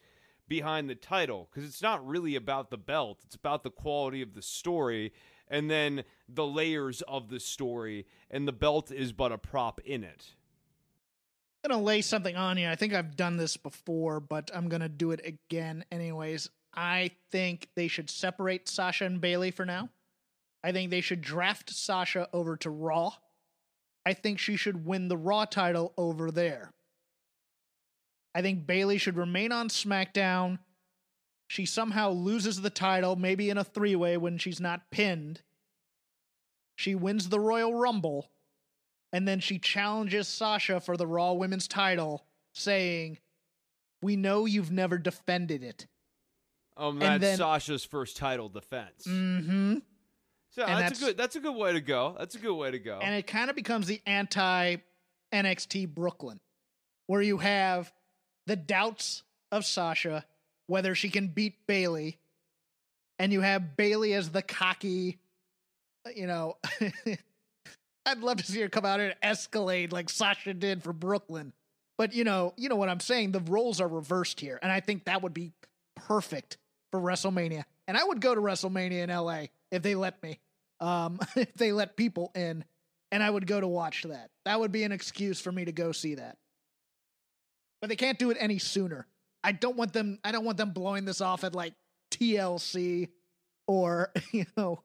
behind 0.48 0.90
the 0.90 0.96
title 0.96 1.50
because 1.50 1.68
it's 1.68 1.82
not 1.82 2.06
really 2.08 2.36
about 2.36 2.70
the 2.70 2.78
belt, 2.78 3.20
it's 3.26 3.36
about 3.36 3.64
the 3.64 3.70
quality 3.70 4.22
of 4.22 4.34
the 4.34 4.42
story 4.42 5.12
and 5.50 5.70
then 5.70 6.04
the 6.28 6.46
layers 6.46 7.02
of 7.04 7.30
the 7.30 7.40
story, 7.40 8.06
and 8.30 8.48
the 8.48 8.54
belt 8.54 8.92
is 8.92 9.14
but 9.14 9.32
a 9.32 9.38
prop 9.38 9.80
in 9.82 10.04
it. 10.04 10.34
I'm 11.64 11.72
going 11.72 11.82
to 11.82 11.86
lay 11.86 12.02
something 12.02 12.36
on 12.36 12.58
you. 12.58 12.70
I 12.70 12.76
think 12.76 12.94
I've 12.94 13.16
done 13.16 13.38
this 13.38 13.58
before, 13.58 14.20
but 14.20 14.52
I'm 14.54 14.70
going 14.70 14.82
to 14.82 14.90
do 14.90 15.12
it 15.12 15.22
again 15.26 15.86
anyways. 15.92 16.50
I 16.74 17.12
think 17.32 17.70
they 17.76 17.88
should 17.88 18.10
separate 18.10 18.70
Sasha 18.70 19.06
and 19.06 19.20
Bayley 19.20 19.52
for 19.52 19.66
now. 19.66 19.90
I 20.64 20.72
think 20.72 20.92
they 20.92 21.02
should 21.02 21.22
draft 21.22 21.70
Sasha 21.70 22.28
over 22.34 22.58
to 22.58 22.70
Raw. 22.70 23.14
I 24.06 24.14
think 24.14 24.40
she 24.40 24.56
should 24.56 24.86
win 24.86 25.08
the 25.08 25.18
Raw 25.18 25.46
title 25.46 25.94
over 25.98 26.30
there. 26.32 26.72
I 28.38 28.44
think 28.44 28.68
Bayley 28.68 29.00
should 29.00 29.18
remain 29.18 29.52
on 29.52 29.68
SmackDown. 29.68 30.60
She 31.48 31.66
somehow 31.66 32.12
loses 32.12 32.62
the 32.62 32.70
title, 32.70 33.16
maybe 33.16 33.50
in 33.50 33.58
a 33.58 33.64
three 33.64 33.96
way 33.96 34.16
when 34.16 34.38
she's 34.38 34.62
not 34.62 34.92
pinned. 34.92 35.42
She 36.76 36.94
wins 36.94 37.30
the 37.30 37.40
Royal 37.40 37.74
Rumble 37.74 38.30
and 39.12 39.28
then 39.28 39.40
she 39.40 39.58
challenges 39.58 40.28
Sasha 40.28 40.80
for 40.80 40.96
the 40.98 41.08
Raw 41.08 41.34
Women's 41.34 41.68
title, 41.68 42.28
saying, 42.54 43.18
"We 44.04 44.16
know 44.16 44.46
you've 44.46 44.72
never 44.72 45.00
defended 45.00 45.64
it." 45.64 45.88
Um, 46.76 47.02
And 47.02 47.14
that's 47.14 47.22
then- 47.22 47.38
Sasha's 47.40 47.84
first 47.84 48.18
title 48.18 48.50
defense. 48.50 49.06
Mm-hmm. 49.08 49.78
So 50.52 50.62
that's, 50.62 50.70
that's- 50.70 51.02
a 51.02 51.06
good. 51.06 51.18
That's 51.18 51.36
a 51.36 51.40
good 51.40 51.56
way 51.56 51.74
to 51.74 51.82
go. 51.82 52.16
That's 52.20 52.36
a 52.36 52.40
good 52.40 52.54
way 52.56 52.70
to 52.70 52.78
go. 52.78 53.00
And 53.02 53.16
it 53.16 53.26
kind 53.26 53.50
of 53.50 53.56
becomes 53.56 53.88
the 53.88 54.00
anti 54.06 54.76
NXT 55.34 55.88
Brooklyn, 55.96 56.40
where 57.08 57.24
you 57.24 57.40
have 57.40 57.92
the 58.48 58.56
doubts 58.56 59.24
of 59.52 59.66
Sasha, 59.66 60.26
whether 60.66 60.96
she 60.96 61.10
can 61.10 61.28
beat 61.28 61.56
Bayley, 61.68 62.18
and 63.20 63.32
you 63.32 63.42
have 63.42 63.78
Bayley 63.78 64.14
as 64.14 64.30
the 64.30 64.42
cocky, 64.42 65.20
you 66.16 66.26
know. 66.26 66.58
I'd 68.06 68.20
love 68.20 68.38
to 68.38 68.46
see 68.46 68.62
her 68.62 68.70
come 68.70 68.86
out 68.86 69.02
and 69.02 69.14
escalate 69.22 69.92
like 69.92 70.10
Sasha 70.10 70.54
did 70.54 70.82
for 70.82 70.94
Brooklyn. 70.94 71.52
But 71.98 72.14
you 72.14 72.24
know, 72.24 72.54
you 72.56 72.70
know 72.70 72.76
what 72.76 72.90
I'm 72.90 73.02
saying. 73.02 73.34
The 73.34 73.42
roles 73.42 73.82
are 73.82 73.88
reversed 73.88 74.40
here, 74.40 74.60
and 74.62 74.72
I 74.72 74.80
think 74.80 75.06
that 75.06 75.22
would 75.22 75.34
be 75.34 75.52
perfect 75.96 76.58
for 76.92 77.00
WrestleMania. 77.00 77.66
And 77.88 77.98
I 77.98 78.04
would 78.04 78.22
go 78.22 78.34
to 78.34 78.42
WrestleMania 78.42 79.04
in 79.04 79.10
LA 79.10 79.48
if 79.72 79.82
they 79.82 79.96
let 79.96 80.22
me. 80.24 80.40
Um, 80.80 81.20
if 81.36 81.54
they 81.56 81.72
let 81.72 81.98
people 81.98 82.32
in, 82.34 82.64
and 83.12 83.22
I 83.22 83.30
would 83.30 83.48
go 83.48 83.60
to 83.60 83.68
watch 83.68 84.04
that. 84.04 84.30
That 84.46 84.60
would 84.60 84.72
be 84.72 84.84
an 84.84 84.92
excuse 84.92 85.42
for 85.42 85.52
me 85.52 85.66
to 85.66 85.72
go 85.72 85.92
see 85.92 86.16
that. 86.16 86.38
But 87.82 87.90
they 87.90 87.96
can't 87.96 88.18
do 88.18 88.32
it 88.32 88.38
any 88.40 88.60
sooner. 88.60 89.08
I 89.44 89.52
don't 89.52 89.78
want 89.78 89.94
them. 89.94 90.20
I 90.24 90.32
don't 90.32 90.46
want 90.46 90.58
them 90.58 90.72
blowing 90.72 91.06
this 91.06 91.22
off 91.22 91.44
at 91.44 91.56
like 91.56 91.74
TLC 92.12 93.10
or 93.68 94.12
you 94.32 94.46
know 94.56 94.82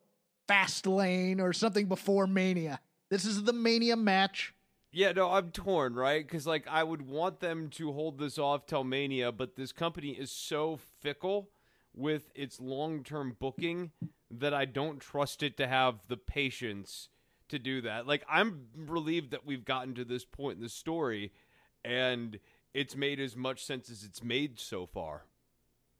Fast 0.48 0.86
Lane 0.86 1.40
or 1.40 1.52
something 1.52 1.86
before 1.86 2.26
Mania. 2.26 2.80
This 3.10 3.24
is 3.24 3.42
the 3.44 3.52
Mania 3.52 3.96
match. 3.96 4.54
Yeah, 4.94 5.12
no, 5.12 5.30
I'm 5.30 5.50
torn, 5.50 5.94
right? 5.94 6.26
Because 6.26 6.46
like 6.46 6.66
I 6.68 6.84
would 6.84 7.02
want 7.02 7.40
them 7.40 7.70
to 7.70 7.92
hold 7.92 8.18
this 8.18 8.38
off 8.38 8.66
till 8.66 8.84
Mania, 8.84 9.32
but 9.32 9.56
this 9.56 9.72
company 9.72 10.10
is 10.10 10.30
so 10.30 10.78
fickle 11.00 11.48
with 11.94 12.30
its 12.34 12.60
long-term 12.60 13.36
booking 13.38 13.90
that 14.30 14.54
I 14.54 14.64
don't 14.64 15.00
trust 15.00 15.42
it 15.42 15.56
to 15.58 15.66
have 15.66 16.06
the 16.08 16.16
patience 16.16 17.08
to 17.48 17.58
do 17.58 17.80
that. 17.82 18.06
Like 18.06 18.24
I'm 18.28 18.66
relieved 18.76 19.30
that 19.30 19.46
we've 19.46 19.64
gotten 19.64 19.94
to 19.94 20.04
this 20.04 20.24
point 20.24 20.56
in 20.56 20.62
the 20.62 20.68
story, 20.68 21.32
and 21.84 22.38
it's 22.74 22.96
made 22.96 23.20
as 23.20 23.36
much 23.36 23.64
sense 23.64 23.90
as 23.90 24.02
it's 24.02 24.22
made 24.22 24.58
so 24.58 24.86
far. 24.86 25.24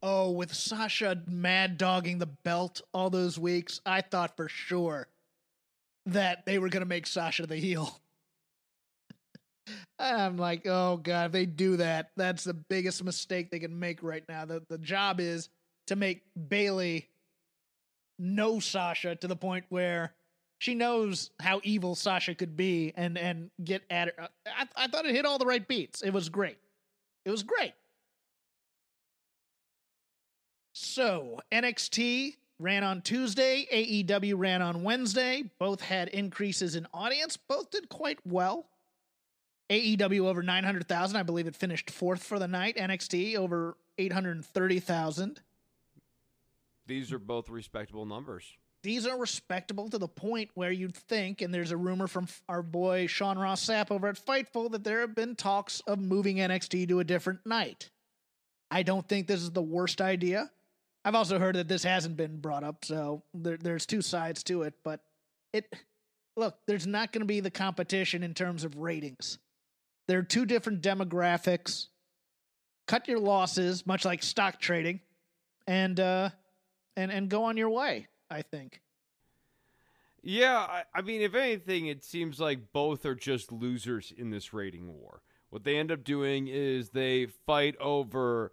Oh, 0.02 0.30
with 0.32 0.52
Sasha 0.52 1.22
mad 1.28 1.78
dogging 1.78 2.18
the 2.18 2.26
belt 2.26 2.80
all 2.92 3.08
those 3.08 3.38
weeks, 3.38 3.80
I 3.86 4.00
thought 4.00 4.36
for 4.36 4.48
sure 4.48 5.06
that 6.06 6.44
they 6.44 6.58
were 6.58 6.68
going 6.68 6.82
to 6.82 6.88
make 6.88 7.06
Sasha 7.06 7.46
the 7.46 7.56
heel. 7.56 8.00
I'm 9.98 10.36
like, 10.36 10.66
oh 10.66 10.96
god, 10.96 11.26
if 11.26 11.32
they 11.32 11.46
do 11.46 11.76
that, 11.76 12.10
that's 12.16 12.42
the 12.42 12.54
biggest 12.54 13.04
mistake 13.04 13.50
they 13.50 13.60
can 13.60 13.78
make 13.78 14.02
right 14.02 14.24
now. 14.28 14.44
The 14.44 14.62
the 14.68 14.78
job 14.78 15.20
is 15.20 15.48
to 15.86 15.94
make 15.94 16.22
Bayley 16.48 17.08
know 18.18 18.58
Sasha 18.58 19.14
to 19.16 19.28
the 19.28 19.36
point 19.36 19.64
where 19.68 20.14
she 20.58 20.74
knows 20.74 21.30
how 21.40 21.60
evil 21.62 21.94
Sasha 21.94 22.34
could 22.34 22.56
be 22.56 22.92
and 22.96 23.16
and 23.16 23.50
get 23.62 23.82
at 23.90 24.08
her. 24.08 24.28
I, 24.46 24.66
I 24.76 24.86
thought 24.88 25.06
it 25.06 25.14
hit 25.14 25.26
all 25.26 25.38
the 25.38 25.46
right 25.46 25.66
beats. 25.66 26.02
It 26.02 26.10
was 26.10 26.28
great. 26.28 26.58
It 27.24 27.30
was 27.30 27.42
great. 27.42 27.74
So, 30.72 31.40
NXT 31.52 32.36
ran 32.58 32.84
on 32.84 33.02
Tuesday, 33.02 33.66
AEW 33.72 34.34
ran 34.36 34.62
on 34.62 34.82
Wednesday. 34.82 35.44
Both 35.58 35.80
had 35.80 36.08
increases 36.08 36.76
in 36.76 36.86
audience, 36.92 37.36
both 37.36 37.70
did 37.70 37.88
quite 37.88 38.18
well. 38.24 38.66
AEW 39.70 40.26
over 40.26 40.42
900,000, 40.42 41.16
I 41.16 41.22
believe 41.22 41.46
it 41.46 41.56
finished 41.56 41.90
fourth 41.90 42.22
for 42.22 42.38
the 42.38 42.48
night. 42.48 42.76
NXT 42.76 43.36
over 43.36 43.76
830,000. 43.96 45.40
These 46.86 47.12
are 47.12 47.18
both 47.18 47.48
respectable 47.48 48.04
numbers. 48.04 48.56
These 48.82 49.06
are 49.06 49.16
respectable 49.16 49.88
to 49.88 49.98
the 49.98 50.08
point 50.08 50.50
where 50.54 50.72
you'd 50.72 50.96
think, 50.96 51.40
and 51.40 51.54
there's 51.54 51.70
a 51.70 51.76
rumor 51.76 52.08
from 52.08 52.26
our 52.48 52.62
boy 52.62 53.06
Sean 53.06 53.38
Ross 53.38 53.64
Sapp 53.64 53.90
over 53.90 54.08
at 54.08 54.24
Fightful 54.24 54.72
that 54.72 54.82
there 54.82 55.00
have 55.00 55.14
been 55.14 55.36
talks 55.36 55.80
of 55.86 56.00
moving 56.00 56.36
NXT 56.36 56.88
to 56.88 57.00
a 57.00 57.04
different 57.04 57.46
night. 57.46 57.90
I 58.70 58.82
don't 58.82 59.08
think 59.08 59.26
this 59.26 59.40
is 59.40 59.50
the 59.50 59.62
worst 59.62 60.00
idea. 60.00 60.50
I've 61.04 61.14
also 61.14 61.38
heard 61.38 61.56
that 61.56 61.68
this 61.68 61.84
hasn't 61.84 62.16
been 62.16 62.38
brought 62.40 62.64
up, 62.64 62.84
so 62.84 63.22
there, 63.34 63.56
there's 63.56 63.86
two 63.86 64.02
sides 64.02 64.42
to 64.44 64.62
it. 64.62 64.74
But 64.84 65.00
it, 65.52 65.72
look, 66.36 66.56
there's 66.66 66.86
not 66.86 67.12
going 67.12 67.20
to 67.20 67.26
be 67.26 67.40
the 67.40 67.50
competition 67.50 68.22
in 68.22 68.34
terms 68.34 68.64
of 68.64 68.78
ratings. 68.78 69.38
There 70.08 70.18
are 70.18 70.24
two 70.24 70.46
different 70.46 70.82
demographics. 70.82 71.86
Cut 72.88 73.06
your 73.08 73.20
losses, 73.20 73.86
much 73.86 74.04
like 74.04 74.22
stock 74.22 74.60
trading, 74.60 75.00
and 75.66 75.98
uh, 76.00 76.30
and 76.96 77.12
and 77.12 77.28
go 77.28 77.44
on 77.44 77.56
your 77.56 77.70
way. 77.70 78.08
I 78.32 78.42
think. 78.42 78.80
Yeah, 80.22 80.58
I, 80.58 80.84
I, 80.94 81.02
mean, 81.02 81.20
if 81.20 81.34
anything, 81.34 81.86
it 81.86 82.04
seems 82.04 82.38
like 82.38 82.72
both 82.72 83.04
are 83.04 83.14
just 83.14 83.50
losers 83.50 84.12
in 84.16 84.30
this 84.30 84.52
rating 84.52 84.94
war. 84.94 85.22
What 85.50 85.64
they 85.64 85.76
end 85.76 85.90
up 85.90 86.04
doing 86.04 86.48
is 86.48 86.90
they 86.90 87.26
fight 87.26 87.76
over 87.78 88.52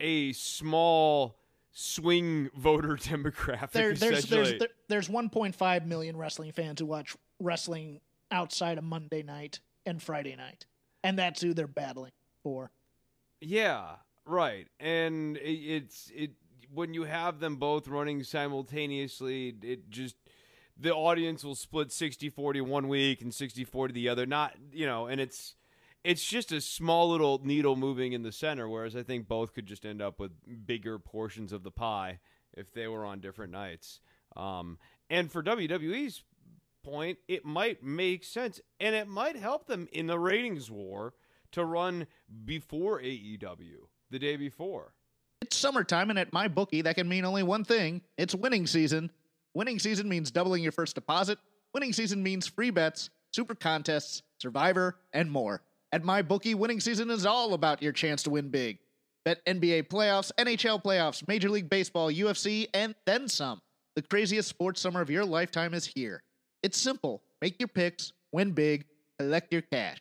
a 0.00 0.32
small 0.32 1.36
swing 1.72 2.50
voter 2.56 2.96
demographic. 2.96 3.72
There, 3.72 3.94
there's 3.94 4.24
there's 4.24 4.58
there, 4.58 4.68
there's 4.88 5.08
1.5 5.08 5.86
million 5.86 6.16
wrestling 6.16 6.52
fans 6.52 6.80
who 6.80 6.86
watch 6.86 7.16
wrestling 7.38 8.00
outside 8.30 8.78
of 8.78 8.84
Monday 8.84 9.22
night 9.22 9.60
and 9.84 10.02
Friday 10.02 10.34
night, 10.34 10.66
and 11.04 11.18
that's 11.18 11.42
who 11.42 11.52
they're 11.52 11.66
battling 11.66 12.12
for. 12.42 12.70
Yeah, 13.40 13.96
right. 14.24 14.66
And 14.80 15.36
it, 15.36 15.50
it's 15.50 16.10
it 16.14 16.30
when 16.72 16.94
you 16.94 17.04
have 17.04 17.40
them 17.40 17.56
both 17.56 17.88
running 17.88 18.22
simultaneously, 18.24 19.54
it 19.62 19.90
just 19.90 20.16
the 20.78 20.94
audience 20.94 21.44
will 21.44 21.54
split 21.54 21.88
60-40 21.88 22.62
one 22.62 22.88
week 22.88 23.20
and 23.20 23.30
60-40 23.30 23.92
the 23.92 24.08
other. 24.08 24.26
Not, 24.26 24.54
you 24.72 24.86
know, 24.86 25.06
and 25.06 25.20
it's 25.20 25.54
it's 26.04 26.24
just 26.24 26.50
a 26.50 26.60
small 26.60 27.10
little 27.10 27.40
needle 27.44 27.76
moving 27.76 28.12
in 28.12 28.22
the 28.22 28.32
center 28.32 28.68
whereas 28.68 28.96
I 28.96 29.02
think 29.04 29.28
both 29.28 29.54
could 29.54 29.66
just 29.66 29.86
end 29.86 30.02
up 30.02 30.18
with 30.18 30.32
bigger 30.66 30.98
portions 30.98 31.52
of 31.52 31.62
the 31.62 31.70
pie 31.70 32.18
if 32.54 32.72
they 32.72 32.88
were 32.88 33.04
on 33.04 33.20
different 33.20 33.52
nights. 33.52 34.00
Um, 34.36 34.78
and 35.08 35.30
for 35.30 35.42
WWE's 35.42 36.24
point, 36.82 37.18
it 37.28 37.44
might 37.44 37.82
make 37.82 38.24
sense 38.24 38.60
and 38.80 38.94
it 38.94 39.08
might 39.08 39.36
help 39.36 39.66
them 39.66 39.88
in 39.92 40.06
the 40.06 40.18
ratings 40.18 40.70
war 40.70 41.14
to 41.52 41.64
run 41.64 42.06
before 42.44 43.00
AEW 43.00 43.86
the 44.10 44.18
day 44.18 44.36
before. 44.36 44.94
It's 45.52 45.58
summertime, 45.58 46.08
and 46.08 46.18
at 46.18 46.32
my 46.32 46.48
bookie, 46.48 46.80
that 46.80 46.94
can 46.94 47.06
mean 47.06 47.26
only 47.26 47.42
one 47.42 47.62
thing 47.62 48.00
it's 48.16 48.34
winning 48.34 48.66
season. 48.66 49.10
Winning 49.52 49.78
season 49.78 50.08
means 50.08 50.30
doubling 50.30 50.62
your 50.62 50.72
first 50.72 50.94
deposit. 50.94 51.38
Winning 51.74 51.92
season 51.92 52.22
means 52.22 52.46
free 52.46 52.70
bets, 52.70 53.10
super 53.32 53.54
contests, 53.54 54.22
survivor, 54.38 54.96
and 55.12 55.30
more. 55.30 55.60
At 55.92 56.04
my 56.04 56.22
bookie, 56.22 56.54
winning 56.54 56.80
season 56.80 57.10
is 57.10 57.26
all 57.26 57.52
about 57.52 57.82
your 57.82 57.92
chance 57.92 58.22
to 58.22 58.30
win 58.30 58.48
big. 58.48 58.78
Bet 59.26 59.44
NBA 59.44 59.88
playoffs, 59.88 60.32
NHL 60.38 60.82
playoffs, 60.82 61.28
Major 61.28 61.50
League 61.50 61.68
Baseball, 61.68 62.10
UFC, 62.10 62.68
and 62.72 62.94
then 63.04 63.28
some. 63.28 63.60
The 63.94 64.00
craziest 64.00 64.48
sports 64.48 64.80
summer 64.80 65.02
of 65.02 65.10
your 65.10 65.26
lifetime 65.26 65.74
is 65.74 65.84
here. 65.84 66.22
It's 66.62 66.78
simple. 66.78 67.22
Make 67.42 67.60
your 67.60 67.68
picks, 67.68 68.14
win 68.32 68.52
big, 68.52 68.86
collect 69.18 69.52
your 69.52 69.60
cash. 69.60 70.00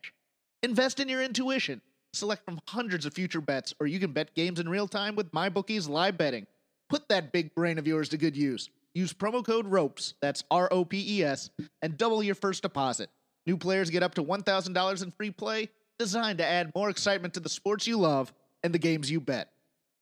Invest 0.63 1.01
in 1.01 1.09
your 1.09 1.21
intuition. 1.21 1.81
Select 2.13 2.43
from 2.43 2.59
hundreds 2.67 3.05
of 3.05 3.13
future 3.13 3.39
bets, 3.39 3.73
or 3.79 3.87
you 3.87 3.99
can 3.99 4.11
bet 4.11 4.35
games 4.35 4.59
in 4.59 4.67
real 4.67 4.87
time 4.87 5.15
with 5.15 5.31
MyBookie's 5.31 5.87
live 5.87 6.17
betting. 6.17 6.45
Put 6.89 7.07
that 7.07 7.31
big 7.31 7.55
brain 7.55 7.79
of 7.79 7.87
yours 7.87 8.09
to 8.09 8.17
good 8.17 8.35
use. 8.35 8.69
Use 8.93 9.13
promo 9.13 9.45
code 9.45 9.65
ROPES, 9.65 10.15
that's 10.21 10.43
R 10.51 10.67
O 10.71 10.83
P 10.83 11.19
E 11.19 11.23
S, 11.23 11.49
and 11.81 11.97
double 11.97 12.21
your 12.21 12.35
first 12.35 12.63
deposit. 12.63 13.09
New 13.45 13.55
players 13.55 13.89
get 13.89 14.03
up 14.03 14.13
to 14.15 14.23
$1,000 14.23 15.03
in 15.03 15.11
free 15.11 15.31
play, 15.31 15.69
designed 15.97 16.39
to 16.39 16.45
add 16.45 16.71
more 16.75 16.89
excitement 16.89 17.33
to 17.35 17.39
the 17.39 17.49
sports 17.49 17.87
you 17.87 17.97
love 17.97 18.33
and 18.63 18.73
the 18.73 18.79
games 18.79 19.09
you 19.09 19.21
bet. 19.21 19.49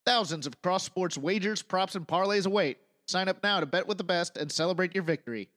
Thousands 0.06 0.48
of 0.48 0.60
cross 0.64 0.84
sports 0.84 1.18
wagers, 1.18 1.62
props, 1.62 1.94
and 1.94 2.08
parlays 2.08 2.48
await. 2.48 2.80
Sign 3.08 3.28
up 3.28 3.44
now 3.44 3.60
to 3.60 3.68
bet 3.68 3.88
with 3.88 4.00
the 4.00 4.04
best 4.04 4.36
and 4.38 4.52
celebrate 4.52 4.96
your 4.96 5.04
victory. 5.04 5.50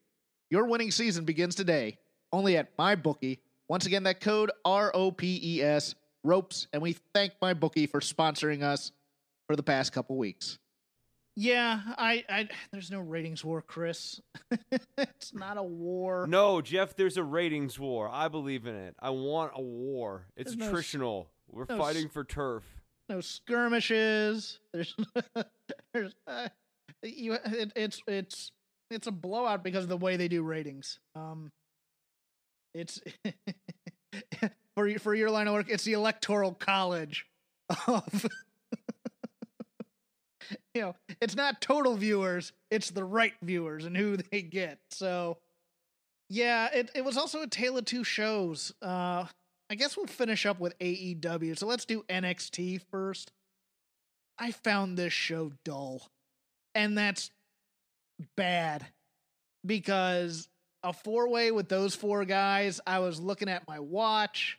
Your 0.50 0.66
winning 0.66 0.90
season 0.90 1.24
begins 1.24 1.54
today, 1.54 1.96
only 2.30 2.58
at 2.58 2.76
MyBookie. 2.76 3.38
Once 3.68 3.86
again, 3.86 4.02
that 4.02 4.20
code 4.20 4.50
R 4.66 4.90
O 4.94 5.10
P 5.10 5.40
E 5.42 5.62
S 5.62 5.94
ropes, 6.24 6.66
and 6.72 6.82
we 6.82 6.96
thank 7.14 7.32
my 7.40 7.54
bookie 7.54 7.86
for 7.86 8.00
sponsoring 8.00 8.62
us 8.62 8.92
for 9.46 9.56
the 9.56 9.62
past 9.62 9.92
couple 9.92 10.16
weeks. 10.16 10.58
Yeah, 11.34 11.80
I, 11.96 12.24
I 12.28 12.48
there's 12.72 12.90
no 12.90 13.00
ratings 13.00 13.42
war, 13.44 13.62
Chris. 13.62 14.20
it's 14.98 15.32
not 15.32 15.56
a 15.56 15.62
war. 15.62 16.26
No, 16.28 16.60
Jeff, 16.60 16.94
there's 16.94 17.16
a 17.16 17.24
ratings 17.24 17.78
war. 17.78 18.08
I 18.12 18.28
believe 18.28 18.66
in 18.66 18.74
it. 18.74 18.94
I 19.00 19.10
want 19.10 19.52
a 19.54 19.62
war. 19.62 20.26
It's 20.36 20.54
there's 20.54 20.70
attritional. 20.70 21.00
No, 21.00 21.26
We're 21.50 21.66
no 21.70 21.78
fighting 21.78 22.08
for 22.10 22.24
turf. 22.24 22.64
No 23.08 23.22
skirmishes. 23.22 24.60
There's 24.74 24.94
there's 25.94 26.14
uh, 26.26 26.48
you 27.02 27.32
it, 27.32 27.72
it's 27.76 28.02
it's 28.06 28.52
it's 28.90 29.06
a 29.06 29.12
blowout 29.12 29.64
because 29.64 29.84
of 29.84 29.88
the 29.88 29.96
way 29.96 30.18
they 30.18 30.28
do 30.28 30.42
ratings. 30.42 30.98
Um 31.14 31.50
it's 32.74 33.00
for 34.74 34.98
for 34.98 35.14
your 35.14 35.30
line 35.30 35.48
of 35.48 35.54
work, 35.54 35.66
it's 35.68 35.84
the 35.84 35.92
electoral 35.92 36.52
college 36.54 37.26
of 37.86 38.26
you 40.74 40.82
know, 40.82 40.94
it's 41.20 41.36
not 41.36 41.60
total 41.60 41.96
viewers, 41.96 42.52
it's 42.70 42.90
the 42.90 43.04
right 43.04 43.34
viewers 43.42 43.84
and 43.84 43.96
who 43.96 44.16
they 44.16 44.42
get. 44.42 44.78
So 44.90 45.38
yeah, 46.28 46.68
it, 46.72 46.90
it 46.94 47.04
was 47.04 47.16
also 47.16 47.42
a 47.42 47.46
tale 47.46 47.76
of 47.78 47.84
two 47.84 48.04
shows. 48.04 48.72
Uh 48.82 49.26
I 49.70 49.74
guess 49.74 49.96
we'll 49.96 50.06
finish 50.06 50.44
up 50.44 50.60
with 50.60 50.78
AEW. 50.80 51.58
So 51.58 51.66
let's 51.66 51.86
do 51.86 52.02
NXT 52.02 52.82
first. 52.90 53.32
I 54.38 54.50
found 54.50 54.98
this 54.98 55.14
show 55.14 55.52
dull. 55.64 56.02
And 56.74 56.96
that's 56.96 57.30
bad 58.36 58.84
because 59.64 60.48
a 60.82 60.92
four 60.92 61.28
way 61.28 61.52
with 61.52 61.68
those 61.68 61.94
four 61.94 62.24
guys, 62.26 62.80
I 62.86 62.98
was 62.98 63.20
looking 63.20 63.48
at 63.48 63.66
my 63.66 63.78
watch. 63.78 64.58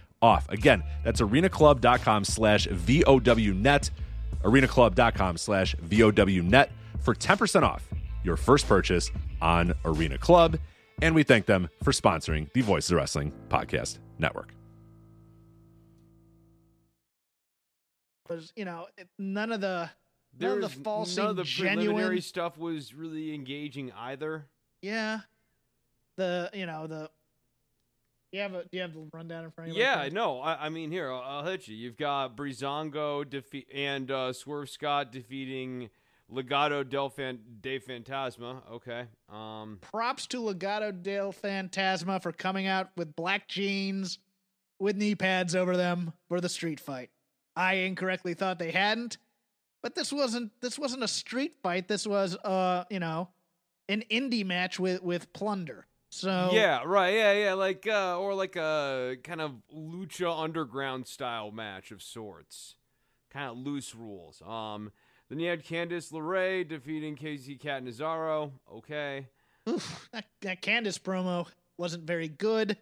off. 0.21 0.47
Again, 0.49 0.83
that's 1.03 1.21
arenaclub.com 1.21 2.25
slash 2.25 2.67
VOWnet, 2.67 3.89
arenaclub.com 4.43 5.37
slash 5.37 5.75
VOWnet 5.75 6.69
for 6.99 7.15
10% 7.15 7.63
off 7.63 7.87
your 8.23 8.37
first 8.37 8.67
purchase 8.67 9.09
on 9.41 9.73
Arena 9.85 10.17
Club. 10.17 10.57
And 11.01 11.15
we 11.15 11.23
thank 11.23 11.47
them 11.47 11.67
for 11.83 11.91
sponsoring 11.91 12.51
the 12.53 12.61
Voices 12.61 12.91
of 12.91 12.97
Wrestling 12.97 13.33
Podcast 13.49 13.97
Network. 14.19 14.53
Was 18.29 18.53
you 18.55 18.63
know 18.65 18.87
none 19.19 19.51
of 19.51 19.59
the 19.59 19.89
none 19.89 19.89
There's 20.37 20.63
of 20.63 20.73
the 20.75 20.83
false 20.83 21.17
none 21.17 21.27
of 21.27 21.35
the 21.35 21.43
genuine. 21.43 21.87
preliminary 21.87 22.21
stuff 22.21 22.57
was 22.57 22.93
really 22.93 23.33
engaging 23.33 23.91
either. 23.91 24.45
Yeah, 24.81 25.21
the 26.17 26.49
you 26.53 26.65
know 26.65 26.87
the. 26.87 27.09
You 28.31 28.39
have 28.39 28.53
a 28.53 28.63
do 28.63 28.69
you 28.71 28.81
have 28.81 28.93
the 28.93 29.07
rundown 29.13 29.43
in 29.43 29.51
front 29.51 29.71
of 29.71 29.75
you? 29.75 29.81
Yeah, 29.83 29.97
Frank? 29.97 30.13
no, 30.13 30.39
I, 30.39 30.65
I 30.65 30.69
mean 30.69 30.89
here 30.91 31.11
I'll, 31.11 31.21
I'll 31.21 31.45
hit 31.45 31.67
you. 31.67 31.75
You've 31.75 31.97
got 31.97 32.37
Breezango 32.37 33.29
defeat 33.29 33.67
and 33.73 34.09
uh, 34.09 34.31
Swerve 34.31 34.69
Scott 34.69 35.11
defeating 35.11 35.89
Legado 36.31 36.87
del 36.87 37.09
Fan- 37.09 37.39
de 37.59 37.79
Fantasma. 37.79 38.61
Okay, 38.71 39.05
um, 39.29 39.79
Props 39.81 40.27
to 40.27 40.37
Legado 40.41 40.91
del 41.03 41.33
Fantasma 41.33 42.21
for 42.21 42.31
coming 42.31 42.67
out 42.67 42.89
with 42.95 43.15
black 43.17 43.49
jeans 43.49 44.19
with 44.79 44.95
knee 44.95 45.15
pads 45.15 45.55
over 45.55 45.75
them 45.75 46.13
for 46.29 46.39
the 46.39 46.49
street 46.49 46.79
fight. 46.79 47.09
I 47.55 47.73
incorrectly 47.73 48.33
thought 48.33 48.59
they 48.59 48.71
hadn't, 48.71 49.17
but 49.83 49.93
this 49.93 50.13
wasn't 50.13 50.51
this 50.61 50.79
wasn't 50.79 51.03
a 51.03 51.07
street 51.09 51.57
fight. 51.61 51.89
This 51.89 52.07
was 52.07 52.37
uh, 52.37 52.85
you 52.89 52.99
know, 52.99 53.27
an 53.89 54.05
indie 54.09 54.45
match 54.45 54.79
with 54.79 55.03
with 55.03 55.33
plunder. 55.33 55.85
So 56.13 56.49
yeah, 56.51 56.81
right, 56.85 57.13
yeah, 57.13 57.31
yeah, 57.31 57.53
like 57.53 57.87
uh, 57.87 58.19
or 58.19 58.35
like 58.35 58.57
a 58.57 59.15
kind 59.23 59.39
of 59.39 59.53
lucha 59.73 60.43
underground 60.43 61.07
style 61.07 61.51
match 61.51 61.91
of 61.91 62.03
sorts, 62.03 62.75
kind 63.31 63.49
of 63.49 63.57
loose 63.57 63.95
rules. 63.95 64.41
Um, 64.45 64.91
then 65.29 65.39
you 65.39 65.49
had 65.49 65.63
Candice 65.63 66.11
LeRae 66.11 66.67
defeating 66.67 67.15
Kacy 67.15 67.57
Catanzaro. 67.57 68.51
Okay. 68.73 69.29
Oof, 69.69 70.09
that, 70.11 70.25
that 70.41 70.61
Candice 70.61 70.99
promo 70.99 71.47
wasn't 71.77 72.03
very 72.03 72.27
good. 72.27 72.75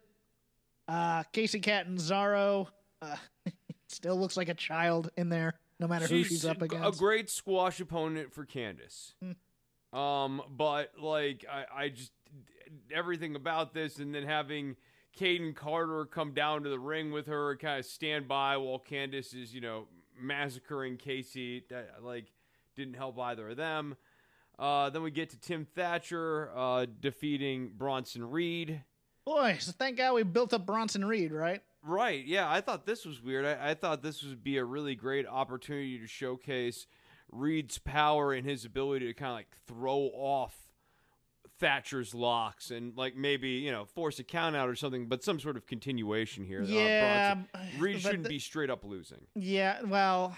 Uh, 0.87 1.21
Kacy 1.31 1.61
Catanzaro 1.61 2.67
uh, 3.03 3.15
still 3.87 4.19
looks 4.19 4.37
like 4.37 4.49
a 4.49 4.55
child 4.55 5.11
in 5.17 5.29
there, 5.29 5.53
no 5.79 5.87
matter 5.87 6.07
who 6.07 6.23
she's 6.23 6.45
up 6.45 6.63
against. 6.63 6.95
a 6.95 6.97
great 6.97 7.29
squash 7.29 7.79
opponent 7.79 8.33
for 8.33 8.43
Candice. 8.43 9.13
Hmm. 9.21 9.97
Um, 9.97 10.41
but 10.49 10.93
like 10.99 11.45
I, 11.51 11.83
I 11.83 11.89
just 11.89 12.11
everything 12.93 13.35
about 13.35 13.73
this, 13.73 13.97
and 13.97 14.13
then 14.13 14.23
having 14.23 14.75
Kayden 15.17 15.55
Carter 15.55 16.05
come 16.05 16.33
down 16.33 16.63
to 16.63 16.69
the 16.69 16.79
ring 16.79 17.11
with 17.11 17.27
her 17.27 17.51
and 17.51 17.59
kind 17.59 17.79
of 17.79 17.85
stand 17.85 18.27
by 18.27 18.57
while 18.57 18.79
Candice 18.79 19.35
is, 19.35 19.53
you 19.53 19.61
know, 19.61 19.87
massacring 20.19 20.97
Kacy. 20.97 21.67
That 21.69 22.03
like 22.03 22.25
didn't 22.75 22.95
help 22.95 23.19
either 23.19 23.49
of 23.49 23.57
them. 23.57 23.95
Uh, 24.57 24.89
then 24.89 25.03
we 25.03 25.11
get 25.11 25.29
to 25.29 25.39
Tim 25.39 25.65
Thatcher 25.65 26.51
uh, 26.55 26.85
defeating 26.99 27.71
Bronson 27.77 28.29
Reed. 28.29 28.83
Boy, 29.25 29.57
so 29.59 29.71
thank 29.71 29.97
God 29.97 30.15
we 30.15 30.23
built 30.23 30.53
up 30.53 30.65
Bronson 30.65 31.05
Reed, 31.05 31.31
right? 31.31 31.61
Right. 31.81 32.25
Yeah, 32.25 32.51
I 32.51 32.59
thought 32.59 32.85
this 32.85 33.05
was 33.05 33.23
weird. 33.23 33.45
I, 33.45 33.69
I 33.69 33.73
thought 33.73 34.03
this 34.03 34.21
would 34.23 34.43
be 34.43 34.57
a 34.57 34.65
really 34.65 34.95
great 34.95 35.25
opportunity 35.25 35.97
to 35.99 36.07
showcase 36.07 36.87
Reed's 37.31 37.77
power 37.77 38.33
and 38.33 38.45
his 38.45 38.65
ability 38.65 39.07
to 39.07 39.13
kind 39.13 39.31
of 39.31 39.35
like 39.35 39.55
throw 39.65 40.09
off 40.13 40.68
Thatcher's 41.59 42.13
locks 42.15 42.71
and 42.71 42.95
like 42.97 43.15
maybe 43.15 43.49
you 43.49 43.71
know 43.71 43.85
force 43.85 44.19
a 44.19 44.23
count 44.23 44.55
out 44.55 44.69
or 44.69 44.75
something, 44.75 45.07
but 45.07 45.23
some 45.23 45.39
sort 45.39 45.57
of 45.57 45.65
continuation 45.67 46.43
here. 46.45 46.61
Uh, 46.61 46.65
Yeah, 46.65 47.33
Bronson- 47.35 47.69
Reed 47.79 48.01
shouldn't 48.01 48.23
the- 48.23 48.29
be 48.29 48.39
straight 48.39 48.69
up 48.69 48.83
losing. 48.83 49.21
Yeah, 49.35 49.81
well, 49.83 50.35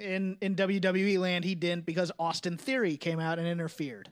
in 0.00 0.36
in 0.40 0.56
WWE 0.56 1.18
land 1.18 1.44
he 1.44 1.54
didn't 1.54 1.86
because 1.86 2.10
Austin 2.18 2.56
Theory 2.56 2.96
came 2.96 3.20
out 3.20 3.38
and 3.38 3.46
interfered. 3.48 4.10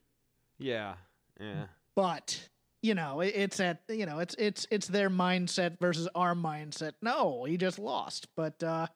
Yeah. 0.59 0.95
Yeah. 1.41 1.67
But 1.95 2.49
you 2.83 2.95
know, 2.95 3.21
it, 3.21 3.35
it's 3.35 3.61
at 3.61 3.83
you 3.89 4.07
know, 4.07 4.19
it's 4.21 4.35
it's 4.39 4.67
it's 4.71 4.87
their 4.87 5.11
mindset 5.11 5.79
versus 5.81 6.09
our 6.15 6.35
mindset. 6.35 6.93
No, 7.03 7.45
he 7.45 7.57
just 7.57 7.79
lost. 7.79 8.29
But 8.37 8.63
uh, 8.63 8.87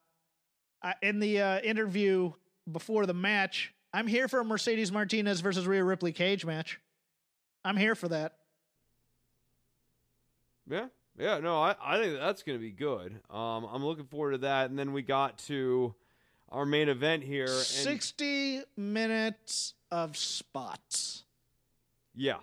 I, 0.83 0.95
in 1.03 1.19
the 1.19 1.41
uh, 1.41 1.61
interview 1.61 2.33
before 2.71 3.07
the 3.07 3.15
match, 3.15 3.75
I'm 3.93 4.07
here 4.07 4.29
for 4.29 4.41
a 4.41 4.45
Mercedes 4.45 4.93
Martinez 4.93 5.41
versus 5.41 5.67
Rhea 5.67 5.83
Ripley 5.85 6.13
cage 6.13 6.45
match. 6.47 6.79
I'm 7.65 7.77
here 7.77 7.95
for 7.95 8.09
that. 8.09 8.35
Yeah. 10.69 10.87
Yeah, 11.19 11.41
no, 11.41 11.61
I, 11.61 11.75
I 11.83 12.01
think 12.01 12.19
that's 12.19 12.43
going 12.43 12.59
to 12.59 12.63
be 12.63 12.71
good. 12.71 13.21
Um, 13.29 13.65
I'm 13.71 13.85
looking 13.85 14.07
forward 14.07 14.33
to 14.33 14.39
that. 14.39 14.71
And 14.71 14.79
then 14.79 14.93
we 14.93 15.03
got 15.03 15.39
to 15.41 15.95
our 16.49 16.65
main 16.65 16.89
event 16.89 17.23
here. 17.23 17.45
And, 17.45 17.51
60 17.53 18.63
minutes 18.77 19.75
of 19.91 20.17
spots. 20.17 21.25
Yeah. 22.15 22.39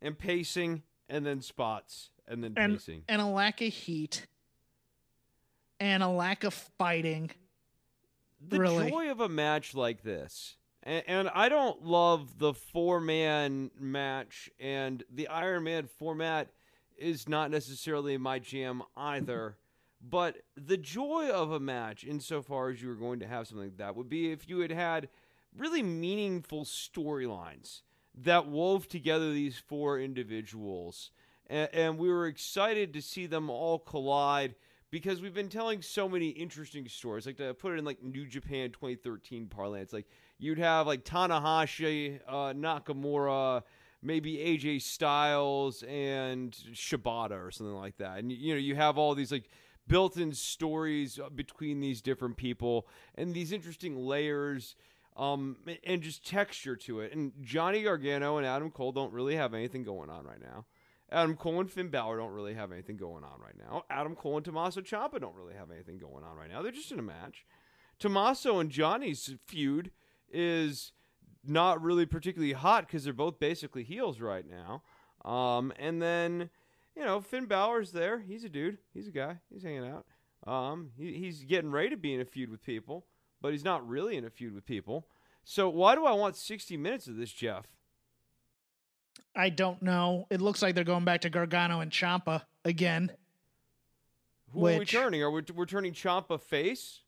And 0.00 0.16
pacing, 0.18 0.82
and 1.08 1.26
then 1.26 1.42
spots, 1.42 2.10
and 2.26 2.42
then 2.42 2.54
And, 2.56 2.74
pacing. 2.74 3.02
and 3.08 3.20
a 3.20 3.26
lack 3.26 3.60
of 3.60 3.72
heat. 3.72 4.26
And 5.80 6.02
a 6.02 6.08
lack 6.08 6.44
of 6.44 6.54
fighting. 6.54 7.30
The 8.48 8.58
really. 8.58 8.90
joy 8.90 9.10
of 9.10 9.20
a 9.20 9.28
match 9.28 9.74
like 9.74 10.02
this, 10.02 10.56
and, 10.82 11.28
I 11.28 11.48
don't 11.48 11.84
love 11.84 12.38
the 12.38 12.54
four 12.54 13.00
man 13.00 13.70
match, 13.78 14.50
and 14.58 15.02
the 15.12 15.28
Iron 15.28 15.64
Man 15.64 15.86
format 15.86 16.48
is 16.96 17.28
not 17.28 17.50
necessarily 17.50 18.16
my 18.18 18.38
jam 18.38 18.82
either. 18.96 19.56
But 20.04 20.38
the 20.56 20.76
joy 20.76 21.28
of 21.30 21.52
a 21.52 21.60
match, 21.60 22.04
insofar 22.04 22.70
as 22.70 22.82
you 22.82 22.88
were 22.88 22.96
going 22.96 23.20
to 23.20 23.26
have 23.28 23.46
something 23.46 23.68
like 23.68 23.76
that, 23.76 23.94
would 23.94 24.08
be 24.08 24.32
if 24.32 24.48
you 24.48 24.58
had 24.58 24.72
had 24.72 25.08
really 25.56 25.82
meaningful 25.82 26.64
storylines 26.64 27.82
that 28.14 28.48
wove 28.48 28.88
together 28.88 29.32
these 29.32 29.58
four 29.58 30.00
individuals. 30.00 31.12
And, 31.46 31.68
and 31.72 31.98
we 31.98 32.08
were 32.08 32.26
excited 32.26 32.92
to 32.94 33.02
see 33.02 33.26
them 33.26 33.48
all 33.48 33.78
collide 33.78 34.56
because 34.92 35.22
we've 35.22 35.34
been 35.34 35.48
telling 35.48 35.80
so 35.80 36.06
many 36.06 36.28
interesting 36.28 36.86
stories. 36.86 37.24
Like 37.24 37.38
to 37.38 37.54
put 37.54 37.72
it 37.72 37.78
in 37.78 37.84
like 37.84 38.02
New 38.02 38.26
Japan 38.26 38.70
2013 38.70 39.46
parlance, 39.46 39.92
like 39.92 40.06
you'd 40.38 40.58
have 40.58 40.86
like 40.86 41.02
Tanahashi, 41.04 42.20
uh, 42.28 42.52
Nakamura, 42.52 43.62
maybe 44.02 44.36
AJ 44.36 44.82
Styles 44.82 45.82
and 45.84 46.52
Shibata 46.74 47.42
or 47.42 47.50
something 47.50 47.74
like 47.74 47.96
that. 47.96 48.18
And 48.18 48.30
you 48.30 48.52
know, 48.52 48.60
you 48.60 48.76
have 48.76 48.98
all 48.98 49.14
these 49.14 49.32
like 49.32 49.48
built-in 49.88 50.32
stories 50.34 51.18
uh, 51.18 51.30
between 51.30 51.80
these 51.80 52.02
different 52.02 52.36
people 52.36 52.86
and 53.16 53.34
these 53.34 53.50
interesting 53.50 53.96
layers 53.96 54.76
um 55.16 55.56
and 55.84 56.02
just 56.02 56.26
texture 56.26 56.76
to 56.76 57.00
it. 57.00 57.14
And 57.14 57.32
Johnny 57.40 57.82
Gargano 57.82 58.36
and 58.36 58.46
Adam 58.46 58.70
Cole 58.70 58.92
don't 58.92 59.12
really 59.12 59.36
have 59.36 59.54
anything 59.54 59.84
going 59.84 60.10
on 60.10 60.26
right 60.26 60.40
now. 60.40 60.66
Adam 61.12 61.36
Cole 61.36 61.60
and 61.60 61.70
Finn 61.70 61.88
Balor 61.88 62.16
don't 62.16 62.32
really 62.32 62.54
have 62.54 62.72
anything 62.72 62.96
going 62.96 63.22
on 63.22 63.40
right 63.40 63.56
now. 63.58 63.84
Adam 63.90 64.14
Cole 64.14 64.36
and 64.36 64.44
Tommaso 64.44 64.80
Ciampa 64.80 65.20
don't 65.20 65.34
really 65.34 65.54
have 65.54 65.70
anything 65.70 65.98
going 65.98 66.24
on 66.24 66.36
right 66.36 66.50
now. 66.50 66.62
They're 66.62 66.72
just 66.72 66.90
in 66.90 66.98
a 66.98 67.02
match. 67.02 67.44
Tommaso 67.98 68.58
and 68.58 68.70
Johnny's 68.70 69.34
feud 69.46 69.90
is 70.32 70.92
not 71.44 71.82
really 71.82 72.06
particularly 72.06 72.54
hot 72.54 72.86
because 72.86 73.04
they're 73.04 73.12
both 73.12 73.38
basically 73.38 73.84
heels 73.84 74.20
right 74.20 74.44
now. 74.48 74.82
Um, 75.28 75.72
and 75.78 76.00
then, 76.00 76.50
you 76.96 77.04
know, 77.04 77.20
Finn 77.20 77.46
Balor's 77.46 77.92
there. 77.92 78.20
He's 78.20 78.44
a 78.44 78.48
dude. 78.48 78.78
He's 78.94 79.08
a 79.08 79.12
guy. 79.12 79.38
He's 79.50 79.62
hanging 79.62 79.86
out. 79.86 80.06
Um, 80.50 80.90
he, 80.96 81.12
he's 81.12 81.44
getting 81.44 81.70
ready 81.70 81.90
to 81.90 81.96
be 81.96 82.14
in 82.14 82.20
a 82.20 82.24
feud 82.24 82.50
with 82.50 82.64
people, 82.64 83.06
but 83.40 83.52
he's 83.52 83.64
not 83.64 83.86
really 83.86 84.16
in 84.16 84.24
a 84.24 84.30
feud 84.30 84.54
with 84.54 84.66
people. 84.66 85.06
So 85.44 85.68
why 85.68 85.94
do 85.94 86.06
I 86.06 86.12
want 86.12 86.36
60 86.36 86.76
minutes 86.76 87.06
of 87.06 87.16
this, 87.16 87.32
Jeff? 87.32 87.66
I 89.34 89.48
don't 89.48 89.80
know. 89.82 90.26
It 90.30 90.40
looks 90.40 90.60
like 90.62 90.74
they're 90.74 90.84
going 90.84 91.04
back 91.04 91.22
to 91.22 91.30
Gargano 91.30 91.80
and 91.80 91.90
Ciampa 91.90 92.42
again. 92.64 93.10
Who 94.52 94.66
are 94.66 94.78
we 94.78 94.84
turning? 94.84 95.22
Are 95.22 95.30
we 95.30 95.42
we're 95.54 95.64
turning 95.66 95.92
Ciampa 95.94 96.40
face? 96.40 97.00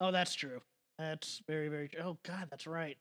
Oh, 0.00 0.12
that's 0.12 0.34
true. 0.34 0.60
That's 0.98 1.40
very, 1.48 1.68
very 1.68 1.88
true. 1.88 2.00
Oh, 2.04 2.18
God, 2.24 2.48
that's 2.50 2.66
right. 2.66 2.98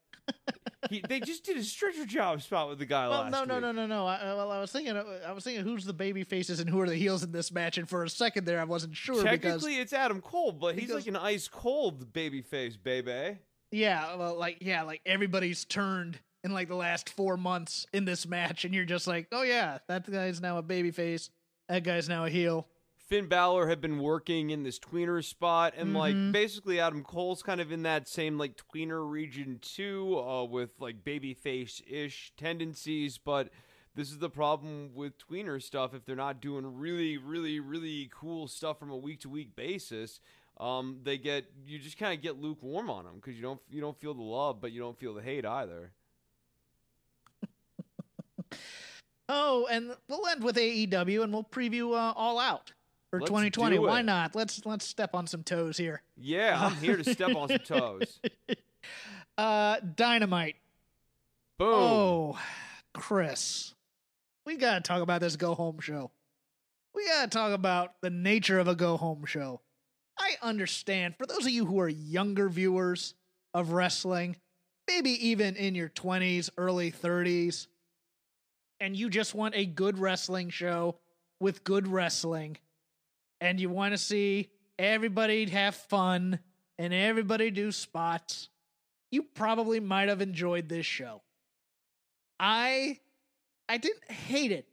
He, 0.89 1.01
they 1.08 1.20
just 1.20 1.43
did 1.43 1.58
a 1.58 1.64
stretcher 1.64 2.05
job 2.05 2.41
spot 2.41 2.70
with 2.70 2.80
the 2.80 2.86
guy 2.86 3.08
Well, 3.08 3.22
last 3.22 3.32
no, 3.32 3.43
no, 3.43 3.55
week. 3.55 3.62
no, 3.64 3.72
no, 3.72 3.86
no. 3.88 4.05
I, 4.05 4.24
well, 4.36 4.51
I 4.51 4.60
was 4.62 4.72
thinking, 4.72 4.95
I 4.95 5.32
was 5.32 5.43
thinking, 5.43 5.64
who's 5.64 5.84
the 5.84 5.93
baby 5.93 6.24
faces 6.24 6.60
and 6.60 6.70
who 6.70 6.80
are 6.80 6.88
the 6.88 6.95
heels 6.95 7.24
in 7.24 7.32
this 7.32 7.51
match? 7.51 7.78
And 7.78 7.89
for 7.89 8.03
a 8.03 8.10
second 8.10 8.45
there, 8.45 8.62
I 8.62 8.64
wasn't 8.64 8.95
sure 8.95 9.16
because, 9.16 9.30
Technically, 9.32 9.78
it's 9.78 9.91
Adam 9.93 10.22
Cole, 10.22 10.51
but 10.51 10.76
he's 10.76 10.86
because- 10.88 11.05
like 11.05 11.08
an 11.08 11.16
ice 11.18 11.47
cold 11.47 12.14
baby 12.14 12.41
face, 12.41 12.78
baby. 12.78 13.39
yeah, 13.72 14.16
well, 14.16 14.38
like, 14.38 14.58
yeah, 14.62 14.84
like 14.84 15.01
everybody's 15.05 15.66
turned 15.66 16.20
in 16.48 16.54
like 16.54 16.68
the 16.70 16.76
last 16.76 17.10
four 17.10 17.38
months 17.38 17.86
in 17.93 18.06
this 18.06 18.26
match, 18.28 18.66
and 18.66 18.74
you're 18.74 18.86
just 18.86 19.06
like, 19.06 19.28
oh 19.32 19.43
yeah, 19.43 19.78
that 19.88 20.10
guy's 20.10 20.41
now 20.41 20.58
a 20.58 20.62
baby 20.64 20.91
face. 20.91 21.30
That 21.70 21.84
guy's 21.84 22.10
now 22.10 22.26
a 22.26 22.30
heel. 22.30 22.68
Finn 23.08 23.28
Balor 23.28 23.68
had 23.68 23.80
been 23.80 24.00
working 24.00 24.50
in 24.50 24.64
this 24.64 24.80
tweener 24.80 25.24
spot, 25.24 25.74
and 25.78 25.93
like 25.93 26.16
Mhm. 26.16 26.32
basically 26.34 26.80
Adam 26.80 27.04
Cole's 27.04 27.41
kind 27.43 27.62
of 27.62 27.72
in 27.72 27.84
that 27.84 28.08
same 28.08 28.38
like 28.38 28.58
tweener 28.58 29.10
region 29.10 29.60
too, 29.62 30.20
uh, 30.20 30.43
with 30.43 30.72
like 30.80 31.04
babyface 31.06 31.82
ish 31.89 32.34
tendencies. 32.36 33.18
But 33.18 33.50
this 33.95 34.10
is 34.12 34.18
the 34.20 34.30
problem 34.30 34.93
with 34.93 35.18
tweener 35.18 35.62
stuff. 35.62 35.93
If 35.93 36.06
they're 36.06 36.16
not 36.18 36.41
doing 36.41 36.78
really, 36.78 37.18
really, 37.18 37.60
really 37.60 38.10
cool 38.14 38.48
stuff 38.48 38.78
from 38.80 38.91
a 38.91 38.98
week 38.98 39.22
to 39.22 39.30
week 39.30 39.56
basis, 39.56 40.20
um, 40.60 41.00
they 41.04 41.18
get 41.18 41.45
you 41.66 41.80
just 41.80 41.98
kind 41.98 42.14
of 42.14 42.22
get 42.22 42.41
lukewarm 42.41 42.89
on 42.89 43.06
them 43.06 43.16
because 43.16 43.36
you 43.36 43.41
don't 43.41 43.62
you 43.70 43.80
don't 43.80 43.98
feel 44.00 44.14
the 44.14 44.22
love, 44.22 44.60
but 44.60 44.72
you 44.74 44.82
don't 44.82 44.98
feel 45.00 45.14
the 45.14 45.22
hate 45.22 45.45
either. 45.45 45.93
Oh, 49.30 49.68
and 49.70 49.95
we'll 50.08 50.26
end 50.28 50.43
with 50.43 50.56
AEW, 50.56 51.24
and 51.24 51.34
we'll 51.34 51.43
preview 51.43 51.91
uh, 51.91 52.14
All 52.16 52.39
Out 52.39 52.72
for 53.10 53.20
Let's 53.20 53.30
2020. 53.30 53.76
do 53.76 53.82
Why 53.82 54.02
not? 54.02 54.36
Let's 54.36 54.66
let's 54.66 54.86
step 54.86 55.14
on 55.14 55.28
some 55.28 55.43
toes 55.43 55.78
here. 55.78 56.02
Yeah, 56.16 56.58
I'm 56.60 56.76
here 56.76 56.98
to 56.98 57.04
step 57.14 57.36
on 57.36 57.50
some 57.50 57.60
toes. 57.60 58.20
Uh, 59.38 59.80
Dynamite. 59.95 60.56
Boom. 61.60 61.68
Oh, 61.72 62.39
Chris, 62.95 63.76
we 64.48 64.58
gotta 64.58 64.82
talk 64.82 65.04
about 65.04 65.22
this 65.22 65.36
go 65.36 65.54
home 65.54 65.80
show. 65.80 66.10
We 66.95 67.06
gotta 67.06 67.28
talk 67.28 67.52
about 67.52 68.02
the 68.02 68.10
nature 68.10 68.58
of 68.58 68.68
a 68.68 68.74
go 68.74 68.98
home 68.98 69.26
show. 69.26 69.62
I 70.18 70.38
understand 70.41 71.16
for 71.20 71.28
those 71.28 71.45
of 71.45 71.52
you 71.52 71.68
who 71.68 71.80
are 71.80 71.88
younger 71.88 72.50
viewers 72.50 73.14
of 73.54 73.74
wrestling, 73.74 74.38
maybe 74.88 75.12
even 75.28 75.56
in 75.56 75.76
your 75.76 75.89
20s, 75.89 76.50
early 76.58 76.91
30s, 76.91 77.68
and 78.80 78.96
you 78.96 79.10
just 79.10 79.34
want 79.36 79.56
a 79.56 79.66
good 79.66 79.98
wrestling 79.98 80.50
show 80.50 80.98
with 81.40 81.64
good 81.64 81.88
wrestling, 81.88 82.58
and 83.42 83.60
you 83.60 83.70
want 83.70 83.94
to 83.94 83.98
see 83.98 84.50
everybody 84.80 85.46
have 85.50 85.76
fun 85.76 86.40
and 86.80 86.94
everybody 86.94 87.52
do 87.52 87.72
spots, 87.72 88.50
you 89.12 89.24
probably 89.24 89.80
might 89.80 90.10
have 90.10 90.22
enjoyed 90.22 90.70
this 90.70 90.86
show. 90.86 91.22
I 92.40 93.00
I 93.70 93.78
didn't 93.78 94.10
hate 94.12 94.52
it, 94.52 94.68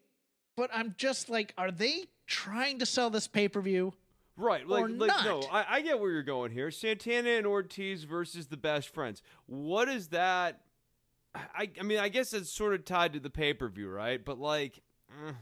but 0.56 0.70
I'm 0.72 0.94
just 0.98 1.28
like, 1.28 1.54
are 1.58 1.70
they 1.70 2.04
trying 2.26 2.78
to 2.78 2.86
sell 2.86 3.10
this 3.10 3.26
pay 3.26 3.48
per 3.48 3.60
view? 3.60 3.92
Right, 4.36 4.66
like, 4.66 4.82
or 4.82 4.88
like 4.88 5.24
no. 5.24 5.42
I, 5.52 5.64
I 5.68 5.80
get 5.80 6.00
where 6.00 6.10
you're 6.10 6.22
going 6.24 6.50
here. 6.50 6.70
Santana 6.72 7.30
and 7.30 7.46
Ortiz 7.46 8.02
versus 8.02 8.46
the 8.46 8.56
best 8.56 8.92
friends. 8.92 9.22
What 9.46 9.88
is 9.88 10.08
that? 10.08 10.60
I, 11.34 11.70
I 11.78 11.82
mean, 11.82 11.98
I 11.98 12.08
guess 12.08 12.32
it's 12.32 12.50
sort 12.50 12.74
of 12.74 12.84
tied 12.84 13.12
to 13.14 13.20
the 13.20 13.30
pay 13.30 13.54
per 13.54 13.68
view, 13.68 13.88
right? 13.88 14.24
But 14.24 14.38
like, 14.38 14.80
eh. 15.26 15.32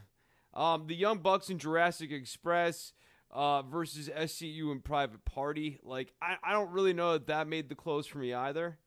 um, 0.53 0.87
the 0.87 0.95
Young 0.95 1.19
Bucks 1.19 1.49
and 1.49 1.59
Jurassic 1.59 2.11
Express 2.11 2.93
uh, 3.31 3.61
versus 3.63 4.09
SCU 4.09 4.71
and 4.71 4.83
Private 4.83 5.23
Party. 5.25 5.79
Like, 5.83 6.13
I, 6.21 6.37
I 6.43 6.51
don't 6.53 6.71
really 6.71 6.93
know 6.93 7.13
that 7.13 7.27
that 7.27 7.47
made 7.47 7.69
the 7.69 7.75
close 7.75 8.07
for 8.07 8.19
me 8.19 8.33
either. 8.33 8.77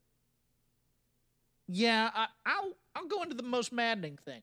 Yeah, 1.68 2.10
I, 2.14 2.26
I'll 2.44 2.72
I'll 2.94 3.06
go 3.06 3.22
into 3.22 3.34
the 3.34 3.42
most 3.42 3.72
maddening 3.72 4.18
thing. 4.24 4.42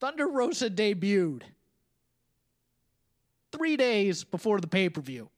Thunder 0.00 0.26
Rosa 0.26 0.70
debuted 0.70 1.42
three 3.52 3.76
days 3.76 4.24
before 4.24 4.60
the 4.60 4.66
pay 4.66 4.88
per 4.88 5.00
view, 5.00 5.30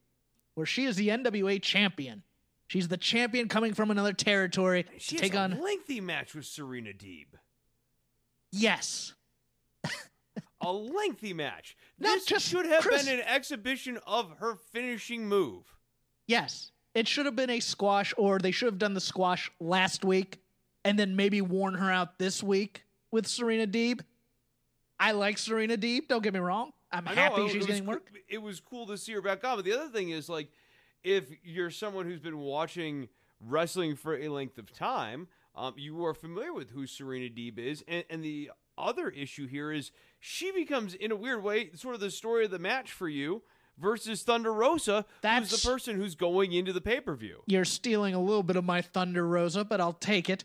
where 0.55 0.67
she 0.67 0.85
is 0.85 0.97
the 0.97 1.09
NWA 1.09 1.61
champion. 1.61 2.23
She's 2.73 2.89
the 2.89 2.97
champion 2.97 3.49
coming 3.49 3.75
from 3.75 3.91
another 3.91 4.15
territory 4.15 4.87
She 4.97 5.17
to 5.17 5.21
take 5.21 5.35
a 5.35 5.41
on. 5.41 5.61
lengthy 5.61 6.01
match 6.01 6.35
with 6.35 6.47
Serena 6.47 6.93
Deeb. 6.95 7.27
Yes, 8.51 9.13
A 10.63 10.73
lengthy 10.73 11.35
match. 11.35 11.77
Not 11.99 12.15
this 12.15 12.25
just- 12.25 12.49
should 12.49 12.65
have 12.65 12.81
Chris- 12.83 13.05
been 13.05 13.19
an 13.21 13.27
exhibition 13.27 13.99
of 14.07 14.39
her 14.39 14.57
finishing 14.57 15.29
move. 15.29 15.77
Yes. 16.27 16.73
It 16.95 17.07
should 17.07 17.27
have 17.27 17.37
been 17.37 17.51
a 17.51 17.61
squash, 17.61 18.15
or 18.17 18.39
they 18.39 18.53
should 18.53 18.67
have 18.67 18.79
done 18.79 18.95
the 18.95 19.01
squash 19.03 19.51
last 19.61 20.03
week 20.03 20.41
and 20.83 20.99
then 20.99 21.15
maybe 21.15 21.43
worn 21.43 21.75
her 21.75 21.91
out 21.91 22.19
this 22.19 22.43
week 22.43 22.85
with 23.11 23.27
Serena 23.27 23.67
Deeb. 23.67 24.01
I 24.99 25.13
like 25.13 25.37
Serena 25.37 25.77
Deeb, 25.77 26.09
don't 26.09 26.23
get 26.23 26.33
me 26.33 26.41
wrong. 26.41 26.73
I'm 26.91 27.05
know, 27.05 27.11
happy 27.11 27.49
she's 27.49 27.57
was 27.59 27.67
getting 27.67 27.85
work. 27.85 28.11
It 28.31 28.39
was 28.41 28.61
cool 28.61 28.87
to 28.87 28.97
see 28.97 29.13
her 29.13 29.21
back 29.21 29.45
on. 29.45 29.57
But 29.57 29.67
the 29.67 29.73
other 29.75 29.91
thing 29.91 30.09
is, 30.09 30.31
like, 30.31 30.51
if 31.05 31.25
you're 31.43 31.71
someone 31.71 32.07
who's 32.07 32.21
been 32.21 32.39
watching 32.39 33.09
wrestling 33.41 33.97
for 33.97 34.17
a 34.17 34.29
length 34.29 34.59
of 34.59 34.73
time, 34.73 35.29
um, 35.55 35.75
you 35.77 36.05
are 36.05 36.15
familiar 36.15 36.53
with 36.53 36.71
who 36.71 36.87
Serena 36.87 37.29
Deeb 37.29 37.59
is. 37.59 37.85
And, 37.89 38.05
and 38.09 38.25
the 38.25 38.51
other 38.79 39.09
issue 39.11 39.47
here 39.47 39.71
is 39.73 39.91
she 40.21 40.51
becomes, 40.53 40.95
in 40.95 41.13
a 41.13 41.17
weird 41.17 41.43
way, 41.43 41.71
sort 41.75 41.95
of 41.95 42.01
the 42.01 42.11
story 42.11 42.45
of 42.45 42.51
the 42.51 42.59
match 42.59 42.93
for 42.93 43.09
you 43.09 43.43
versus 43.79 44.23
Thunder 44.23 44.53
Rosa, 44.53 45.05
who's 45.09 45.21
That's- 45.23 45.63
the 45.63 45.69
person 45.69 45.97
who's 45.97 46.15
going 46.15 46.53
into 46.53 46.73
the 46.73 46.81
pay 46.81 47.01
per 47.01 47.15
view. 47.15 47.43
You're 47.47 47.65
stealing 47.65 48.15
a 48.15 48.21
little 48.21 48.43
bit 48.43 48.57
of 48.57 48.65
my 48.65 48.81
thunder, 48.83 49.27
Rosa, 49.27 49.65
but 49.65 49.81
I'll 49.81 49.93
take 49.93 50.31
it 50.31 50.45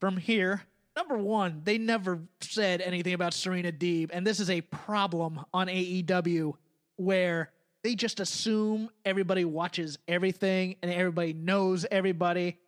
from 0.00 0.16
here. 0.16 0.62
Number 0.96 1.16
one, 1.16 1.62
they 1.64 1.78
never 1.78 2.20
said 2.40 2.82
anything 2.82 3.14
about 3.14 3.32
Serena 3.32 3.72
Deeb, 3.72 4.10
and 4.12 4.26
this 4.26 4.40
is 4.40 4.50
a 4.50 4.60
problem 4.60 5.40
on 5.54 5.68
AEW 5.68 6.52
where 6.96 7.50
they 7.82 7.94
just 7.94 8.20
assume 8.20 8.90
everybody 9.04 9.44
watches 9.44 9.98
everything 10.06 10.76
and 10.82 10.92
everybody 10.92 11.32
knows 11.32 11.84
everybody, 11.90 12.58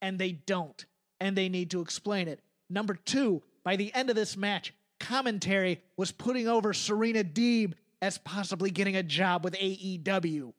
and 0.00 0.18
they 0.18 0.32
don't, 0.32 0.84
and 1.20 1.36
they 1.36 1.48
need 1.48 1.70
to 1.70 1.80
explain 1.80 2.28
it. 2.28 2.40
Number 2.70 2.94
two, 2.94 3.42
by 3.64 3.76
the 3.76 3.92
end 3.94 4.10
of 4.10 4.16
this 4.16 4.36
match, 4.36 4.72
commentary 5.00 5.82
was 5.96 6.12
putting 6.12 6.48
over 6.48 6.72
Serena 6.72 7.24
Deeb 7.24 7.74
as 8.00 8.18
possibly 8.18 8.70
getting 8.70 8.96
a 8.96 9.02
job 9.02 9.44
with 9.44 9.54
AEW. 9.54 10.52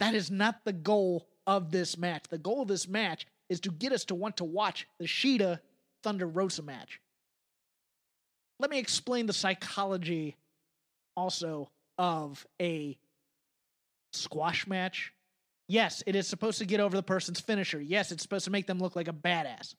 That 0.00 0.14
is 0.14 0.30
not 0.30 0.64
the 0.64 0.72
goal 0.72 1.28
of 1.46 1.70
this 1.70 1.96
match. 1.96 2.24
The 2.28 2.38
goal 2.38 2.62
of 2.62 2.68
this 2.68 2.88
match 2.88 3.26
is 3.48 3.60
to 3.60 3.70
get 3.70 3.92
us 3.92 4.04
to 4.06 4.14
want 4.14 4.38
to 4.38 4.44
watch 4.44 4.88
the 4.98 5.06
Shida 5.06 5.60
Thunder 6.02 6.26
Rosa 6.26 6.62
match. 6.62 7.00
Let 8.58 8.70
me 8.70 8.78
explain 8.78 9.26
the 9.26 9.32
psychology 9.32 10.36
also 11.16 11.70
of 11.98 12.46
a 12.60 12.96
squash 14.12 14.66
match. 14.66 15.12
Yes, 15.68 16.02
it 16.06 16.16
is 16.16 16.26
supposed 16.26 16.58
to 16.58 16.64
get 16.64 16.80
over 16.80 16.96
the 16.96 17.02
person's 17.02 17.40
finisher. 17.40 17.80
Yes, 17.80 18.12
it's 18.12 18.22
supposed 18.22 18.44
to 18.44 18.50
make 18.50 18.66
them 18.66 18.78
look 18.78 18.96
like 18.96 19.08
a 19.08 19.12
badass. 19.12 19.74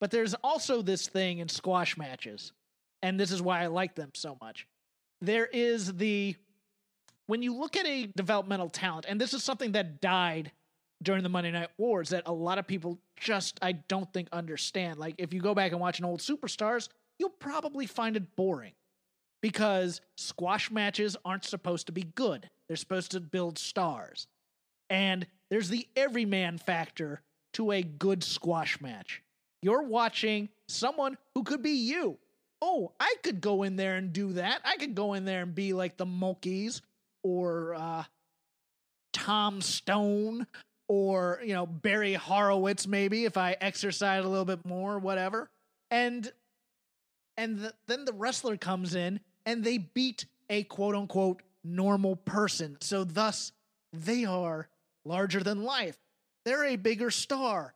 But 0.00 0.10
there's 0.10 0.34
also 0.42 0.82
this 0.82 1.06
thing 1.08 1.38
in 1.38 1.48
squash 1.48 1.96
matches, 1.96 2.52
and 3.02 3.20
this 3.20 3.30
is 3.30 3.42
why 3.42 3.62
I 3.62 3.66
like 3.66 3.94
them 3.94 4.10
so 4.14 4.36
much. 4.40 4.66
There 5.20 5.46
is 5.46 5.94
the 5.94 6.36
when 7.26 7.42
you 7.42 7.54
look 7.54 7.76
at 7.76 7.86
a 7.86 8.06
developmental 8.16 8.70
talent, 8.70 9.06
and 9.08 9.20
this 9.20 9.34
is 9.34 9.44
something 9.44 9.72
that 9.72 10.00
died 10.00 10.50
during 11.02 11.22
the 11.22 11.28
Monday 11.28 11.52
Night 11.52 11.70
Wars 11.78 12.08
that 12.10 12.24
a 12.26 12.32
lot 12.32 12.58
of 12.58 12.66
people 12.66 12.98
just, 13.16 13.58
I 13.62 13.72
don't 13.72 14.12
think, 14.12 14.28
understand. 14.32 14.98
Like, 14.98 15.14
if 15.18 15.32
you 15.32 15.40
go 15.40 15.54
back 15.54 15.72
and 15.72 15.80
watch 15.80 15.98
an 15.98 16.04
old 16.04 16.20
Superstars, 16.20 16.88
you'll 17.18 17.30
probably 17.30 17.86
find 17.86 18.16
it 18.16 18.36
boring 18.36 18.72
because 19.40 20.00
squash 20.16 20.70
matches 20.70 21.16
aren't 21.24 21.44
supposed 21.44 21.86
to 21.86 21.92
be 21.92 22.02
good. 22.02 22.48
They're 22.68 22.76
supposed 22.76 23.12
to 23.12 23.20
build 23.20 23.58
stars. 23.58 24.26
And 24.88 25.26
there's 25.50 25.68
the 25.68 25.86
everyman 25.96 26.58
factor 26.58 27.22
to 27.54 27.72
a 27.72 27.82
good 27.82 28.22
squash 28.22 28.80
match. 28.80 29.22
You're 29.62 29.82
watching 29.82 30.48
someone 30.68 31.16
who 31.34 31.42
could 31.42 31.62
be 31.62 31.70
you. 31.70 32.18
Oh, 32.62 32.92
I 33.00 33.14
could 33.22 33.40
go 33.40 33.62
in 33.62 33.76
there 33.76 33.96
and 33.96 34.12
do 34.12 34.34
that. 34.34 34.60
I 34.64 34.76
could 34.76 34.94
go 34.94 35.14
in 35.14 35.24
there 35.24 35.42
and 35.42 35.54
be 35.54 35.72
like 35.72 35.96
the 35.96 36.06
Monkeys 36.06 36.82
or 37.22 37.74
uh, 37.74 38.04
Tom 39.12 39.60
Stone 39.60 40.46
or, 40.88 41.40
you 41.44 41.54
know, 41.54 41.66
Barry 41.66 42.14
Horowitz, 42.14 42.86
maybe 42.86 43.24
if 43.24 43.36
I 43.36 43.56
exercise 43.60 44.24
a 44.24 44.28
little 44.28 44.44
bit 44.44 44.64
more, 44.66 44.98
whatever. 44.98 45.50
And 45.90 46.30
and 47.36 47.60
the, 47.60 47.74
then 47.86 48.04
the 48.04 48.12
wrestler 48.12 48.56
comes 48.58 48.94
in 48.94 49.20
and 49.46 49.64
they 49.64 49.78
beat 49.78 50.26
a 50.48 50.64
quote 50.64 50.94
unquote 50.94 51.42
normal 51.64 52.16
person. 52.16 52.76
So, 52.80 53.04
thus, 53.04 53.52
they 53.92 54.24
are 54.24 54.68
larger 55.04 55.42
than 55.42 55.62
life. 55.62 55.96
They're 56.44 56.64
a 56.64 56.76
bigger 56.76 57.10
star. 57.10 57.74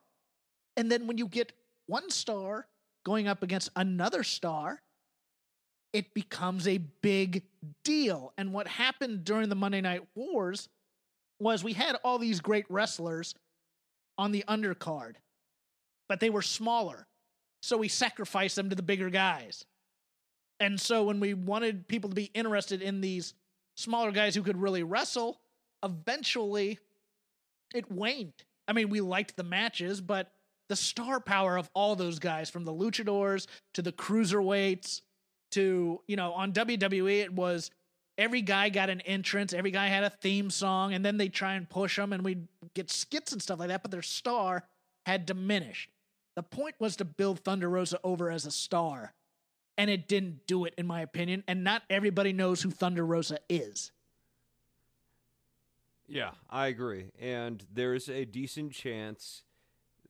And 0.77 0.91
then 0.91 1.07
when 1.07 1.19
you 1.19 1.29
get 1.29 1.53
one 1.87 2.11
star 2.11 2.67
going 3.05 3.29
up 3.29 3.43
against 3.43 3.71
another 3.77 4.23
star, 4.23 4.81
it 5.93 6.13
becomes 6.15 6.67
a 6.67 6.79
big 7.03 7.43
deal. 7.85 8.33
And 8.37 8.53
what 8.53 8.67
happened 8.67 9.25
during 9.25 9.49
the 9.49 9.55
Monday 9.55 9.81
Night 9.81 10.03
Wars 10.15 10.69
was 11.39 11.63
we 11.63 11.73
had 11.73 11.97
all 12.03 12.19
these 12.19 12.41
great 12.41 12.67
wrestlers 12.69 13.35
on 14.19 14.33
the 14.33 14.45
undercard, 14.49 15.15
but 16.09 16.21
they 16.21 16.31
were 16.31 16.43
smaller. 16.43 17.07
So 17.63 17.77
we 17.77 17.89
sacrificed 17.89 18.57
them 18.57 18.71
to 18.71 18.77
the 18.77 18.83
bigger 18.83 19.09
guys. 19.11 19.65
And 20.61 20.81
so 20.81 21.05
when 21.05 21.21
we 21.21 21.35
wanted 21.35 21.89
people 21.89 22.11
to 22.11 22.17
be 22.17 22.31
interested 22.35 22.81
in 22.81 23.01
these 23.01 23.35
smaller 23.77 24.13
guys 24.13 24.35
who 24.35 24.43
could 24.43 24.57
really 24.57 24.83
wrestle, 24.83 25.41
eventually 25.83 26.79
it 27.75 27.91
waned. 27.91 28.33
I 28.67 28.73
mean, 28.73 28.89
we 28.89 29.01
liked 29.01 29.37
the 29.37 29.43
matches, 29.43 30.01
but 30.01 30.33
the 30.69 30.77
star 30.77 31.21
power 31.21 31.57
of 31.57 31.69
all 31.75 31.97
those 31.97 32.19
guys 32.19 32.49
from 32.49 32.65
the 32.65 32.73
luchadors 32.73 33.47
to 33.75 33.83
the 33.83 33.93
cruiserweights 33.93 35.03
to, 35.53 36.01
you 36.07 36.17
know, 36.17 36.33
on 36.33 36.53
WWE, 36.53 37.21
it 37.21 37.33
was 37.33 37.71
every 38.17 38.43
guy 38.43 38.69
got 38.69 38.91
an 38.91 39.01
entrance, 39.03 39.53
every 39.53 39.71
guy 39.71 39.89
had 39.89 40.05
a 40.05 40.11
theme 40.11 40.51
song, 40.51 40.95
and 40.95 41.05
then 41.05 41.17
they 41.17 41.29
try 41.29 41.55
and 41.55 41.69
push 41.69 41.97
them 41.97 42.13
and 42.13 42.25
we'd 42.25 42.47
get 42.75 42.91
skits 42.91 43.33
and 43.33 43.43
stuff 43.43 43.59
like 43.59 43.69
that, 43.69 43.83
but 43.83 43.91
their 43.91 44.03
star 44.03 44.65
had 45.05 45.27
diminished. 45.27 45.91
The 46.37 46.43
point 46.43 46.75
was 46.79 46.97
to 46.97 47.05
build 47.05 47.41
Thunder 47.41 47.69
Rosa 47.69 48.01
over 48.03 48.31
as 48.31 48.47
a 48.47 48.51
star, 48.51 49.13
and 49.77 49.91
it 49.91 50.09
didn't 50.09 50.47
do 50.47 50.65
it, 50.65 50.75
in 50.79 50.87
my 50.87 51.01
opinion, 51.01 51.45
and 51.49 51.65
not 51.65 51.83
everybody 51.91 52.33
knows 52.33 52.63
who 52.63 52.71
Thunder 52.71 53.05
Rosa 53.05 53.39
is. 53.49 53.91
Yeah, 56.07 56.31
I 56.51 56.67
agree. 56.67 57.07
And 57.21 57.65
there's 57.73 58.09
a 58.09 58.25
decent 58.25 58.73
chance 58.73 59.43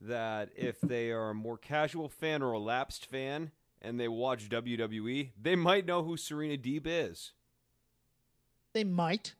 that 0.01 0.49
if 0.55 0.79
they 0.81 1.11
are 1.11 1.29
a 1.29 1.35
more 1.35 1.57
casual 1.57 2.09
fan 2.09 2.41
or 2.41 2.51
a 2.51 2.59
lapsed 2.59 3.05
fan 3.05 3.51
and 3.81 3.99
they 3.99 4.07
watch 4.07 4.49
WWE, 4.49 5.29
they 5.41 5.55
might 5.55 5.85
know 5.85 6.03
who 6.03 6.17
Serena 6.17 6.57
Deeb 6.57 6.83
is. 6.85 7.31
They 8.73 8.83
might, 8.83 9.35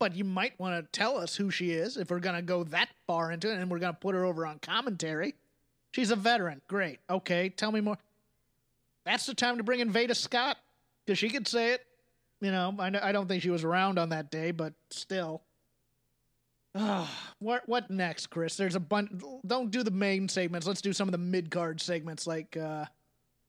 but 0.00 0.16
you 0.16 0.24
might 0.24 0.58
want 0.58 0.84
to 0.84 0.98
tell 0.98 1.16
us 1.16 1.36
who 1.36 1.50
she 1.50 1.70
is 1.70 1.96
if 1.96 2.10
we're 2.10 2.18
going 2.18 2.34
to 2.34 2.42
go 2.42 2.64
that 2.64 2.88
far 3.06 3.30
into 3.30 3.50
it 3.52 3.58
and 3.58 3.70
we're 3.70 3.78
going 3.78 3.94
to 3.94 4.00
put 4.00 4.16
her 4.16 4.24
over 4.24 4.44
on 4.46 4.58
commentary. 4.58 5.34
She's 5.92 6.10
a 6.10 6.16
veteran. 6.16 6.60
Great. 6.66 6.98
Okay, 7.08 7.50
tell 7.50 7.70
me 7.70 7.80
more. 7.80 7.98
That's 9.04 9.26
the 9.26 9.34
time 9.34 9.58
to 9.58 9.62
bring 9.62 9.80
in 9.80 9.90
Veda 9.90 10.14
Scott 10.14 10.56
because 11.04 11.18
she 11.18 11.28
could 11.28 11.46
say 11.46 11.72
it. 11.72 11.86
You 12.40 12.50
know, 12.50 12.74
I, 12.78 12.90
I 13.02 13.12
don't 13.12 13.28
think 13.28 13.42
she 13.42 13.50
was 13.50 13.64
around 13.64 13.98
on 13.98 14.10
that 14.10 14.30
day, 14.30 14.50
but 14.50 14.74
still. 14.90 15.42
Uh, 16.74 17.06
what 17.38 17.62
what 17.66 17.90
next, 17.90 18.28
Chris? 18.28 18.56
There's 18.56 18.76
a 18.76 18.80
bunch. 18.80 19.10
Don't 19.46 19.70
do 19.70 19.82
the 19.82 19.90
main 19.90 20.28
segments. 20.28 20.66
Let's 20.66 20.82
do 20.82 20.92
some 20.92 21.08
of 21.08 21.12
the 21.12 21.18
mid 21.18 21.50
card 21.50 21.80
segments, 21.80 22.26
like 22.26 22.56
uh, 22.56 22.86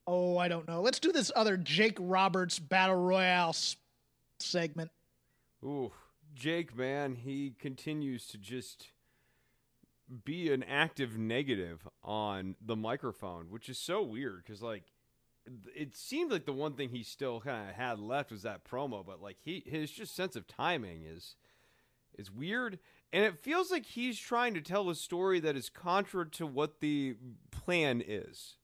oh, 0.06 0.38
I 0.38 0.48
don't 0.48 0.68
know. 0.68 0.80
Let's 0.80 1.00
do 1.00 1.12
this 1.12 1.32
other 1.34 1.56
Jake 1.56 1.96
Roberts 2.00 2.58
battle 2.58 2.96
royale 2.96 3.54
segment. 4.38 4.90
Ooh, 5.64 5.90
Jake, 6.34 6.76
man, 6.76 7.16
he 7.16 7.54
continues 7.58 8.26
to 8.28 8.38
just 8.38 8.88
be 10.24 10.52
an 10.52 10.62
active 10.62 11.18
negative 11.18 11.88
on 12.04 12.54
the 12.64 12.76
microphone, 12.76 13.46
which 13.50 13.68
is 13.68 13.78
so 13.78 14.02
weird 14.02 14.44
because 14.44 14.62
like 14.62 14.84
it 15.74 15.96
seemed 15.96 16.30
like 16.32 16.44
the 16.44 16.52
one 16.52 16.72
thing 16.74 16.88
he 16.88 17.02
still 17.02 17.40
kind 17.40 17.68
of 17.68 17.74
had 17.76 17.98
left 17.98 18.30
was 18.32 18.42
that 18.42 18.64
promo, 18.64 19.04
but 19.04 19.22
like 19.22 19.36
he 19.44 19.62
his 19.66 19.90
just 19.90 20.14
sense 20.14 20.36
of 20.36 20.46
timing 20.46 21.04
is 21.04 21.36
is 22.18 22.30
weird 22.30 22.78
and 23.12 23.24
it 23.24 23.38
feels 23.42 23.70
like 23.70 23.84
he's 23.86 24.18
trying 24.18 24.54
to 24.54 24.60
tell 24.60 24.88
a 24.90 24.94
story 24.94 25.38
that 25.40 25.54
is 25.56 25.68
contrary 25.68 26.28
to 26.32 26.46
what 26.46 26.80
the 26.80 27.14
plan 27.50 28.02
is. 28.06 28.56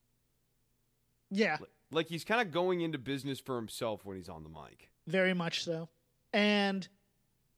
Yeah, 1.30 1.58
Like 1.90 2.08
he's 2.08 2.24
kind 2.24 2.40
of 2.40 2.50
going 2.52 2.80
into 2.82 2.98
business 2.98 3.38
for 3.40 3.56
himself 3.56 4.04
when 4.04 4.16
he's 4.16 4.28
on 4.28 4.42
the 4.42 4.50
mic. 4.50 4.90
very 5.06 5.32
much 5.34 5.64
so. 5.64 5.88
And 6.32 6.86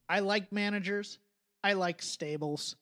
I 0.09 0.21
like 0.21 0.53
managers. 0.53 1.19
I 1.63 1.73
like 1.73 2.03
stables. 2.03 2.77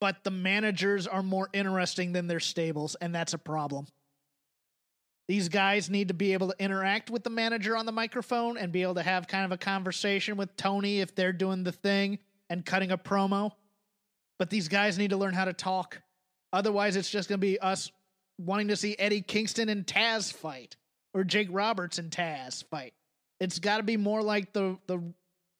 But 0.00 0.24
the 0.24 0.30
managers 0.30 1.06
are 1.06 1.22
more 1.22 1.48
interesting 1.52 2.12
than 2.12 2.26
their 2.26 2.40
stables, 2.40 2.94
and 3.00 3.14
that's 3.14 3.34
a 3.34 3.38
problem. 3.38 3.86
These 5.30 5.48
guys 5.48 5.88
need 5.88 6.08
to 6.08 6.14
be 6.14 6.32
able 6.32 6.48
to 6.48 6.56
interact 6.58 7.08
with 7.08 7.22
the 7.22 7.30
manager 7.30 7.76
on 7.76 7.86
the 7.86 7.92
microphone 7.92 8.58
and 8.58 8.72
be 8.72 8.82
able 8.82 8.96
to 8.96 9.02
have 9.04 9.28
kind 9.28 9.44
of 9.44 9.52
a 9.52 9.56
conversation 9.56 10.36
with 10.36 10.56
Tony 10.56 10.98
if 10.98 11.14
they're 11.14 11.32
doing 11.32 11.62
the 11.62 11.70
thing 11.70 12.18
and 12.48 12.66
cutting 12.66 12.90
a 12.90 12.98
promo. 12.98 13.52
But 14.40 14.50
these 14.50 14.66
guys 14.66 14.98
need 14.98 15.10
to 15.10 15.16
learn 15.16 15.32
how 15.32 15.44
to 15.44 15.52
talk. 15.52 16.02
Otherwise, 16.52 16.96
it's 16.96 17.08
just 17.08 17.28
going 17.28 17.40
to 17.40 17.46
be 17.46 17.60
us 17.60 17.92
wanting 18.38 18.66
to 18.66 18.76
see 18.76 18.96
Eddie 18.98 19.22
Kingston 19.22 19.68
and 19.68 19.86
Taz 19.86 20.32
fight 20.32 20.74
or 21.14 21.22
Jake 21.22 21.46
Roberts 21.52 22.00
and 22.00 22.10
Taz 22.10 22.64
fight. 22.64 22.92
It's 23.38 23.60
got 23.60 23.76
to 23.76 23.84
be 23.84 23.96
more 23.96 24.22
like 24.24 24.52
the 24.52 24.78
the 24.88 25.00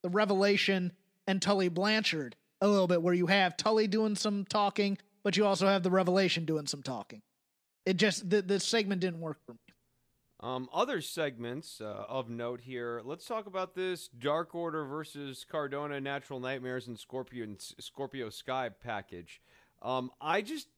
the 0.03 0.09
Revelation 0.09 0.91
and 1.29 1.41
Tully 1.41 1.69
Blanchard 1.69 2.35
a 2.61 2.67
little 2.67 2.89
bit, 2.89 3.03
where 3.03 3.15
you 3.15 3.29
have 3.29 3.57
Tully 3.57 3.87
doing 3.87 4.17
some 4.17 4.47
talking, 4.47 4.99
but 5.23 5.37
you 5.37 5.47
also 5.47 5.69
have 5.69 5.85
the 5.85 5.93
Revelation 5.93 6.45
doing 6.45 6.67
some 6.67 6.83
talking. 6.83 7.23
It 7.87 7.97
just 7.97 8.29
the 8.29 8.43
the 8.43 8.61
segment 8.61 9.01
didn't 9.01 9.21
work 9.21 9.39
for 9.45 9.53
me. 9.53 9.59
Um, 10.43 10.71
other 10.73 11.03
segments 11.03 11.83
uh, 11.83 12.05
of 12.09 12.31
note 12.31 12.63
here. 12.63 13.03
Let's 13.05 13.27
talk 13.27 13.47
about 13.47 13.75
this 13.75 14.09
Dark 14.09 14.55
Order 14.55 14.87
versus 14.87 15.45
Cardona, 15.51 16.01
Natural 16.01 16.41
Nightmares, 16.41 16.87
and 16.87 16.99
Scorpio 16.99 17.45
and 17.45 17.61
Scorpio 17.79 18.31
Sky 18.31 18.71
package. 18.71 19.43
Um, 19.83 20.11
I 20.21 20.41
just 20.41 20.69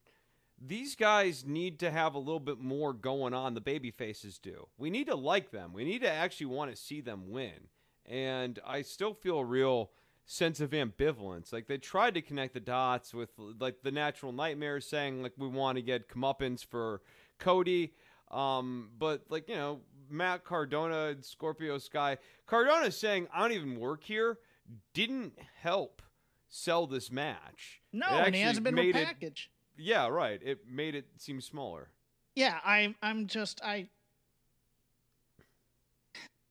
these 0.60 0.96
guys 0.96 1.44
need 1.44 1.78
to 1.80 1.90
have 1.90 2.14
a 2.14 2.18
little 2.18 2.40
bit 2.40 2.58
more 2.58 2.92
going 2.92 3.34
on. 3.34 3.54
The 3.54 3.60
baby 3.60 3.90
faces 3.90 4.38
do. 4.38 4.68
We 4.78 4.90
need 4.90 5.06
to 5.06 5.16
like 5.16 5.50
them. 5.50 5.72
We 5.72 5.84
need 5.84 6.02
to 6.02 6.10
actually 6.10 6.46
want 6.46 6.70
to 6.70 6.76
see 6.76 7.00
them 7.00 7.30
win. 7.30 7.68
And 8.06 8.58
I 8.66 8.82
still 8.82 9.14
feel 9.14 9.44
real 9.44 9.90
sense 10.26 10.60
of 10.60 10.70
ambivalence. 10.70 11.52
Like 11.52 11.66
they 11.66 11.78
tried 11.78 12.14
to 12.14 12.22
connect 12.22 12.54
the 12.54 12.60
dots 12.60 13.12
with 13.14 13.30
like 13.38 13.82
the 13.82 13.90
Natural 13.90 14.32
Nightmares 14.32 14.86
saying 14.86 15.22
like 15.22 15.32
we 15.36 15.48
want 15.48 15.76
to 15.76 15.82
get 15.82 16.08
comeuppance 16.08 16.64
for 16.64 17.02
Cody. 17.38 17.92
Um, 18.30 18.90
but 18.98 19.24
like 19.28 19.48
you 19.48 19.56
know, 19.56 19.80
Matt 20.08 20.44
Cardona 20.44 21.08
and 21.08 21.24
Scorpio 21.24 21.78
Sky. 21.78 22.18
Cardona 22.46 22.90
saying 22.90 23.28
I 23.34 23.40
don't 23.40 23.52
even 23.52 23.78
work 23.78 24.04
here 24.04 24.38
didn't 24.94 25.38
help 25.60 26.02
sell 26.48 26.86
this 26.86 27.10
match. 27.10 27.80
No, 27.92 28.06
and 28.06 28.34
he 28.34 28.42
hasn't 28.42 28.64
been 28.64 28.74
made 28.74 28.96
it- 28.96 29.46
yeah, 29.76 30.06
right. 30.06 30.40
It 30.42 30.60
made 30.68 30.94
it 30.94 31.06
seem 31.16 31.40
smaller. 31.40 31.88
Yeah, 32.34 32.58
I'm 32.64 32.94
I'm 33.02 33.26
just 33.26 33.60
I 33.62 33.88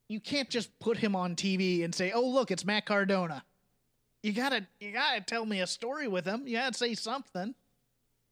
you 0.07 0.19
can't 0.19 0.49
just 0.49 0.77
put 0.79 0.97
him 0.97 1.15
on 1.15 1.35
TV 1.35 1.83
and 1.85 1.95
say, 1.95 2.11
"Oh, 2.11 2.27
look, 2.27 2.51
it's 2.51 2.65
Matt 2.65 2.85
Cardona." 2.85 3.45
You 4.23 4.33
gotta 4.33 4.67
you 4.79 4.91
gotta 4.91 5.21
tell 5.21 5.45
me 5.45 5.61
a 5.61 5.67
story 5.67 6.07
with 6.07 6.25
him. 6.25 6.47
You 6.47 6.57
gotta 6.57 6.77
say 6.77 6.93
something. 6.93 7.55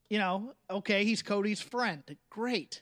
You 0.10 0.20
know, 0.20 0.54
okay, 0.70 1.04
he's 1.04 1.22
Cody's 1.22 1.62
friend. 1.62 2.04
Great. 2.30 2.82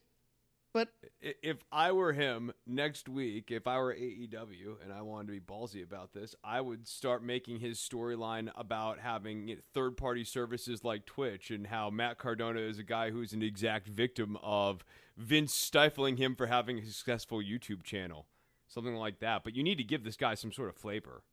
But 0.74 0.90
If 1.22 1.58
I 1.72 1.92
were 1.92 2.14
him 2.14 2.54
next 2.68 3.10
week, 3.10 3.50
if 3.50 3.66
I 3.66 3.80
were 3.80 3.96
AEW 3.96 4.76
and 4.84 4.94
I 4.94 5.02
wanted 5.02 5.28
to 5.28 5.34
be 5.34 5.40
ballsy 5.40 5.84
about 5.84 6.14
this, 6.14 6.36
I 6.44 6.62
would 6.62 6.88
start 6.88 7.24
making 7.24 7.60
his 7.60 7.80
storyline 7.80 8.52
about 8.56 9.00
having 9.00 9.58
third 9.74 9.98
party 9.98 10.24
services 10.24 10.84
like 10.84 11.06
Twitch 11.06 11.50
and 11.50 11.66
how 11.66 11.90
Matt 11.90 12.20
Cardona 12.20 12.60
is 12.60 12.78
a 12.78 12.84
guy 12.84 13.10
who's 13.10 13.34
an 13.34 13.42
exact 13.42 13.88
victim 13.88 14.38
of 14.44 14.86
Vince 15.18 15.54
stifling 15.54 16.18
him 16.18 16.36
for 16.36 16.46
having 16.46 16.78
a 16.78 16.86
successful 16.86 17.40
YouTube 17.40 17.82
channel. 17.82 18.28
Something 18.68 18.96
like 18.96 19.20
that. 19.20 19.44
But 19.44 19.56
you 19.56 19.64
need 19.64 19.80
to 19.80 19.84
give 19.84 20.04
this 20.04 20.18
guy 20.18 20.36
some 20.36 20.52
sort 20.52 20.70
of 20.70 20.76
flavor. 20.76 21.24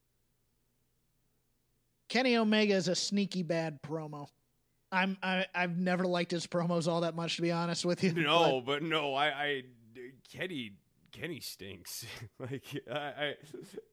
Kenny 2.08 2.36
Omega 2.36 2.74
is 2.74 2.88
a 2.88 2.94
sneaky 2.94 3.42
bad 3.42 3.80
promo. 3.82 4.28
I'm 4.92 5.16
I, 5.22 5.46
I've 5.54 5.76
never 5.76 6.06
liked 6.06 6.30
his 6.30 6.46
promos 6.46 6.86
all 6.86 7.00
that 7.00 7.16
much, 7.16 7.36
to 7.36 7.42
be 7.42 7.50
honest 7.50 7.84
with 7.84 8.04
you. 8.04 8.12
No, 8.12 8.60
but 8.60 8.82
no, 8.82 9.14
I, 9.14 9.26
I 9.26 9.62
Kenny 10.32 10.74
Kenny 11.12 11.40
stinks. 11.40 12.04
like 12.38 12.64
I, 12.90 12.96
I 12.96 13.34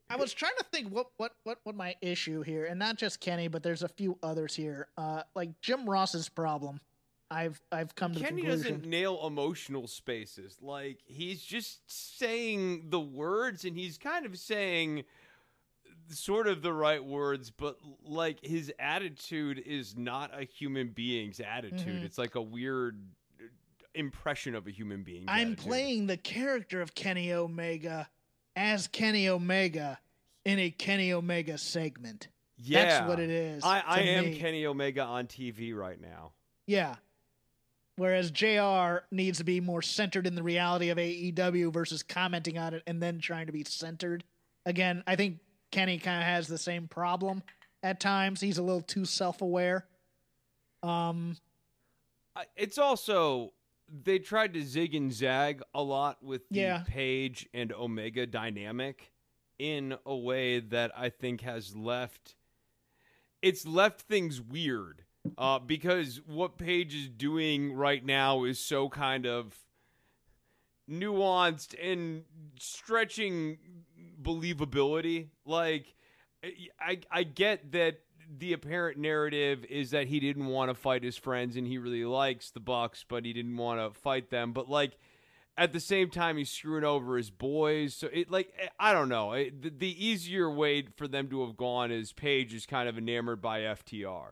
I 0.09 0.15
was 0.17 0.33
trying 0.33 0.55
to 0.57 0.65
think 0.65 0.89
what 0.89 1.07
what 1.17 1.33
what 1.43 1.59
what 1.63 1.75
my 1.75 1.95
issue 2.01 2.41
here, 2.41 2.65
and 2.65 2.77
not 2.77 2.97
just 2.97 3.19
Kenny, 3.19 3.47
but 3.47 3.63
there's 3.63 3.83
a 3.83 3.87
few 3.87 4.17
others 4.21 4.55
here. 4.55 4.87
Uh, 4.97 5.23
like 5.35 5.59
Jim 5.61 5.89
Ross's 5.89 6.29
problem. 6.29 6.81
I've 7.29 7.61
I've 7.71 7.95
come 7.95 8.13
to 8.13 8.19
Kenny 8.19 8.41
the 8.41 8.47
conclusion. 8.47 8.63
Kenny 8.63 8.75
doesn't 8.77 8.89
nail 8.89 9.25
emotional 9.25 9.87
spaces. 9.87 10.57
Like 10.61 10.99
he's 11.05 11.41
just 11.41 11.79
saying 12.19 12.89
the 12.89 12.99
words, 12.99 13.65
and 13.65 13.77
he's 13.77 13.97
kind 13.97 14.25
of 14.25 14.37
saying 14.37 15.05
sort 16.09 16.47
of 16.47 16.61
the 16.61 16.73
right 16.73 17.03
words, 17.03 17.51
but 17.51 17.77
like 18.03 18.43
his 18.43 18.71
attitude 18.79 19.59
is 19.65 19.95
not 19.97 20.31
a 20.37 20.43
human 20.43 20.89
being's 20.89 21.39
attitude. 21.39 22.01
Mhm. 22.01 22.03
It's 22.03 22.17
like 22.17 22.35
a 22.35 22.41
weird 22.41 22.99
impression 23.93 24.55
of 24.55 24.67
a 24.67 24.71
human 24.71 25.03
being. 25.03 25.25
I'm 25.27 25.55
playing 25.55 26.07
the 26.07 26.17
character 26.17 26.81
of 26.81 26.95
Kenny 26.95 27.33
Omega, 27.33 28.09
as 28.55 28.87
Kenny 28.87 29.27
Omega 29.27 29.99
in 30.45 30.59
a 30.59 30.69
Kenny 30.71 31.13
Omega 31.13 31.57
segment. 31.57 32.27
Yeah, 32.57 32.85
That's 32.85 33.07
what 33.07 33.19
it 33.19 33.29
is. 33.29 33.63
I, 33.63 33.81
I 33.85 33.99
am 34.01 34.25
me. 34.25 34.37
Kenny 34.37 34.65
Omega 34.65 35.03
on 35.03 35.27
TV 35.27 35.73
right 35.75 35.99
now. 35.99 36.31
Yeah. 36.67 36.95
Whereas 37.95 38.31
JR 38.31 39.03
needs 39.11 39.39
to 39.39 39.43
be 39.43 39.59
more 39.59 39.81
centered 39.81 40.25
in 40.27 40.35
the 40.35 40.43
reality 40.43 40.89
of 40.89 40.97
AEW 40.97 41.71
versus 41.73 42.03
commenting 42.03 42.57
on 42.57 42.73
it 42.73 42.83
and 42.87 43.01
then 43.01 43.19
trying 43.19 43.47
to 43.47 43.51
be 43.51 43.63
centered. 43.63 44.23
Again, 44.65 45.03
I 45.07 45.15
think 45.15 45.39
Kenny 45.71 45.97
kind 45.97 46.19
of 46.21 46.27
has 46.27 46.47
the 46.47 46.57
same 46.57 46.87
problem 46.87 47.41
at 47.81 47.99
times. 47.99 48.41
He's 48.41 48.57
a 48.57 48.63
little 48.63 48.81
too 48.81 49.05
self 49.05 49.41
aware. 49.41 49.85
Um, 50.83 51.37
It's 52.55 52.77
also 52.77 53.53
they 54.03 54.19
tried 54.19 54.53
to 54.53 54.63
zig 54.63 54.95
and 54.95 55.11
zag 55.11 55.61
a 55.73 55.81
lot 55.83 56.23
with 56.23 56.47
the 56.49 56.59
Yeah. 56.59 56.83
Page 56.87 57.47
and 57.53 57.73
Omega 57.73 58.25
dynamic 58.25 59.11
in 59.59 59.97
a 60.05 60.15
way 60.15 60.59
that 60.59 60.91
I 60.97 61.09
think 61.09 61.41
has 61.41 61.75
left 61.75 62.35
it's 63.41 63.65
left 63.65 64.01
things 64.01 64.39
weird. 64.39 65.03
Uh, 65.37 65.57
because 65.59 66.21
what 66.27 66.57
Page 66.59 66.93
is 66.95 67.09
doing 67.09 67.73
right 67.73 68.05
now 68.05 68.43
is 68.43 68.59
so 68.59 68.87
kind 68.87 69.25
of 69.25 69.55
nuanced 70.89 71.75
and 71.81 72.23
stretching 72.59 73.57
believability. 74.21 75.27
Like, 75.45 75.93
I 76.79 76.99
I 77.11 77.23
get 77.23 77.71
that 77.71 77.99
the 78.37 78.53
apparent 78.53 78.97
narrative 78.97 79.65
is 79.69 79.91
that 79.91 80.07
he 80.07 80.19
didn't 80.19 80.47
want 80.47 80.69
to 80.69 80.75
fight 80.75 81.03
his 81.03 81.17
friends 81.17 81.57
and 81.57 81.67
he 81.67 81.77
really 81.77 82.05
likes 82.05 82.51
the 82.51 82.59
Bucks, 82.59 83.05
but 83.07 83.25
he 83.25 83.33
didn't 83.33 83.57
want 83.57 83.79
to 83.79 83.99
fight 83.99 84.29
them. 84.29 84.53
But 84.53 84.69
like. 84.69 84.97
At 85.57 85.73
the 85.73 85.81
same 85.81 86.09
time, 86.09 86.37
he's 86.37 86.49
screwing 86.49 86.85
over 86.85 87.17
his 87.17 87.29
boys. 87.29 87.93
So 87.93 88.07
it 88.11 88.31
like 88.31 88.53
I 88.79 88.93
don't 88.93 89.09
know. 89.09 89.33
It, 89.33 89.61
the, 89.61 89.69
the 89.69 90.05
easier 90.07 90.49
way 90.49 90.87
for 90.95 91.09
them 91.09 91.27
to 91.27 91.45
have 91.45 91.57
gone 91.57 91.91
is 91.91 92.13
Page 92.13 92.53
is 92.53 92.65
kind 92.65 92.87
of 92.87 92.97
enamored 92.97 93.41
by 93.41 93.59
FTR. 93.59 94.29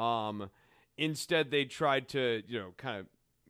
Um, 0.00 0.48
instead, 0.96 1.50
they 1.50 1.64
tried 1.64 2.08
to 2.10 2.44
you 2.46 2.60
know 2.60 2.72
kind 2.76 3.00
of 3.00 3.06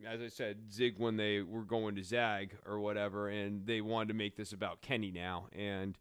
as 0.09 0.21
I 0.21 0.29
said, 0.29 0.73
zig 0.73 0.95
when 0.99 1.17
they 1.17 1.43
were 1.43 1.63
going 1.63 1.95
to 1.97 2.03
zag 2.05 2.57
or 2.67 2.81
whatever, 2.81 3.29
and 3.29 3.67
they 3.67 3.81
wanted 3.81 4.09
to 4.09 4.15
make 4.15 4.37
this 4.37 4.53
about 4.53 4.81
Kenny 4.81 5.11
now. 5.11 5.47
And 5.53 5.99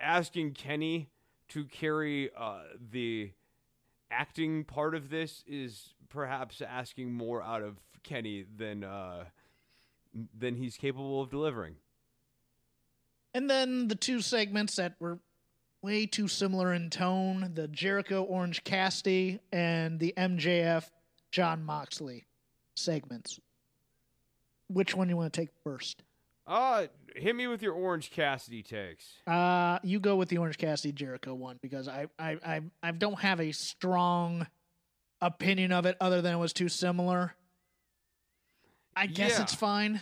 asking 0.00 0.52
Kenny 0.52 1.08
to 1.48 1.64
carry 1.64 2.30
uh, 2.36 2.60
the 2.92 3.32
acting 4.10 4.64
part 4.64 4.94
of 4.94 5.10
this 5.10 5.42
is 5.46 5.94
perhaps 6.08 6.60
asking 6.60 7.12
more 7.12 7.42
out 7.42 7.62
of 7.62 7.78
Kenny 8.02 8.44
than 8.56 8.84
uh, 8.84 9.24
than 10.38 10.56
he's 10.56 10.76
capable 10.76 11.22
of 11.22 11.30
delivering. 11.30 11.76
and 13.34 13.48
then 13.48 13.88
the 13.88 13.94
two 13.94 14.20
segments 14.20 14.76
that 14.76 14.94
were 14.98 15.18
way 15.82 16.04
too 16.06 16.28
similar 16.28 16.74
in 16.74 16.90
tone 16.90 17.52
the 17.54 17.68
Jericho 17.68 18.22
Orange 18.22 18.64
Cassidy 18.64 19.38
and 19.52 19.98
the 20.00 20.12
MJF 20.16 20.90
Jon 21.30 21.64
Moxley 21.64 22.24
segments. 22.80 23.38
Which 24.68 24.94
one 24.94 25.08
do 25.08 25.12
you 25.12 25.16
want 25.16 25.32
to 25.32 25.40
take 25.40 25.50
first? 25.64 26.02
Uh, 26.46 26.86
hit 27.14 27.34
me 27.36 27.46
with 27.46 27.62
your 27.62 27.74
Orange 27.74 28.10
Cassidy 28.10 28.62
takes. 28.62 29.04
Uh, 29.26 29.78
you 29.82 30.00
go 30.00 30.16
with 30.16 30.28
the 30.28 30.38
Orange 30.38 30.58
Cassidy 30.58 30.92
Jericho 30.92 31.34
one 31.34 31.58
because 31.62 31.86
I, 31.88 32.06
I, 32.18 32.38
I, 32.44 32.60
I 32.82 32.90
don't 32.92 33.18
have 33.20 33.40
a 33.40 33.52
strong 33.52 34.46
opinion 35.20 35.70
of 35.70 35.86
it 35.86 35.96
other 36.00 36.22
than 36.22 36.34
it 36.34 36.38
was 36.38 36.52
too 36.52 36.68
similar. 36.68 37.34
I 38.96 39.06
guess 39.06 39.32
Yeah. 39.36 39.42
it's 39.42 39.54
fine. 39.54 40.00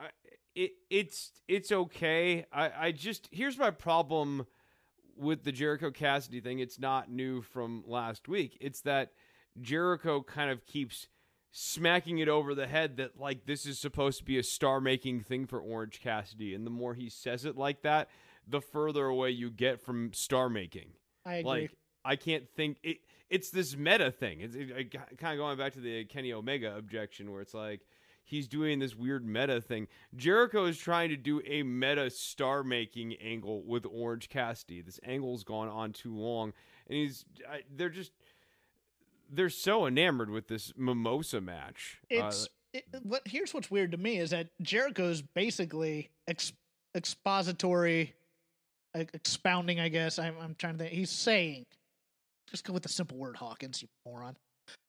I, 0.00 0.08
it 0.54 0.72
it's 0.90 1.32
it's 1.48 1.72
okay. 1.72 2.46
I 2.52 2.70
I 2.86 2.92
just 2.92 3.28
here's 3.32 3.58
my 3.58 3.70
problem 3.70 4.46
with 5.16 5.42
the 5.42 5.50
Jericho 5.52 5.90
Cassidy 5.90 6.40
thing. 6.40 6.60
It's 6.60 6.78
not 6.78 7.10
new 7.10 7.42
from 7.42 7.82
last 7.86 8.28
week. 8.28 8.56
It's 8.60 8.82
that 8.82 9.10
Jericho 9.60 10.22
kind 10.22 10.50
of 10.50 10.66
keeps 10.66 11.08
smacking 11.50 12.18
it 12.18 12.28
over 12.28 12.54
the 12.54 12.66
head 12.66 12.96
that 12.98 13.18
like 13.18 13.46
this 13.46 13.66
is 13.66 13.80
supposed 13.80 14.18
to 14.18 14.24
be 14.24 14.38
a 14.38 14.42
star 14.42 14.80
making 14.80 15.20
thing 15.20 15.46
for 15.46 15.60
Orange 15.60 16.00
Cassidy, 16.00 16.54
and 16.54 16.66
the 16.66 16.70
more 16.70 16.94
he 16.94 17.08
says 17.08 17.44
it 17.44 17.56
like 17.56 17.82
that, 17.82 18.08
the 18.46 18.60
further 18.60 19.06
away 19.06 19.30
you 19.30 19.50
get 19.50 19.80
from 19.80 20.12
star 20.12 20.48
making. 20.48 20.90
I 21.24 21.36
agree. 21.36 21.50
Like 21.50 21.70
I 22.04 22.16
can't 22.16 22.48
think 22.48 22.78
it. 22.82 22.98
It's 23.30 23.50
this 23.50 23.76
meta 23.76 24.10
thing. 24.10 24.40
It's 24.40 24.54
it, 24.54 24.70
it, 24.70 25.18
kind 25.18 25.34
of 25.34 25.38
going 25.38 25.58
back 25.58 25.74
to 25.74 25.80
the 25.80 26.04
Kenny 26.04 26.32
Omega 26.32 26.76
objection, 26.76 27.30
where 27.30 27.42
it's 27.42 27.54
like 27.54 27.82
he's 28.24 28.48
doing 28.48 28.78
this 28.78 28.94
weird 28.94 29.26
meta 29.26 29.60
thing. 29.60 29.88
Jericho 30.16 30.64
is 30.66 30.78
trying 30.78 31.10
to 31.10 31.16
do 31.16 31.42
a 31.46 31.62
meta 31.62 32.08
star 32.10 32.62
making 32.62 33.14
angle 33.14 33.62
with 33.66 33.84
Orange 33.84 34.28
Cassidy. 34.28 34.80
This 34.80 35.00
angle's 35.02 35.44
gone 35.44 35.68
on 35.68 35.92
too 35.92 36.16
long, 36.16 36.52
and 36.88 36.98
he's 36.98 37.24
I, 37.50 37.60
they're 37.74 37.90
just 37.90 38.12
they're 39.30 39.50
so 39.50 39.86
enamored 39.86 40.30
with 40.30 40.48
this 40.48 40.72
mimosa 40.76 41.40
match. 41.40 41.98
Uh, 42.04 42.26
It's 42.26 42.48
it, 42.72 42.84
what 43.02 43.22
here's 43.26 43.54
what's 43.54 43.70
weird 43.70 43.92
to 43.92 43.98
me 43.98 44.18
is 44.18 44.30
that 44.30 44.48
Jericho's 44.62 45.22
basically 45.22 46.10
ex, 46.26 46.52
expository, 46.94 48.14
uh, 48.94 49.04
expounding. 49.14 49.80
I 49.80 49.88
guess 49.88 50.18
I'm, 50.18 50.34
I'm 50.40 50.54
trying 50.58 50.74
to 50.74 50.84
think. 50.84 50.92
He's 50.92 51.10
saying, 51.10 51.64
just 52.50 52.64
go 52.64 52.72
with 52.72 52.82
the 52.82 52.88
simple 52.88 53.16
word, 53.16 53.36
Hawkins, 53.36 53.82
you 53.82 53.88
moron. 54.06 54.36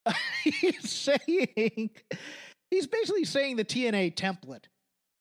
he's 0.43 0.89
saying, 0.89 1.89
he's 2.69 2.87
basically 2.87 3.25
saying 3.25 3.55
the 3.55 3.65
TNA 3.65 4.15
template, 4.15 4.65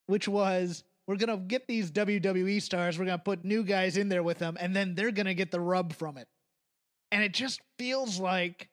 which 0.07 0.27
was 0.27 0.83
we're 1.07 1.15
gonna 1.15 1.37
get 1.37 1.67
these 1.67 1.91
WWE 1.91 2.61
stars, 2.61 2.99
we're 2.99 3.05
gonna 3.05 3.17
put 3.17 3.45
new 3.45 3.63
guys 3.63 3.97
in 3.97 4.09
there 4.09 4.23
with 4.23 4.39
them, 4.39 4.57
and 4.59 4.75
then 4.75 4.95
they're 4.95 5.11
gonna 5.11 5.33
get 5.33 5.51
the 5.51 5.59
rub 5.61 5.93
from 5.93 6.17
it. 6.17 6.27
And 7.11 7.23
it 7.23 7.33
just 7.33 7.61
feels 7.79 8.19
like 8.19 8.69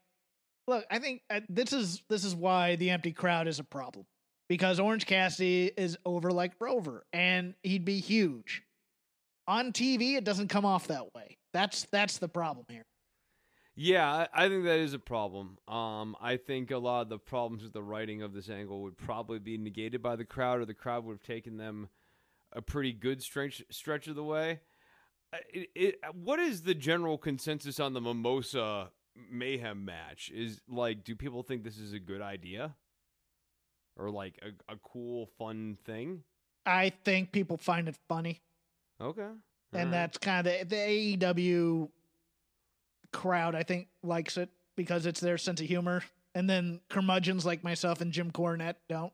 Look, 0.69 0.85
I 0.91 0.99
think 0.99 1.23
uh, 1.31 1.41
this 1.49 1.73
is 1.73 2.03
this 2.09 2.25
is 2.25 2.35
why 2.35 2.77
the 2.77 2.91
empty 2.91 3.13
crowd 3.13 3.47
is 3.47 3.59
a 3.59 3.65
problem 3.65 4.07
because 4.49 4.81
Orange 4.81 5.07
Cassidy 5.07 5.71
is 5.77 5.97
over 6.05 6.31
like 6.31 6.53
Rover, 6.61 7.07
and 7.13 7.55
he'd 7.63 7.85
be 7.85 8.01
huge. 8.01 8.63
On 9.49 9.73
TV, 9.73 10.17
it 10.17 10.25
doesn't 10.25 10.49
come 10.49 10.65
off 10.65 10.89
that 10.89 11.15
way. 11.15 11.39
That's 11.53 11.87
that's 11.93 12.19
the 12.19 12.29
problem 12.29 12.67
here. 12.69 12.85
Yeah, 13.79 14.27
I 14.33 14.49
think 14.49 14.65
that 14.65 14.79
is 14.79 14.95
a 14.95 14.99
problem. 14.99 15.59
Um, 15.69 16.17
I 16.21 16.39
think 16.39 16.71
a 16.71 16.79
lot 16.79 17.03
of 17.03 17.09
the 17.11 17.19
problems 17.19 17.63
with 17.63 17.75
the 17.75 17.83
writing 17.83 18.23
of 18.23 18.33
this 18.33 18.49
angle 18.49 18.83
would 18.83 18.97
probably 18.97 19.39
be 19.39 19.59
negated 19.59 20.03
by 20.03 20.17
the 20.17 20.25
crowd, 20.25 20.61
or 20.61 20.65
the 20.65 20.75
crowd 20.75 21.05
would 21.05 21.13
have 21.13 21.23
taken 21.23 21.59
them 21.59 21.91
a 22.53 22.63
pretty 22.63 22.93
good 22.93 23.23
stretch 23.23 23.63
stretch 23.71 24.09
of 24.09 24.17
the 24.17 24.25
way. 24.25 24.61
Uh, 25.33 25.39
It, 25.53 25.69
it, 25.75 25.95
what 26.15 26.41
is 26.41 26.63
the 26.63 26.75
general 26.75 27.19
consensus 27.19 27.79
on 27.79 27.93
the 27.93 28.01
Mimosa 28.01 28.91
Mayhem 29.31 29.85
match? 29.85 30.31
Is 30.35 30.61
like, 30.69 31.05
do 31.05 31.15
people 31.17 31.43
think 31.43 31.65
this 31.65 31.79
is 31.79 31.93
a 31.93 31.99
good 31.99 32.21
idea, 32.23 32.75
or 33.97 34.11
like 34.11 34.39
a, 34.43 34.73
a 34.75 34.77
cool, 34.83 35.27
fun 35.39 35.79
thing? 35.85 36.23
I 36.65 36.91
think 37.05 37.33
people 37.33 37.57
find 37.57 37.89
it 37.89 37.97
funny, 38.09 38.41
Okay, 39.01 39.23
and 39.23 39.39
Alright. 39.75 39.91
that's 39.91 40.19
kind 40.19 40.47
of 40.47 40.53
the, 40.61 40.65
the 40.65 41.17
AEW 41.19 41.89
crowd. 43.13 43.55
I 43.55 43.63
think 43.63 43.89
likes 44.03 44.37
it 44.37 44.49
because 44.77 45.07
it's 45.07 45.21
their 45.21 45.39
sense 45.39 45.61
of 45.61 45.67
humor, 45.69 46.03
and 46.35 46.49
then 46.51 46.81
curmudgeons 46.91 47.47
like 47.47 47.63
myself 47.65 48.01
and 48.01 48.13
Jim 48.13 48.31
Cornette 48.33 48.75
don't. 48.89 49.13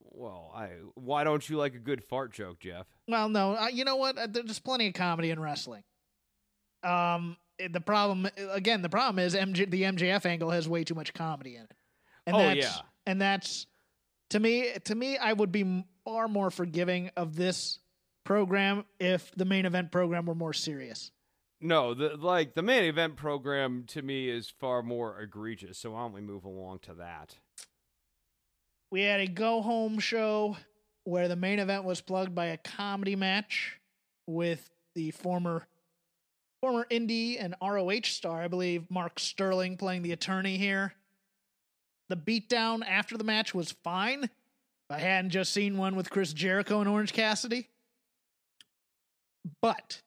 well, 0.00 0.52
I 0.54 0.68
why 0.94 1.24
don't 1.24 1.46
you 1.48 1.56
like 1.56 1.74
a 1.74 1.78
good 1.78 2.02
fart 2.04 2.32
joke, 2.32 2.60
Jeff? 2.60 2.86
Well, 3.08 3.28
no, 3.28 3.56
uh, 3.56 3.68
you 3.68 3.84
know 3.84 3.96
what? 3.96 4.16
Uh, 4.16 4.26
There's 4.30 4.58
plenty 4.60 4.86
of 4.88 4.94
comedy 4.94 5.30
in 5.30 5.40
wrestling. 5.40 5.82
Um, 6.82 7.36
the 7.70 7.80
problem 7.80 8.28
again, 8.50 8.82
the 8.82 8.88
problem 8.88 9.18
is 9.24 9.34
MJ, 9.34 9.68
the 9.70 9.82
MJF 9.82 10.24
angle 10.26 10.50
has 10.50 10.68
way 10.68 10.84
too 10.84 10.94
much 10.94 11.12
comedy 11.14 11.56
in 11.56 11.62
it, 11.64 11.72
and 12.26 12.36
Oh, 12.36 12.38
that's, 12.38 12.56
yeah. 12.58 12.80
and 13.06 13.20
that's 13.20 13.66
to 14.30 14.38
me, 14.40 14.68
to 14.84 14.94
me, 14.94 15.18
I 15.18 15.32
would 15.32 15.50
be 15.50 15.84
far 16.04 16.28
more 16.28 16.50
forgiving 16.50 17.10
of 17.16 17.34
this 17.36 17.80
program 18.24 18.84
if 19.00 19.32
the 19.34 19.44
main 19.44 19.66
event 19.66 19.90
program 19.90 20.26
were 20.26 20.34
more 20.36 20.52
serious. 20.52 21.10
No, 21.60 21.92
the 21.94 22.16
like 22.16 22.54
the 22.54 22.62
main 22.62 22.84
event 22.84 23.16
program 23.16 23.84
to 23.88 24.02
me 24.02 24.28
is 24.30 24.48
far 24.48 24.82
more 24.82 25.20
egregious. 25.20 25.78
So 25.78 25.90
why 25.90 26.00
don't 26.02 26.12
we 26.12 26.20
move 26.20 26.44
along 26.44 26.78
to 26.84 26.94
that? 26.94 27.36
We 28.90 29.02
had 29.02 29.20
a 29.20 29.26
go 29.26 29.62
home 29.62 29.98
show 29.98 30.56
where 31.04 31.28
the 31.28 31.36
main 31.36 31.58
event 31.58 31.84
was 31.84 32.00
plugged 32.00 32.34
by 32.34 32.46
a 32.46 32.56
comedy 32.56 33.14
match 33.16 33.78
with 34.26 34.70
the 34.94 35.10
former 35.12 35.66
former 36.60 36.86
indie 36.90 37.36
and 37.42 37.54
ROH 37.62 38.04
star, 38.04 38.42
I 38.42 38.48
believe, 38.48 38.90
Mark 38.90 39.18
Sterling 39.18 39.76
playing 39.76 40.02
the 40.02 40.12
attorney 40.12 40.56
here. 40.56 40.94
The 42.08 42.16
beatdown 42.16 42.82
after 42.86 43.16
the 43.16 43.24
match 43.24 43.54
was 43.54 43.72
fine. 43.84 44.28
I 44.90 44.98
hadn't 44.98 45.30
just 45.30 45.52
seen 45.52 45.78
one 45.78 45.94
with 45.94 46.10
Chris 46.10 46.32
Jericho 46.32 46.80
and 46.80 46.88
Orange 46.88 47.12
Cassidy. 47.12 47.68
But 49.62 50.02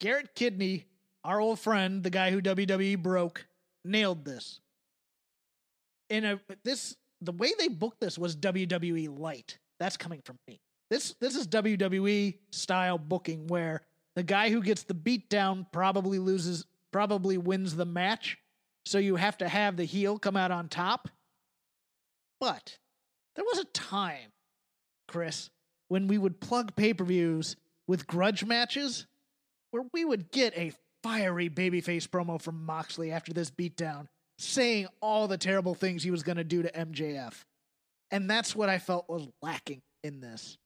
Garrett 0.00 0.34
Kidney, 0.34 0.86
our 1.24 1.40
old 1.40 1.60
friend, 1.60 2.02
the 2.02 2.10
guy 2.10 2.30
who 2.30 2.42
WWE 2.42 3.00
broke, 3.02 3.46
nailed 3.84 4.24
this. 4.24 4.60
In 6.10 6.24
a 6.24 6.40
this 6.64 6.96
the 7.20 7.32
way 7.32 7.52
they 7.58 7.68
booked 7.68 8.00
this 8.00 8.18
was 8.18 8.36
WWE 8.36 9.18
light. 9.18 9.58
That's 9.78 9.96
coming 9.96 10.20
from 10.24 10.38
me. 10.46 10.60
This 10.90 11.14
this 11.20 11.34
is 11.34 11.48
WWE 11.48 12.34
style 12.50 12.98
booking 12.98 13.46
where 13.46 13.82
the 14.16 14.22
guy 14.22 14.50
who 14.50 14.62
gets 14.62 14.82
the 14.82 14.94
beat 14.94 15.28
down 15.28 15.66
probably 15.70 16.18
loses 16.18 16.66
probably 16.90 17.36
wins 17.36 17.76
the 17.76 17.84
match. 17.84 18.38
So 18.86 18.98
you 18.98 19.16
have 19.16 19.36
to 19.38 19.48
have 19.48 19.76
the 19.76 19.84
heel 19.84 20.18
come 20.18 20.36
out 20.36 20.50
on 20.50 20.68
top. 20.68 21.08
But 22.40 22.78
there 23.34 23.44
was 23.44 23.58
a 23.58 23.64
time, 23.66 24.32
Chris, 25.06 25.50
when 25.88 26.08
we 26.08 26.16
would 26.16 26.40
plug 26.40 26.74
pay-per-views 26.74 27.56
with 27.86 28.06
grudge 28.06 28.44
matches 28.44 29.06
where 29.70 29.84
we 29.92 30.04
would 30.04 30.30
get 30.30 30.56
a 30.56 30.72
fiery 31.02 31.50
babyface 31.50 32.08
promo 32.08 32.40
from 32.40 32.64
Moxley 32.64 33.12
after 33.12 33.32
this 33.32 33.50
beatdown, 33.50 34.06
saying 34.38 34.86
all 35.00 35.28
the 35.28 35.38
terrible 35.38 35.74
things 35.74 36.02
he 36.02 36.10
was 36.10 36.22
going 36.22 36.38
to 36.38 36.44
do 36.44 36.62
to 36.62 36.72
MJF. 36.72 37.44
And 38.10 38.30
that's 38.30 38.56
what 38.56 38.68
I 38.68 38.78
felt 38.78 39.08
was 39.08 39.28
lacking 39.42 39.82
in 40.02 40.20
this. 40.20 40.56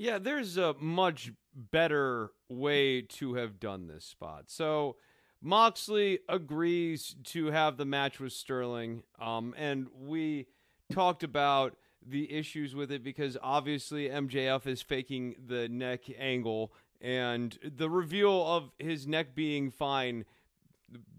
Yeah, 0.00 0.18
there's 0.18 0.56
a 0.56 0.76
much 0.78 1.32
better 1.52 2.30
way 2.48 3.02
to 3.02 3.34
have 3.34 3.58
done 3.58 3.88
this 3.88 4.04
spot. 4.04 4.44
So 4.46 4.94
Moxley 5.42 6.20
agrees 6.28 7.16
to 7.24 7.46
have 7.46 7.76
the 7.76 7.84
match 7.84 8.20
with 8.20 8.32
Sterling, 8.32 9.02
um, 9.20 9.56
and 9.58 9.88
we 9.92 10.46
talked 10.92 11.24
about 11.24 11.74
the 12.06 12.32
issues 12.32 12.76
with 12.76 12.92
it 12.92 13.02
because 13.02 13.36
obviously 13.42 14.08
MJF 14.08 14.68
is 14.68 14.82
faking 14.82 15.34
the 15.44 15.68
neck 15.68 16.02
angle, 16.16 16.72
and 17.00 17.58
the 17.64 17.90
reveal 17.90 18.46
of 18.46 18.70
his 18.78 19.04
neck 19.08 19.34
being 19.34 19.68
fine 19.72 20.24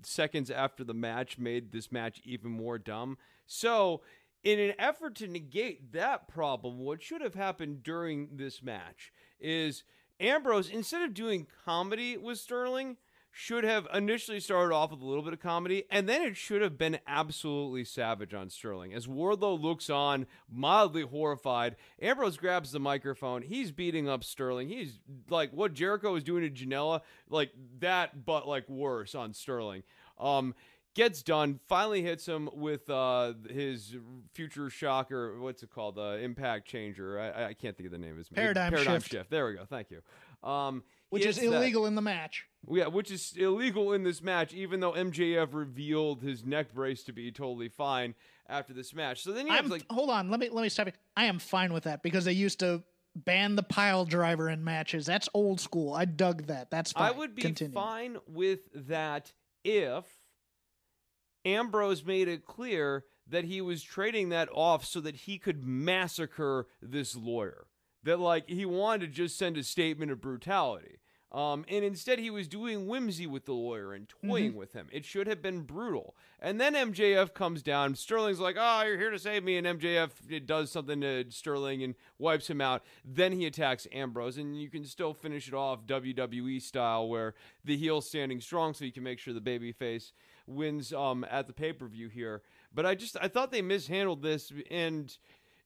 seconds 0.03 0.49
after 0.49 0.86
the 0.86 0.93
match 0.93 1.38
made 1.38 1.73
this 1.73 1.91
match 1.91 2.21
even 2.23 2.49
more 2.49 2.77
dumb. 2.77 3.17
So 3.45 4.01
in 4.43 4.59
an 4.59 4.73
effort 4.79 5.15
to 5.15 5.27
negate 5.27 5.91
that 5.93 6.27
problem, 6.27 6.79
what 6.79 7.01
should 7.01 7.21
have 7.21 7.35
happened 7.35 7.83
during 7.83 8.29
this 8.33 8.63
match 8.63 9.11
is 9.39 9.83
Ambrose, 10.19 10.69
instead 10.69 11.01
of 11.01 11.13
doing 11.13 11.47
comedy 11.65 12.17
with 12.17 12.37
Sterling, 12.39 12.97
should 13.31 13.63
have 13.63 13.87
initially 13.93 14.39
started 14.39 14.73
off 14.73 14.91
with 14.91 15.01
a 15.01 15.05
little 15.05 15.23
bit 15.23 15.33
of 15.33 15.39
comedy, 15.39 15.83
and 15.89 16.09
then 16.09 16.21
it 16.21 16.35
should 16.35 16.61
have 16.61 16.77
been 16.77 16.99
absolutely 17.07 17.85
savage 17.85 18.33
on 18.33 18.49
Sterling. 18.49 18.93
As 18.93 19.07
Wardlow 19.07 19.61
looks 19.61 19.89
on, 19.89 20.25
mildly 20.51 21.03
horrified, 21.03 21.75
Ambrose 22.01 22.37
grabs 22.37 22.71
the 22.71 22.79
microphone. 22.79 23.43
He's 23.43 23.71
beating 23.71 24.09
up 24.09 24.23
Sterling. 24.23 24.67
He's 24.67 24.99
like 25.29 25.51
what 25.51 25.73
Jericho 25.73 26.11
was 26.11 26.23
doing 26.23 26.41
to 26.43 26.49
Janela, 26.49 27.01
like 27.29 27.51
that, 27.79 28.25
but 28.25 28.47
like 28.47 28.67
worse 28.67 29.15
on 29.15 29.33
Sterling. 29.33 29.83
Um, 30.19 30.55
gets 30.95 31.23
done, 31.23 31.59
finally 31.67 32.01
hits 32.01 32.25
him 32.27 32.49
with 32.53 32.89
uh, 32.89 33.33
his 33.49 33.95
future 34.33 34.69
shocker. 34.69 35.39
What's 35.39 35.63
it 35.63 35.69
called? 35.69 35.95
The 35.95 36.01
uh, 36.01 36.17
impact 36.17 36.67
changer. 36.67 37.19
I, 37.19 37.45
I, 37.47 37.53
can't 37.53 37.75
think 37.77 37.87
of 37.87 37.91
the 37.91 37.97
name 37.97 38.11
of 38.11 38.17
his 38.17 38.29
paradigm, 38.29 38.71
paradigm 38.71 38.95
shift. 39.01 39.11
shift. 39.11 39.29
There 39.29 39.47
we 39.47 39.55
go. 39.55 39.65
Thank 39.65 39.91
you. 39.91 40.01
Um, 40.47 40.83
which 41.09 41.25
is 41.25 41.37
illegal 41.37 41.85
in 41.85 41.95
the 41.95 42.01
match. 42.01 42.45
Yeah, 42.69 42.87
which 42.87 43.11
is 43.11 43.33
illegal 43.35 43.93
in 43.93 44.03
this 44.03 44.21
match, 44.21 44.53
even 44.53 44.79
though 44.79 44.91
MJF 44.91 45.53
revealed 45.53 46.21
his 46.21 46.45
neck 46.45 46.73
brace 46.73 47.03
to 47.05 47.13
be 47.13 47.31
totally 47.31 47.69
fine 47.69 48.15
after 48.47 48.73
this 48.73 48.93
match. 48.93 49.23
So 49.23 49.31
then 49.31 49.47
you 49.47 49.53
I'm, 49.53 49.63
have 49.63 49.71
like, 49.71 49.85
hold 49.89 50.09
on, 50.09 50.29
let 50.29 50.39
me 50.39 50.49
let 50.49 50.61
me 50.61 50.69
stop 50.69 50.87
you. 50.87 50.93
I 51.15 51.25
am 51.25 51.39
fine 51.39 51.73
with 51.73 51.83
that 51.83 52.03
because 52.03 52.25
they 52.25 52.33
used 52.33 52.59
to 52.59 52.83
ban 53.15 53.55
the 53.55 53.63
pile 53.63 54.05
driver 54.05 54.49
in 54.49 54.63
matches. 54.63 55.05
That's 55.05 55.29
old 55.33 55.59
school. 55.59 55.93
I 55.93 56.05
dug 56.05 56.47
that. 56.47 56.69
That's 56.69 56.91
fine. 56.91 57.03
I 57.03 57.11
would 57.11 57.35
be 57.35 57.41
Continue. 57.41 57.73
fine 57.73 58.17
with 58.27 58.59
that 58.87 59.33
if 59.63 60.05
Ambrose 61.45 62.03
made 62.05 62.27
it 62.27 62.45
clear 62.45 63.05
that 63.27 63.45
he 63.45 63.61
was 63.61 63.83
trading 63.83 64.29
that 64.29 64.49
off 64.51 64.85
so 64.85 64.99
that 65.01 65.15
he 65.15 65.37
could 65.37 65.63
massacre 65.63 66.67
this 66.81 67.15
lawyer. 67.15 67.67
That 68.03 68.19
like 68.19 68.49
he 68.49 68.65
wanted 68.65 69.01
to 69.01 69.07
just 69.07 69.37
send 69.37 69.57
a 69.57 69.63
statement 69.63 70.11
of 70.11 70.21
brutality. 70.21 70.99
Um, 71.31 71.63
and 71.67 71.85
instead, 71.85 72.17
he 72.17 72.31
was 72.31 72.47
doing 72.47 72.87
whimsy 72.87 73.27
with 73.27 73.45
the 73.45 73.53
lawyer 73.53 73.93
and 73.93 74.09
toying 74.09 74.49
Mm-hmm. 74.51 74.57
with 74.57 74.73
him. 74.73 74.87
It 74.91 75.05
should 75.05 75.27
have 75.27 75.43
been 75.43 75.61
brutal. 75.61 76.15
And 76.39 76.59
then 76.59 76.73
MJF 76.73 77.35
comes 77.35 77.61
down. 77.61 77.93
Sterling's 77.93 78.39
like, 78.39 78.55
"Oh, 78.57 78.81
you're 78.83 78.97
here 78.97 79.11
to 79.11 79.19
save 79.19 79.43
me," 79.43 79.55
and 79.57 79.67
MJF 79.67 80.45
does 80.47 80.71
something 80.71 81.01
to 81.01 81.25
Sterling 81.29 81.83
and 81.83 81.93
wipes 82.17 82.49
him 82.49 82.61
out. 82.61 82.83
Then 83.05 83.33
he 83.33 83.45
attacks 83.45 83.85
Ambrose, 83.91 84.37
and 84.39 84.59
you 84.59 84.71
can 84.71 84.83
still 84.85 85.13
finish 85.13 85.47
it 85.47 85.53
off 85.53 85.85
WWE 85.85 86.59
style, 86.63 87.07
where 87.07 87.35
the 87.63 87.77
heel's 87.77 88.07
standing 88.07 88.41
strong, 88.41 88.73
so 88.73 88.83
you 88.85 88.91
can 88.91 89.03
make 89.03 89.19
sure 89.19 89.31
the 89.35 89.39
babyface 89.39 90.13
wins 90.49 90.91
um, 90.91 91.25
at 91.29 91.47
the 91.47 91.53
pay 91.53 91.73
per 91.73 91.87
view 91.87 92.09
here. 92.09 92.41
But 92.73 92.85
I 92.85 92.95
just 92.95 93.15
I 93.21 93.27
thought 93.27 93.51
they 93.51 93.61
mishandled 93.61 94.21
this, 94.21 94.51
and 94.69 95.15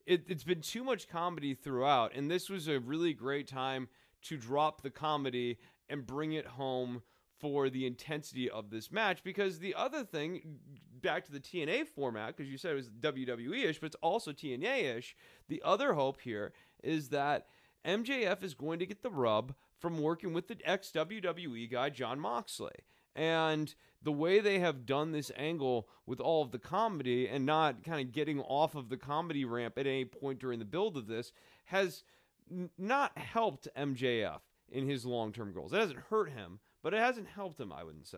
it, 0.06 0.26
it's 0.28 0.44
been 0.44 0.62
too 0.62 0.84
much 0.84 1.08
comedy 1.08 1.54
throughout. 1.54 2.14
And 2.16 2.30
this 2.30 2.50
was 2.50 2.68
a 2.68 2.80
really 2.80 3.14
great 3.14 3.48
time 3.48 3.88
to 4.24 4.38
drop 4.38 4.82
the 4.82 4.90
comedy 4.90 5.58
and 5.90 6.06
bring 6.06 6.34
it 6.34 6.46
home 6.46 7.02
for 7.40 7.70
the 7.70 7.86
intensity 7.86 8.50
of 8.50 8.70
this 8.70 8.92
match. 8.92 9.24
Because 9.24 9.60
the 9.60 9.76
other 9.76 10.04
thing, 10.04 10.60
back 11.02 11.26
to 11.26 11.32
the 11.32 11.40
TNA 11.40 11.88
format, 11.88 12.36
because 12.36 12.50
you 12.50 12.58
said 12.58 12.72
it 12.72 12.76
was 12.76 12.90
WWE 12.90 13.66
ish, 13.66 13.80
but 13.80 13.88
it's 13.88 13.96
also 14.02 14.32
TNA 14.32 14.98
ish. 14.98 15.16
The 15.50 15.62
other 15.66 15.94
hope 15.94 16.22
here 16.22 16.54
is 16.82 17.10
that 17.10 17.48
MJF 17.86 18.44
is 18.44 18.54
going 18.54 18.80
to 18.80 18.86
get 18.86 19.04
the 19.04 19.10
rub 19.10 19.56
from 19.78 20.02
working 20.02 20.32
with 20.34 20.48
the 20.48 20.58
ex 20.64 20.92
WWE 20.92 21.70
guy, 21.70 21.90
Jon 21.90 22.20
Moxley. 22.20 22.72
And 23.16 23.74
the 24.02 24.12
way 24.12 24.40
they 24.40 24.60
have 24.60 24.86
done 24.86 25.12
this 25.12 25.32
angle 25.38 25.88
with 26.06 26.20
all 26.20 26.42
of 26.42 26.52
the 26.52 26.60
comedy 26.60 27.28
and 27.28 27.46
not 27.46 27.84
kind 27.84 28.02
of 28.02 28.12
getting 28.12 28.40
off 28.42 28.76
of 28.76 28.90
the 28.90 28.98
comedy 28.98 29.46
ramp 29.46 29.78
at 29.78 29.88
any 29.88 30.06
point 30.06 30.40
during 30.40 30.60
the 30.60 30.66
build 30.66 30.98
of 30.98 31.08
this 31.08 31.32
has 31.66 32.04
n- 32.52 32.70
not 32.78 33.18
helped 33.18 33.68
MJF 33.78 34.40
in 34.72 34.88
his 34.88 35.06
long 35.06 35.32
term 35.32 35.54
goals. 35.54 35.74
It 35.74 35.80
hasn't 35.80 36.00
hurt 36.10 36.32
him, 36.32 36.60
but 36.82 36.94
it 36.94 37.00
hasn't 37.00 37.28
helped 37.28 37.60
him, 37.60 37.72
I 37.72 37.84
wouldn't 37.84 38.08
say. 38.08 38.18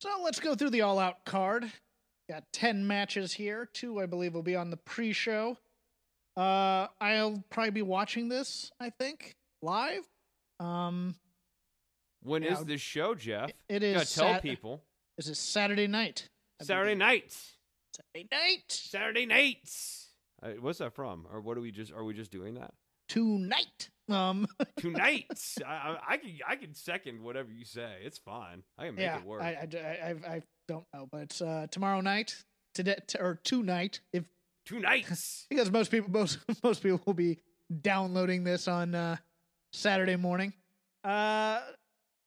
So 0.00 0.08
let's 0.22 0.40
go 0.40 0.54
through 0.54 0.70
the 0.70 0.80
all 0.80 0.98
out 0.98 1.24
card. 1.24 1.70
Got 2.28 2.44
10 2.52 2.86
matches 2.86 3.32
here. 3.32 3.68
Two, 3.72 4.00
I 4.00 4.06
believe, 4.06 4.34
will 4.34 4.42
be 4.42 4.56
on 4.56 4.70
the 4.70 4.76
pre 4.76 5.12
show. 5.12 5.58
Uh, 6.36 6.86
I'll 7.00 7.44
probably 7.50 7.72
be 7.72 7.82
watching 7.82 8.28
this, 8.28 8.70
I 8.80 8.90
think, 8.90 9.34
live. 9.62 10.08
Um, 10.58 11.16
When 12.22 12.42
is 12.42 12.58
Yeah. 12.58 12.64
this 12.64 12.80
show, 12.80 13.14
Jeff? 13.14 13.50
it 13.68 13.82
You 13.82 13.94
gotta 13.94 14.14
tell 14.14 14.34
Sat- 14.34 14.42
people. 14.42 14.82
is 15.18 15.38
Saturday 15.38 15.86
night. 15.86 16.28
I 16.60 16.64
Saturday 16.64 16.90
believe. 16.94 16.98
night. 16.98 17.32
Saturday 17.92 18.28
night. 18.30 18.62
Saturday 18.68 19.26
night. 19.26 19.70
Uh, 20.42 20.50
what's 20.60 20.78
that 20.78 20.94
from? 20.94 21.26
Or 21.30 21.40
what 21.40 21.56
are 21.56 21.60
we 21.60 21.70
just? 21.70 21.92
Are 21.92 22.04
we 22.04 22.14
just 22.14 22.30
doing 22.30 22.54
that 22.54 22.72
Tonight. 23.08 23.90
Um, 24.08 24.46
tonight? 24.78 25.26
I, 25.66 25.70
I, 25.70 25.98
I 26.08 26.16
can 26.16 26.38
I 26.46 26.56
can 26.56 26.74
second 26.74 27.22
whatever 27.22 27.50
you 27.52 27.64
say. 27.64 27.98
It's 28.02 28.18
fine. 28.18 28.62
I 28.78 28.86
can 28.86 28.94
make 28.94 29.02
yeah, 29.02 29.18
it 29.18 29.24
work. 29.24 29.42
I, 29.42 29.52
I, 29.52 29.76
I, 29.76 30.08
I- 30.28 30.34
I 30.36 30.42
don't 30.68 30.86
know, 30.94 31.08
but 31.10 31.22
it's 31.22 31.42
uh, 31.42 31.66
tomorrow 31.70 32.00
night, 32.00 32.36
today, 32.74 32.96
t- 33.06 33.18
or 33.18 33.40
tonight, 33.42 34.00
if 34.12 34.24
tonight. 34.64 35.04
because 35.50 35.70
most 35.70 35.90
people 35.90 36.10
most 36.10 36.38
most 36.62 36.82
people 36.82 37.00
will 37.06 37.14
be 37.14 37.38
downloading 37.82 38.44
this 38.44 38.68
on 38.68 38.94
uh, 38.94 39.16
Saturday 39.72 40.16
morning. 40.16 40.52
Uh, 41.02 41.60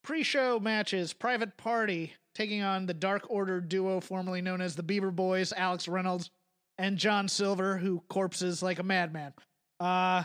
pre-show 0.03 0.59
matches: 0.59 1.13
Private 1.13 1.57
Party 1.57 2.13
taking 2.35 2.61
on 2.61 2.85
the 2.85 2.93
Dark 2.93 3.25
Order 3.29 3.61
duo 3.61 3.99
formerly 3.99 4.41
known 4.41 4.61
as 4.61 4.75
the 4.75 4.83
Beaver 4.83 5.11
Boys, 5.11 5.53
Alex 5.53 5.87
Reynolds 5.87 6.29
and 6.77 6.97
John 6.97 7.27
Silver, 7.27 7.77
who 7.77 8.01
corpses 8.09 8.61
like 8.63 8.79
a 8.79 8.83
madman. 8.83 9.33
Uh, 9.79 10.23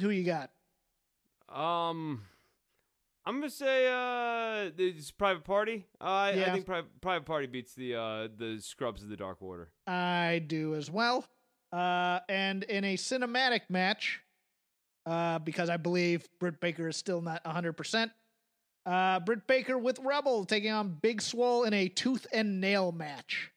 who 0.00 0.10
you 0.10 0.24
got? 0.24 0.50
Um, 1.48 2.22
I'm 3.26 3.36
gonna 3.36 3.50
say 3.50 3.88
uh, 3.88 4.70
it's 4.76 5.10
Private 5.10 5.44
Party. 5.44 5.86
Uh, 6.00 6.04
I, 6.04 6.28
I 6.30 6.50
think 6.52 6.66
Pri- 6.66 6.82
Private 7.00 7.24
Party 7.26 7.46
beats 7.46 7.74
the 7.74 7.94
uh 7.94 8.28
the 8.36 8.58
Scrubs 8.60 9.02
of 9.02 9.08
the 9.08 9.16
Dark 9.16 9.40
Order. 9.40 9.70
I 9.86 10.42
do 10.46 10.74
as 10.74 10.90
well. 10.90 11.24
Uh, 11.72 12.20
and 12.28 12.62
in 12.64 12.84
a 12.84 12.96
cinematic 12.96 13.62
match, 13.68 14.20
uh, 15.06 15.40
because 15.40 15.68
I 15.68 15.76
believe 15.76 16.28
Britt 16.38 16.60
Baker 16.60 16.88
is 16.88 16.96
still 16.96 17.20
not 17.20 17.42
100%, 17.42 18.10
uh, 18.86 19.20
Britt 19.20 19.46
Baker 19.46 19.78
with 19.78 19.98
Rebel 20.00 20.44
taking 20.44 20.72
on 20.72 20.98
Big 21.00 21.22
Swole 21.22 21.64
in 21.64 21.72
a 21.72 21.88
tooth 21.88 22.26
and 22.32 22.60
nail 22.60 22.92
match. 22.92 23.50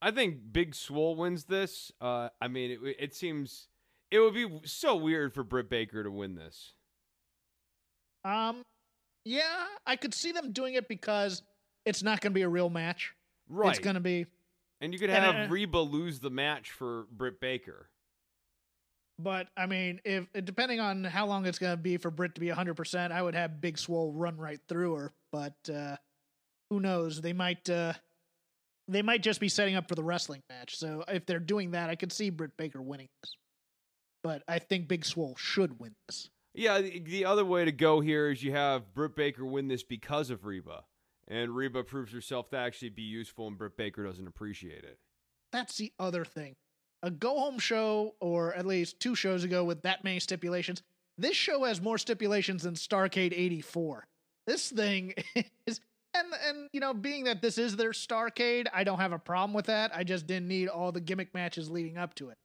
I 0.00 0.10
think 0.10 0.38
Big 0.52 0.74
Swole 0.74 1.16
wins 1.16 1.44
this. 1.44 1.92
Uh, 2.00 2.28
I 2.40 2.48
mean, 2.48 2.70
it, 2.70 2.96
it 2.98 3.14
seems 3.14 3.68
it 4.10 4.20
would 4.20 4.34
be 4.34 4.46
so 4.64 4.96
weird 4.96 5.34
for 5.34 5.42
Britt 5.42 5.68
Baker 5.68 6.02
to 6.02 6.10
win 6.10 6.34
this. 6.34 6.72
Um, 8.24 8.64
yeah, 9.24 9.66
I 9.86 9.96
could 9.96 10.14
see 10.14 10.32
them 10.32 10.52
doing 10.52 10.74
it 10.74 10.88
because 10.88 11.42
it's 11.84 12.02
not 12.02 12.20
going 12.20 12.32
to 12.32 12.34
be 12.34 12.42
a 12.42 12.48
real 12.48 12.70
match. 12.70 13.12
Right. 13.48 13.70
It's 13.70 13.78
going 13.78 13.94
to 13.94 14.00
be, 14.00 14.26
and 14.80 14.92
you 14.92 14.98
could 14.98 15.10
and, 15.10 15.24
have 15.24 15.50
uh, 15.50 15.52
Reba 15.52 15.78
lose 15.78 16.20
the 16.20 16.30
match 16.30 16.70
for 16.70 17.06
Britt 17.10 17.40
Baker. 17.40 17.88
But 19.18 19.48
I 19.56 19.66
mean, 19.66 20.00
if 20.04 20.26
depending 20.44 20.80
on 20.80 21.04
how 21.04 21.26
long 21.26 21.46
it's 21.46 21.58
going 21.58 21.72
to 21.72 21.82
be 21.82 21.96
for 21.96 22.10
Britt 22.10 22.34
to 22.36 22.40
be 22.40 22.48
100%, 22.48 23.10
I 23.10 23.22
would 23.22 23.34
have 23.34 23.60
Big 23.60 23.78
Swole 23.78 24.12
run 24.12 24.36
right 24.36 24.60
through 24.68 24.94
her. 24.94 25.12
But 25.32 25.56
uh, 25.72 25.96
who 26.70 26.80
knows? 26.80 27.20
They 27.20 27.32
might. 27.32 27.68
Uh, 27.68 27.94
they 28.90 29.02
might 29.02 29.22
just 29.22 29.38
be 29.38 29.50
setting 29.50 29.74
up 29.74 29.86
for 29.86 29.94
the 29.94 30.02
wrestling 30.02 30.42
match. 30.48 30.78
So 30.78 31.04
if 31.08 31.26
they're 31.26 31.40
doing 31.40 31.72
that, 31.72 31.90
I 31.90 31.94
could 31.94 32.10
see 32.10 32.30
Britt 32.30 32.56
Baker 32.56 32.80
winning 32.80 33.08
this. 33.22 33.34
But 34.22 34.42
I 34.48 34.58
think 34.58 34.88
Big 34.88 35.04
Swole 35.04 35.36
should 35.36 35.78
win 35.78 35.94
this. 36.06 36.30
Yeah, 36.54 36.80
the, 36.80 36.98
the 37.00 37.24
other 37.26 37.44
way 37.44 37.66
to 37.66 37.72
go 37.72 38.00
here 38.00 38.30
is 38.30 38.42
you 38.42 38.52
have 38.52 38.94
Britt 38.94 39.14
Baker 39.14 39.44
win 39.44 39.68
this 39.68 39.82
because 39.82 40.30
of 40.30 40.46
Reba, 40.46 40.84
and 41.28 41.54
Reba 41.54 41.84
proves 41.84 42.12
herself 42.12 42.48
to 42.50 42.56
actually 42.56 42.88
be 42.88 43.02
useful, 43.02 43.46
and 43.46 43.58
Britt 43.58 43.76
Baker 43.76 44.04
doesn't 44.04 44.26
appreciate 44.26 44.84
it. 44.84 44.98
That's 45.52 45.76
the 45.76 45.92
other 45.98 46.24
thing. 46.24 46.56
A 47.02 47.10
go 47.10 47.38
home 47.38 47.58
show, 47.58 48.14
or 48.20 48.54
at 48.54 48.66
least 48.66 48.98
two 49.00 49.14
shows 49.14 49.44
ago 49.44 49.64
with 49.64 49.82
that 49.82 50.04
many 50.04 50.18
stipulations. 50.18 50.82
This 51.16 51.36
show 51.36 51.64
has 51.64 51.80
more 51.80 51.98
stipulations 51.98 52.62
than 52.62 52.74
Starcade 52.74 53.32
84. 53.32 54.06
This 54.46 54.70
thing 54.70 55.14
is 55.66 55.80
and 56.14 56.28
and 56.46 56.68
you 56.72 56.80
know, 56.80 56.94
being 56.94 57.24
that 57.24 57.42
this 57.42 57.58
is 57.58 57.76
their 57.76 57.90
Starcade, 57.90 58.66
I 58.72 58.84
don't 58.84 58.98
have 58.98 59.12
a 59.12 59.18
problem 59.18 59.52
with 59.54 59.66
that. 59.66 59.94
I 59.94 60.04
just 60.04 60.26
didn't 60.26 60.48
need 60.48 60.68
all 60.68 60.92
the 60.92 61.00
gimmick 61.00 61.34
matches 61.34 61.70
leading 61.70 61.98
up 61.98 62.14
to 62.16 62.30
it. 62.30 62.38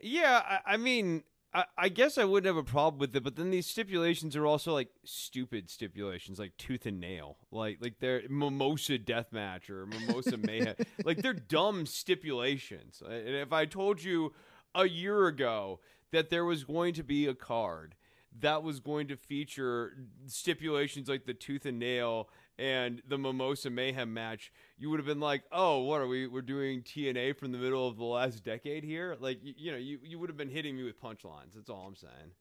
Yeah, 0.00 0.42
I, 0.44 0.74
I 0.74 0.76
mean, 0.76 1.22
I, 1.54 1.64
I 1.78 1.88
guess 1.88 2.18
I 2.18 2.24
wouldn't 2.24 2.46
have 2.46 2.56
a 2.56 2.68
problem 2.68 2.98
with 2.98 3.14
it, 3.14 3.22
but 3.22 3.36
then 3.36 3.50
these 3.50 3.66
stipulations 3.66 4.34
are 4.34 4.44
also 4.44 4.72
like 4.72 4.88
stupid 5.04 5.70
stipulations, 5.70 6.38
like 6.38 6.56
tooth 6.56 6.84
and 6.84 7.00
nail, 7.00 7.38
like 7.52 7.78
like 7.80 8.00
they're 8.00 8.22
mimosa 8.28 8.98
death 8.98 9.32
match 9.32 9.70
or 9.70 9.86
mimosa 9.86 10.36
mayhem, 10.36 10.74
like 11.04 11.18
they're 11.22 11.32
dumb 11.32 11.86
stipulations. 11.86 13.02
And 13.06 13.28
if 13.28 13.52
I 13.52 13.66
told 13.66 14.02
you 14.02 14.32
a 14.74 14.88
year 14.88 15.26
ago 15.28 15.80
that 16.10 16.30
there 16.30 16.44
was 16.44 16.64
going 16.64 16.94
to 16.94 17.04
be 17.04 17.26
a 17.26 17.34
card 17.34 17.94
that 18.40 18.62
was 18.62 18.80
going 18.80 19.08
to 19.08 19.16
feature 19.16 19.92
stipulations 20.26 21.08
like 21.08 21.24
the 21.24 21.34
tooth 21.34 21.66
and 21.66 21.78
nail 21.78 22.28
and 22.58 23.02
the 23.08 23.18
Mimosa 23.18 23.70
Mayhem 23.70 24.14
match, 24.14 24.52
you 24.78 24.90
would 24.90 24.98
have 25.00 25.06
been 25.06 25.20
like, 25.20 25.42
"Oh, 25.50 25.80
what 25.80 26.00
are 26.00 26.06
we? 26.06 26.26
We're 26.26 26.42
doing 26.42 26.82
TNA 26.82 27.36
from 27.36 27.52
the 27.52 27.58
middle 27.58 27.88
of 27.88 27.96
the 27.96 28.04
last 28.04 28.44
decade 28.44 28.84
here." 28.84 29.16
Like, 29.18 29.38
you, 29.42 29.54
you 29.56 29.72
know, 29.72 29.78
you 29.78 29.98
you 30.02 30.18
would 30.18 30.28
have 30.30 30.36
been 30.36 30.50
hitting 30.50 30.76
me 30.76 30.84
with 30.84 31.00
punchlines. 31.00 31.54
That's 31.54 31.70
all 31.70 31.86
I'm 31.86 31.96
saying. 31.96 32.32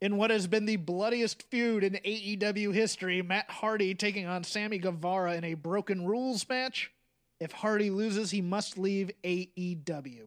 In 0.00 0.18
what 0.18 0.30
has 0.30 0.46
been 0.46 0.66
the 0.66 0.76
bloodiest 0.76 1.42
feud 1.44 1.82
in 1.82 1.94
AEW 1.94 2.74
history, 2.74 3.22
Matt 3.22 3.50
Hardy 3.50 3.94
taking 3.94 4.26
on 4.26 4.44
Sammy 4.44 4.76
Guevara 4.76 5.34
in 5.34 5.44
a 5.44 5.54
broken 5.54 6.06
rules 6.06 6.46
match. 6.48 6.92
If 7.40 7.52
Hardy 7.52 7.90
loses, 7.90 8.30
he 8.30 8.42
must 8.42 8.76
leave 8.76 9.10
AEW. 9.24 10.26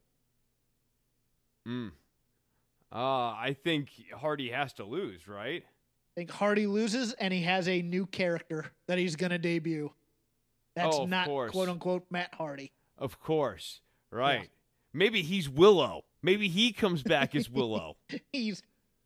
Hmm. 1.66 1.88
Uh, 2.92 2.96
I 2.96 3.56
think 3.64 3.90
Hardy 4.16 4.50
has 4.50 4.74
to 4.74 4.86
lose, 4.86 5.28
right? 5.28 5.64
Think 6.20 6.32
Hardy 6.32 6.68
loses 6.68 7.14
and 7.14 7.34
he 7.34 7.44
has 7.44 7.66
a 7.70 7.82
new 7.82 8.06
character 8.06 8.66
that 8.88 8.98
he's 8.98 9.16
going 9.16 9.30
to 9.30 9.38
debut. 9.38 9.90
That's 10.76 10.98
Oh, 10.98 11.06
not 11.06 11.28
course. 11.28 11.52
quote 11.52 11.70
unquote 11.70 12.04
Matt 12.10 12.34
Hardy. 12.34 12.74
Of 12.98 13.22
course. 13.22 13.80
Right. 14.12 14.50
Maybe 14.92 15.22
he's 15.22 15.48
Willow. 15.48 16.04
Maybe 16.22 16.50
he 16.50 16.74
comes 16.74 17.04
back 17.04 17.36
as 17.36 17.50
Willow. 17.50 17.96
He's. 18.34 18.62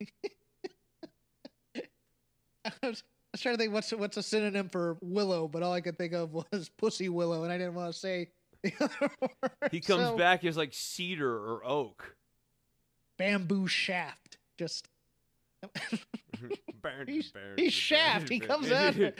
I 2.64 2.72
was, 2.82 3.04
I 3.04 3.30
was 3.30 3.40
trying 3.40 3.54
to 3.54 3.58
think 3.58 3.72
what's 3.72 3.92
what's 3.92 4.16
a 4.16 4.22
synonym 4.24 4.68
for 4.68 4.96
willow, 5.00 5.46
but 5.46 5.62
all 5.62 5.72
I 5.72 5.82
could 5.82 5.96
think 5.96 6.14
of 6.14 6.32
was 6.32 6.68
pussy 6.78 7.08
willow, 7.08 7.44
and 7.44 7.52
I 7.52 7.58
didn't 7.58 7.74
want 7.74 7.92
to 7.92 7.96
say 7.96 8.30
the 8.64 8.72
other 8.80 9.10
word. 9.20 9.70
He 9.70 9.78
comes 9.80 10.02
So, 10.02 10.16
back 10.16 10.44
as 10.44 10.56
like 10.56 10.70
cedar 10.74 11.32
or 11.32 11.64
oak. 11.64 12.16
bamboo 13.18 13.68
shaft. 13.68 14.38
Just 14.58 14.88
He's- 17.06 17.32
he's 17.56 17.72
Shaft. 17.72 18.28
He 18.28 18.38
comes 18.38 18.70
out. 18.70 18.94
yeah, 18.96 19.12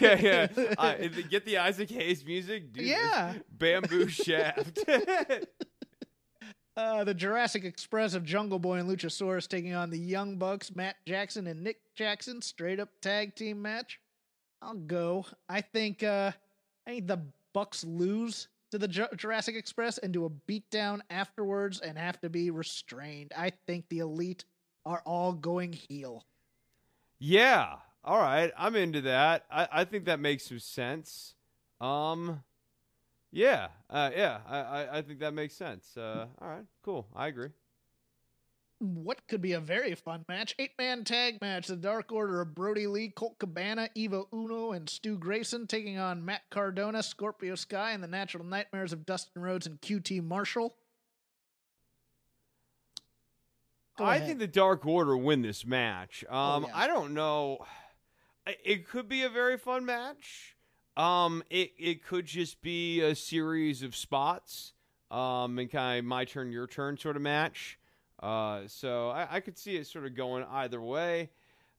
yeah. 0.00 0.48
Uh, 0.76 0.94
get 1.30 1.44
the 1.46 1.58
Isaac 1.58 1.90
Hayes 1.90 2.24
music, 2.24 2.72
dude. 2.72 2.84
Yeah. 2.86 3.34
Bamboo 3.50 4.08
shaft. 4.08 4.78
Uh, 6.76 7.04
the 7.04 7.14
Jurassic 7.14 7.64
Express 7.64 8.12
of 8.12 8.22
Jungle 8.24 8.58
Boy 8.58 8.78
and 8.78 8.88
Luchasaurus 8.88 9.48
taking 9.48 9.72
on 9.74 9.88
the 9.88 9.98
Young 9.98 10.36
Bucks, 10.36 10.74
Matt 10.76 10.96
Jackson 11.06 11.46
and 11.46 11.62
Nick 11.64 11.78
Jackson, 11.94 12.42
straight 12.42 12.78
up 12.78 12.90
tag 13.00 13.34
team 13.34 13.62
match. 13.62 13.98
I'll 14.60 14.74
go. 14.74 15.24
I 15.48 15.62
think 15.62 16.02
uh, 16.02 16.32
I 16.86 16.90
think 16.90 17.06
the 17.06 17.20
Bucks 17.54 17.82
lose 17.84 18.48
to 18.72 18.78
the 18.78 18.88
Ju- 18.88 19.06
Jurassic 19.16 19.54
Express 19.56 19.96
and 19.98 20.12
do 20.12 20.26
a 20.26 20.30
beatdown 20.30 21.00
afterwards 21.08 21.80
and 21.80 21.96
have 21.96 22.20
to 22.20 22.28
be 22.28 22.50
restrained. 22.50 23.32
I 23.34 23.52
think 23.66 23.88
the 23.88 24.00
Elite 24.00 24.44
are 24.84 25.02
all 25.06 25.32
going 25.32 25.72
heel. 25.72 26.24
Yeah. 27.18 27.76
All 28.04 28.18
right. 28.18 28.52
I'm 28.56 28.76
into 28.76 29.02
that. 29.02 29.44
I, 29.50 29.68
I 29.72 29.84
think 29.84 30.04
that 30.04 30.20
makes 30.20 30.44
some 30.44 30.58
sense. 30.58 31.34
Um 31.80 32.42
yeah. 33.32 33.68
Uh 33.90 34.10
yeah. 34.14 34.38
I, 34.48 34.58
I, 34.58 34.98
I 34.98 35.02
think 35.02 35.20
that 35.20 35.34
makes 35.34 35.54
sense. 35.54 35.96
Uh 35.96 36.26
all 36.40 36.48
right, 36.48 36.64
cool. 36.82 37.06
I 37.14 37.28
agree. 37.28 37.48
What 38.78 39.26
could 39.26 39.40
be 39.40 39.52
a 39.52 39.60
very 39.60 39.94
fun 39.94 40.26
match? 40.28 40.54
Eight 40.58 40.72
man 40.78 41.04
tag 41.04 41.40
match. 41.40 41.66
The 41.66 41.76
Dark 41.76 42.12
Order 42.12 42.42
of 42.42 42.54
Brodie 42.54 42.86
Lee, 42.86 43.08
Colt 43.08 43.38
Cabana, 43.38 43.88
Evil 43.94 44.28
Uno, 44.34 44.72
and 44.72 44.88
Stu 44.88 45.16
Grayson 45.16 45.66
taking 45.66 45.98
on 45.98 46.24
Matt 46.26 46.42
Cardona, 46.50 47.02
Scorpio 47.02 47.54
Sky, 47.54 47.92
and 47.92 48.02
the 48.02 48.08
Natural 48.08 48.44
Nightmares 48.44 48.92
of 48.92 49.06
Dustin 49.06 49.40
Rhodes 49.40 49.66
and 49.66 49.80
QT 49.80 50.22
Marshall. 50.22 50.70
Go 50.70 50.74
I 54.04 54.16
ahead. 54.16 54.26
think 54.28 54.38
the 54.40 54.46
Dark 54.46 54.84
Order 54.86 55.16
win 55.16 55.42
this 55.42 55.64
match. 55.66 56.24
Um, 56.28 56.64
yeah. 56.64 56.70
I 56.74 56.86
don't 56.86 57.14
know. 57.14 57.58
It 58.64 58.86
could 58.88 59.08
be 59.08 59.22
a 59.24 59.28
very 59.28 59.56
fun 59.58 59.84
match. 59.84 60.56
Um, 60.96 61.42
it 61.50 61.72
it 61.78 62.04
could 62.04 62.26
just 62.26 62.62
be 62.62 63.00
a 63.02 63.14
series 63.14 63.82
of 63.82 63.94
spots. 63.96 64.72
Um, 65.10 65.58
and 65.60 65.70
kind 65.70 66.00
of 66.00 66.04
my 66.04 66.24
turn, 66.24 66.50
your 66.50 66.66
turn 66.66 66.96
sort 66.98 67.14
of 67.16 67.22
match. 67.22 67.78
Uh, 68.20 68.62
so 68.66 69.10
I, 69.10 69.36
I 69.36 69.40
could 69.40 69.56
see 69.56 69.76
it 69.76 69.86
sort 69.86 70.04
of 70.04 70.14
going 70.16 70.44
either 70.50 70.80
way. 70.82 71.30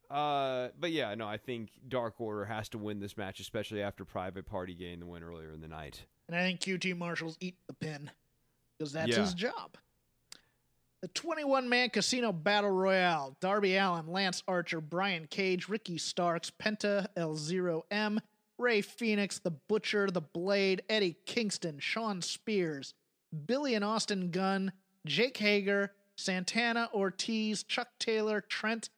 Uh, 0.09 0.69
but 0.79 0.91
yeah, 0.93 1.13
no, 1.15 1.27
I 1.27 1.35
think 1.35 1.69
Dark 1.89 2.21
Order 2.21 2.45
has 2.45 2.69
to 2.69 2.77
win 2.77 3.01
this 3.01 3.17
match, 3.17 3.41
especially 3.41 3.81
after 3.81 4.05
Private 4.05 4.45
Party 4.45 4.73
gained 4.73 5.01
the 5.01 5.05
win 5.05 5.23
earlier 5.23 5.51
in 5.51 5.59
the 5.59 5.67
night. 5.67 6.05
And 6.29 6.37
I 6.37 6.41
think 6.43 6.61
QT 6.61 6.97
Marshall's 6.97 7.37
eat 7.41 7.57
the 7.67 7.73
pin 7.73 8.09
because 8.77 8.93
that's 8.93 9.09
Yeah. 9.11 9.19
his 9.21 9.33
job. 9.33 9.75
The 11.01 11.07
21 11.09 11.69
man 11.69 11.91
casino 11.91 12.31
battle 12.31 12.71
royale 12.71 13.37
Darby 13.39 13.77
Allin, 13.77 14.07
Lance 14.07 14.41
Archer, 14.47 14.81
Brian 14.81 15.27
Cage, 15.27 15.69
Ricky 15.69 15.99
Starks, 15.99 16.51
Penta, 16.51 17.05
El 17.15 17.35
Zero 17.35 17.85
M, 17.91 18.19
Rey 18.57 18.81
Fenix, 18.81 19.37
The 19.37 19.51
Butcher, 19.51 20.09
The 20.09 20.21
Blade, 20.21 20.81
Eddie 20.89 21.17
Kingston, 21.25 21.77
Shawn 21.77 22.23
Spears, 22.23 22.95
Billy 23.45 23.75
and 23.75 23.85
Austin 23.85 24.31
Gunn, 24.31 24.71
Jake 25.05 25.37
Hager, 25.37 25.93
Santana 26.15 26.89
Ortiz, 26.93 27.61
Chuck 27.61 27.89
Taylor, 27.99 28.41
Trent, 28.41 28.89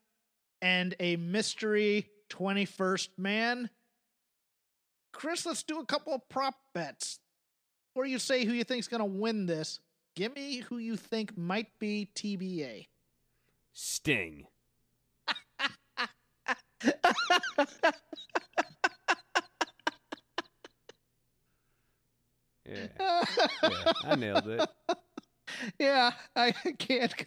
and 0.62 0.96
a 1.02 1.18
mystery 1.18 2.10
21st 2.30 3.10
man. 3.18 3.70
Chris, 5.12 5.46
let's 5.46 5.64
do 5.64 5.80
a 5.80 5.86
couple 5.86 6.14
of 6.14 6.28
prop 6.30 6.56
bets. 6.74 7.20
Or 7.94 8.06
you 8.06 8.20
say 8.20 8.46
who 8.46 8.54
you 8.54 8.64
think's 8.64 8.88
going 8.88 9.02
to 9.02 9.06
win 9.06 9.46
this. 9.46 9.82
Give 10.20 10.36
me 10.36 10.58
who 10.58 10.80
you 10.80 10.98
think 10.98 11.38
might 11.38 11.68
be 11.80 12.10
TBA. 12.14 12.88
Sting. 13.72 14.48
Yeah, 22.68 23.24
yeah, 23.64 23.94
I 24.04 24.16
nailed 24.16 24.48
it. 24.48 24.70
yeah, 25.80 26.12
I 26.36 26.52
can't. 26.78 27.16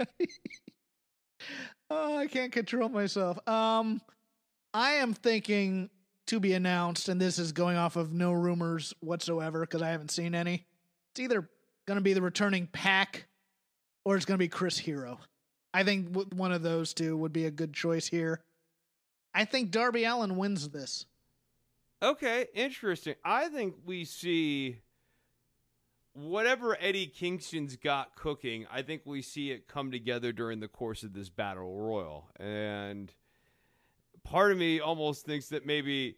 oh, 1.90 2.18
I 2.18 2.28
can't 2.28 2.52
control 2.52 2.90
myself. 2.90 3.38
Um, 3.48 4.00
I 4.72 4.92
am 4.92 5.14
thinking 5.14 5.90
to 6.26 6.38
be 6.38 6.52
announced, 6.52 7.08
and 7.08 7.20
this 7.20 7.40
is 7.40 7.50
going 7.50 7.76
off 7.76 7.96
of 7.96 8.12
no 8.12 8.30
rumors 8.30 8.94
whatsoever 9.00 9.62
because 9.62 9.82
I 9.82 9.88
haven't 9.88 10.12
seen 10.12 10.34
any. 10.34 10.66
It's 11.10 11.20
either 11.20 11.48
going 11.86 11.96
to 11.96 12.02
be 12.02 12.12
the 12.12 12.22
returning 12.22 12.66
PAC, 12.66 13.26
or 14.04 14.16
it's 14.16 14.24
going 14.24 14.36
to 14.36 14.42
be 14.42 14.48
Chris 14.48 14.78
Hero. 14.78 15.18
I 15.74 15.84
think 15.84 16.14
one 16.34 16.52
of 16.52 16.62
those 16.62 16.92
two 16.94 17.16
would 17.16 17.32
be 17.32 17.46
a 17.46 17.50
good 17.50 17.72
choice 17.72 18.06
here. 18.06 18.40
I 19.34 19.44
think 19.44 19.70
Darby 19.70 20.04
Allin 20.04 20.36
wins 20.36 20.68
this. 20.68 21.06
Okay, 22.02 22.46
interesting. 22.54 23.14
I 23.24 23.48
think 23.48 23.76
we 23.86 24.04
see 24.04 24.78
whatever 26.14 26.76
Eddie 26.78 27.06
Kingston's 27.06 27.76
got 27.76 28.16
cooking. 28.16 28.66
I 28.70 28.82
think 28.82 29.02
we 29.06 29.22
see 29.22 29.50
it 29.50 29.68
come 29.68 29.90
together 29.90 30.32
during 30.32 30.60
the 30.60 30.68
course 30.68 31.02
of 31.02 31.14
this 31.14 31.30
battle 31.30 31.74
royal, 31.80 32.28
and 32.38 33.10
part 34.24 34.52
of 34.52 34.58
me 34.58 34.78
almost 34.80 35.24
thinks 35.24 35.48
that 35.48 35.64
maybe 35.64 36.16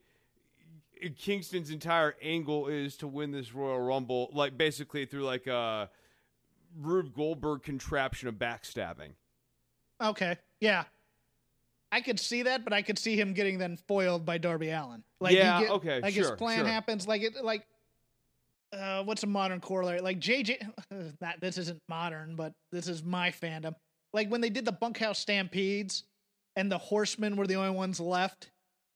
Kingston's 1.11 1.71
entire 1.71 2.17
angle 2.23 2.69
is 2.69 2.97
to 2.99 3.07
win 3.07 3.31
this 3.31 3.55
Royal 3.55 3.81
Rumble, 3.81 4.31
like 4.33 4.57
basically 4.57 5.05
through 5.07 5.25
like 5.25 5.47
a 5.47 5.91
Rube 6.81 7.15
Goldberg 7.15 7.63
contraption 7.63 8.29
of 8.29 8.35
backstabbing. 8.37 9.11
Okay. 10.03 10.37
Yeah. 10.61 10.85
I 11.93 12.01
could 12.01 12.19
see 12.19 12.43
that, 12.43 12.65
but 12.65 12.73
I 12.73 12.83
could 12.83 12.99
see 12.99 13.15
him 13.19 13.35
getting 13.35 13.59
then 13.59 13.77
foiled 13.77 14.25
by 14.27 14.39
Darby 14.39 14.71
Allin. 14.71 15.05
Like 15.21 15.37
Yeah, 15.37 15.61
get- 15.61 15.71
okay, 15.71 16.01
Like 16.01 16.15
his 16.15 16.31
plan 16.33 16.59
sure. 16.61 16.67
happens 16.67 17.07
like 17.07 17.23
it 17.23 17.45
like 17.45 17.67
uh, 18.73 19.05
what's 19.05 19.23
a 19.23 19.27
modern 19.29 19.61
corollary? 19.61 20.01
Like 20.01 20.19
JJ, 20.19 20.57
that 21.21 21.37
this 21.41 21.59
isn't 21.59 21.81
modern, 21.89 22.35
but 22.35 22.53
this 22.73 22.89
is 22.89 23.05
my 23.05 23.31
fandom. 23.31 23.75
Like 24.13 24.29
when 24.29 24.41
they 24.41 24.51
did 24.51 24.65
the 24.65 24.73
bunkhouse 24.73 25.21
stampedes, 25.21 26.05
and 26.57 26.71
the 26.71 26.79
horsemen 26.79 27.37
were 27.37 27.47
the 27.47 27.57
only 27.57 27.71
ones 27.71 27.99
left 28.01 28.51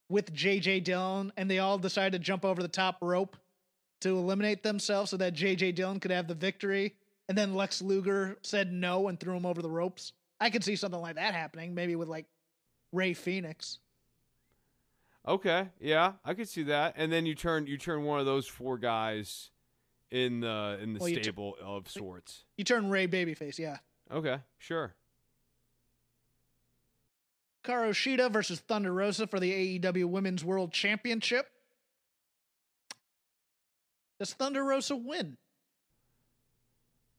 with 0.08 0.32
JJ 0.32 0.84
Dillon, 0.84 1.32
and 1.36 1.50
they 1.50 1.58
all 1.58 1.78
decided 1.78 2.12
to 2.12 2.18
jump 2.18 2.44
over 2.44 2.62
the 2.62 2.68
top 2.68 2.98
rope 3.00 3.36
to 4.00 4.16
eliminate 4.16 4.62
themselves 4.62 5.10
so 5.10 5.16
that 5.16 5.34
JJ 5.34 5.74
Dillon 5.74 6.00
could 6.00 6.10
have 6.10 6.28
the 6.28 6.34
victory. 6.34 6.94
And 7.28 7.36
then 7.36 7.54
Lex 7.54 7.82
Luger 7.82 8.38
said 8.42 8.72
no 8.72 9.08
and 9.08 9.20
threw 9.20 9.36
him 9.36 9.44
over 9.44 9.60
the 9.60 9.70
ropes. 9.70 10.12
I 10.40 10.50
could 10.50 10.64
see 10.64 10.76
something 10.76 11.00
like 11.00 11.16
that 11.16 11.34
happening, 11.34 11.74
maybe 11.74 11.96
with 11.96 12.08
like 12.08 12.26
Rey 12.92 13.12
Fenix. 13.12 13.80
Okay, 15.26 15.68
yeah, 15.78 16.12
I 16.24 16.32
could 16.32 16.48
see 16.48 16.62
that. 16.64 16.94
And 16.96 17.12
then 17.12 17.26
you 17.26 17.34
turn 17.34 17.66
you 17.66 17.76
turn 17.76 18.04
one 18.04 18.18
of 18.18 18.24
those 18.24 18.46
four 18.46 18.78
guys 18.78 19.50
in 20.10 20.40
the 20.40 20.78
in 20.80 20.94
the 20.94 21.00
Well, 21.00 21.10
stable 21.10 21.56
of 21.62 21.90
sorts. 21.90 22.44
You 22.56 22.64
turn 22.64 22.88
Ray 22.88 23.06
babyface, 23.06 23.58
yeah. 23.58 23.78
Okay, 24.10 24.38
sure. 24.56 24.94
Hikaru 27.64 27.90
Shida 27.90 28.30
versus 28.30 28.60
Thunder 28.60 28.92
Rosa 28.92 29.26
for 29.26 29.40
the 29.40 29.78
AEW 29.78 30.06
Women's 30.06 30.44
World 30.44 30.72
Championship. 30.72 31.50
Does 34.18 34.32
Thunder 34.32 34.64
Rosa 34.64 34.96
win? 34.96 35.36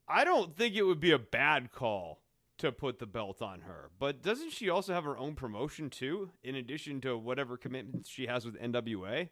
I 0.07 0.23
don't 0.23 0.55
think 0.55 0.75
it 0.75 0.83
would 0.83 0.99
be 0.99 1.11
a 1.11 1.19
bad 1.19 1.71
call 1.71 2.19
to 2.57 2.71
put 2.71 2.99
the 2.99 3.05
belt 3.05 3.41
on 3.41 3.61
her. 3.61 3.89
But 3.99 4.21
doesn't 4.21 4.51
she 4.51 4.69
also 4.69 4.93
have 4.93 5.05
her 5.05 5.17
own 5.17 5.35
promotion 5.35 5.89
too, 5.89 6.31
in 6.43 6.55
addition 6.55 6.99
to 7.01 7.17
whatever 7.17 7.57
commitments 7.57 8.09
she 8.09 8.25
has 8.25 8.45
with 8.45 8.59
NWA? 8.59 9.29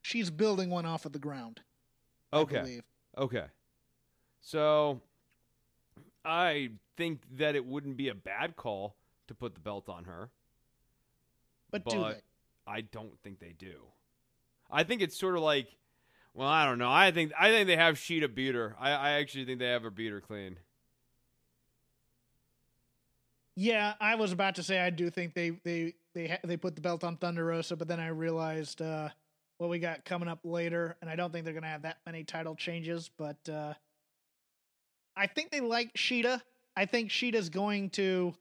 She's 0.00 0.30
building 0.30 0.70
one 0.70 0.86
off 0.86 1.04
of 1.06 1.12
the 1.12 1.18
ground. 1.18 1.60
Okay. 2.32 2.80
Okay. 3.16 3.44
So 4.40 5.00
I 6.24 6.70
think 6.96 7.22
that 7.36 7.56
it 7.56 7.64
wouldn't 7.64 7.96
be 7.96 8.08
a 8.08 8.14
bad 8.14 8.56
call 8.56 8.96
to 9.28 9.34
put 9.34 9.54
the 9.54 9.60
belt 9.60 9.88
on 9.88 10.04
her. 10.04 10.30
But, 11.70 11.84
do 11.84 11.98
they? 11.98 12.20
I 12.66 12.80
don't 12.82 13.18
think 13.22 13.40
they 13.40 13.54
do. 13.58 13.82
I 14.70 14.84
think 14.84 15.02
it's 15.02 15.18
sort 15.18 15.36
of 15.36 15.42
like 15.42 15.68
well, 16.34 16.48
I 16.48 16.66
don't 16.66 16.78
know. 16.78 16.90
I 16.90 17.12
think 17.12 17.32
I 17.38 17.50
think 17.50 17.68
they 17.68 17.76
have 17.76 17.94
Shida 17.94 18.34
beat 18.34 18.56
her. 18.56 18.74
I, 18.78 18.90
I 18.90 19.10
actually 19.12 19.44
think 19.44 19.60
they 19.60 19.68
have 19.68 19.82
her 19.82 19.90
beat 19.90 20.10
her 20.10 20.20
clean. 20.20 20.58
Yeah, 23.54 23.94
I 24.00 24.16
was 24.16 24.32
about 24.32 24.56
to 24.56 24.64
say 24.64 24.80
I 24.80 24.90
do 24.90 25.10
think 25.10 25.34
they 25.34 25.50
they 25.62 25.94
they 26.12 26.36
they 26.42 26.56
put 26.56 26.74
the 26.74 26.80
belt 26.80 27.04
on 27.04 27.16
Thunder 27.16 27.44
Rosa, 27.44 27.76
but 27.76 27.86
then 27.86 28.00
I 28.00 28.08
realized 28.08 28.82
uh, 28.82 29.10
what 29.58 29.70
we 29.70 29.78
got 29.78 30.04
coming 30.04 30.28
up 30.28 30.40
later, 30.42 30.96
and 31.00 31.08
I 31.08 31.14
don't 31.14 31.32
think 31.32 31.44
they're 31.44 31.54
gonna 31.54 31.68
have 31.68 31.82
that 31.82 31.98
many 32.04 32.24
title 32.24 32.56
changes. 32.56 33.08
But 33.16 33.48
uh, 33.48 33.74
I 35.16 35.28
think 35.28 35.52
they 35.52 35.60
like 35.60 35.94
Shida. 35.94 36.42
I 36.76 36.86
think 36.86 37.10
Shida's 37.10 37.48
going 37.48 37.90
to 37.90 38.34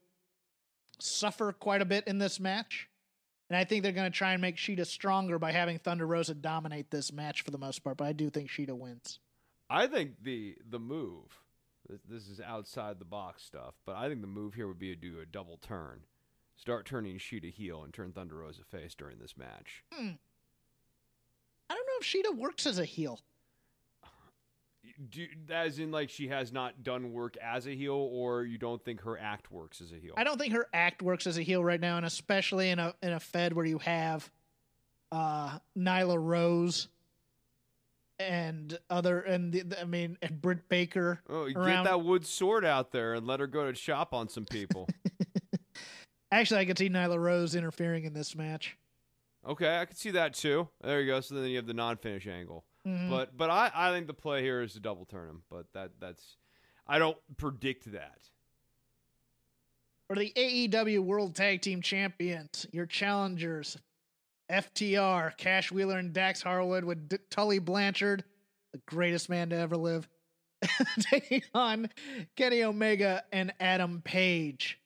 suffer 0.99 1.51
quite 1.53 1.81
a 1.81 1.85
bit 1.85 2.07
in 2.07 2.17
this 2.17 2.39
match, 2.39 2.89
and 3.49 3.57
I 3.57 3.63
think 3.63 3.83
they're 3.83 3.91
gonna 3.91 4.09
try 4.09 4.33
and 4.33 4.41
make 4.41 4.57
Shida 4.57 4.85
stronger 4.85 5.39
by 5.39 5.51
having 5.51 5.79
Thunder 5.79 6.07
Rosa 6.07 6.33
dominate 6.33 6.91
this 6.91 7.11
match 7.11 7.41
for 7.41 7.51
the 7.51 7.57
most 7.57 7.83
part. 7.83 7.97
But 7.97 8.05
I 8.05 8.13
do 8.13 8.29
think 8.29 8.49
Shida 8.49 8.77
wins. 8.77 9.19
I 9.69 9.87
think 9.87 10.23
the 10.23 10.55
the 10.69 10.79
move. 10.79 11.39
This, 11.89 11.99
this 12.09 12.27
is 12.29 12.39
outside 12.39 12.99
the 12.99 13.05
box 13.05 13.43
stuff, 13.43 13.73
but 13.85 13.97
I 13.97 14.07
think 14.07 14.21
the 14.21 14.27
move 14.27 14.53
here 14.53 14.67
would 14.67 14.79
be 14.79 14.95
to 14.95 15.01
do 15.01 15.19
a 15.19 15.25
double 15.25 15.57
turn, 15.57 16.01
start 16.55 16.85
turning 16.85 17.17
Shida 17.17 17.51
heel 17.51 17.83
and 17.83 17.93
turn 17.93 18.13
Thunder 18.13 18.35
Rosa 18.35 18.63
face 18.63 18.95
during 18.95 19.19
this 19.19 19.35
match. 19.35 19.83
Hmm. 19.91 20.11
I 21.69 21.73
don't 21.75 21.85
know 21.85 21.99
if 21.99 22.05
Sheeta 22.05 22.31
works 22.31 22.65
as 22.65 22.79
a 22.79 22.85
heel. 22.85 23.19
Do, 25.09 25.25
as 25.49 25.79
in, 25.79 25.91
like 25.91 26.09
she 26.09 26.27
has 26.27 26.51
not 26.51 26.83
done 26.83 27.13
work 27.13 27.37
as 27.37 27.67
a 27.67 27.71
heel, 27.75 27.93
or 27.93 28.43
you 28.43 28.57
don't 28.57 28.83
think 28.83 29.01
her 29.01 29.17
act 29.17 29.51
works 29.51 29.79
as 29.81 29.91
a 29.91 29.95
heel? 29.95 30.13
I 30.17 30.23
don't 30.25 30.37
think 30.37 30.53
her 30.53 30.67
act 30.73 31.01
works 31.01 31.25
as 31.25 31.37
a 31.37 31.41
heel 31.41 31.63
right 31.63 31.79
now, 31.79 31.97
and 31.97 32.05
especially 32.05 32.69
in 32.69 32.79
a 32.79 32.93
in 33.01 33.13
a 33.13 33.19
Fed 33.19 33.53
where 33.53 33.65
you 33.65 33.77
have 33.79 34.29
uh 35.11 35.57
Nyla 35.77 36.17
Rose 36.21 36.89
and 38.19 38.77
other 38.89 39.19
and 39.21 39.53
the, 39.53 39.61
the- 39.61 39.81
I 39.81 39.85
mean 39.85 40.17
and 40.21 40.41
Britt 40.41 40.67
Baker. 40.67 41.21
Oh, 41.29 41.45
you 41.45 41.55
around- 41.57 41.85
get 41.85 41.91
that 41.91 42.01
wood 42.03 42.25
sword 42.25 42.65
out 42.65 42.91
there 42.91 43.13
and 43.13 43.25
let 43.25 43.39
her 43.39 43.47
go 43.47 43.69
to 43.69 43.75
shop 43.75 44.13
on 44.13 44.27
some 44.27 44.45
people. 44.45 44.89
Actually, 46.31 46.61
I 46.61 46.65
could 46.65 46.77
see 46.77 46.89
Nyla 46.89 47.19
Rose 47.19 47.55
interfering 47.55 48.05
in 48.05 48.13
this 48.13 48.35
match. 48.35 48.75
okay, 49.47 49.79
I 49.79 49.85
could 49.85 49.97
see 49.97 50.11
that 50.11 50.33
too. 50.33 50.67
There 50.81 50.99
you 50.99 51.07
go. 51.07 51.21
So 51.21 51.35
then 51.35 51.45
you 51.45 51.57
have 51.57 51.67
the 51.67 51.73
non-finish 51.73 52.27
angle. 52.27 52.65
Mhm. 52.87 53.09
But 53.09 53.35
but 53.37 53.49
I, 53.49 53.71
I 53.73 53.91
think 53.91 54.07
the 54.07 54.13
play 54.13 54.41
here 54.41 54.61
is 54.61 54.73
to 54.73 54.79
double 54.79 55.05
turn 55.05 55.29
him. 55.29 55.43
But 55.49 55.67
that 55.73 55.91
that's 55.99 56.37
I 56.87 56.99
don't 56.99 57.17
predict 57.37 57.91
that. 57.93 58.19
For 60.07 60.15
the 60.17 60.31
AEW 60.35 60.99
World 60.99 61.33
Tag 61.35 61.61
Team 61.61 61.81
Champions, 61.81 62.67
your 62.71 62.85
challengers, 62.85 63.77
FTR, 64.51 65.35
Cash 65.37 65.71
Wheeler 65.71 65.97
and 65.97 66.13
Dax 66.13 66.41
Harwood 66.43 66.83
with 66.83 67.07
D- 67.07 67.17
Tully 67.29 67.59
Blanchard, 67.59 68.23
the 68.73 68.79
greatest 68.85 69.29
man 69.29 69.49
to 69.49 69.55
ever 69.55 69.77
live, 69.77 70.07
taking 70.99 71.41
on 71.53 71.89
Kenny 72.35 72.63
Omega 72.63 73.23
and 73.31 73.53
Adam 73.61 74.01
Page. 74.03 74.77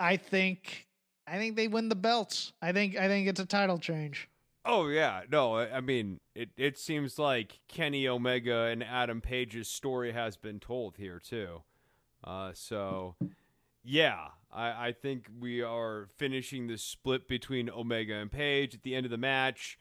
I 0.00 0.16
think 0.16 0.86
I 1.26 1.36
think 1.36 1.56
they 1.56 1.68
win 1.68 1.88
the 1.90 1.94
belts. 1.94 2.52
I 2.62 2.72
think 2.72 2.96
I 2.96 3.08
think 3.08 3.28
it's 3.28 3.40
a 3.40 3.46
title 3.46 3.78
change. 3.78 4.28
Oh 4.68 4.88
yeah, 4.88 5.22
no, 5.30 5.58
I 5.58 5.80
mean 5.80 6.18
it. 6.34 6.50
It 6.56 6.76
seems 6.76 7.18
like 7.20 7.60
Kenny 7.68 8.08
Omega 8.08 8.62
and 8.64 8.82
Adam 8.82 9.20
Page's 9.20 9.68
story 9.68 10.12
has 10.12 10.36
been 10.36 10.58
told 10.58 10.96
here 10.96 11.20
too. 11.20 11.62
Uh, 12.24 12.50
so 12.52 13.14
yeah, 13.84 14.28
I, 14.52 14.88
I 14.88 14.92
think 14.92 15.28
we 15.38 15.62
are 15.62 16.08
finishing 16.16 16.66
the 16.66 16.78
split 16.78 17.28
between 17.28 17.70
Omega 17.70 18.14
and 18.14 18.30
Page 18.30 18.74
at 18.74 18.82
the 18.82 18.96
end 18.96 19.06
of 19.06 19.10
the 19.10 19.16
match. 19.16 19.78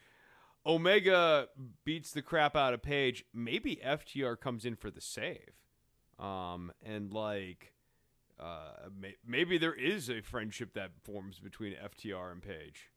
Omega 0.68 1.48
beats 1.84 2.12
the 2.12 2.22
crap 2.22 2.56
out 2.56 2.74
of 2.76 2.84
Page. 2.84 3.26
Maybe 3.34 3.78
FTR 3.84 4.40
comes 4.40 4.66
in 4.66 4.76
for 4.76 4.92
the 4.92 5.02
save, 5.02 5.54
um, 6.20 6.72
and 6.84 7.12
like. 7.12 7.72
Uh, 8.38 8.90
may- 8.94 9.16
maybe 9.26 9.58
there 9.58 9.74
is 9.74 10.10
a 10.10 10.22
friendship 10.22 10.74
that 10.74 10.92
forms 11.02 11.40
between 11.40 11.74
FTR 11.74 12.34
and 12.34 12.44
Page. 12.44 12.92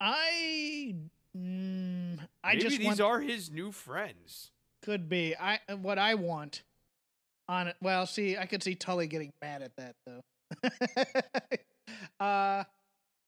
I 0.00 0.94
mm, 1.36 2.18
I 2.42 2.52
Maybe 2.52 2.60
just 2.62 2.78
these 2.78 2.86
want 2.86 3.00
are 3.00 3.20
his 3.20 3.50
new 3.50 3.70
friends. 3.72 4.50
could 4.82 5.08
be. 5.08 5.36
I 5.36 5.60
what 5.80 5.98
I 5.98 6.14
want 6.14 6.62
on 7.48 7.68
it. 7.68 7.76
Well, 7.82 8.06
see, 8.06 8.36
I 8.36 8.46
could 8.46 8.62
see 8.62 8.74
Tully 8.74 9.06
getting 9.06 9.32
mad 9.42 9.62
at 9.62 9.76
that 9.76 9.94
though. 10.06 10.22
uh 12.24 12.64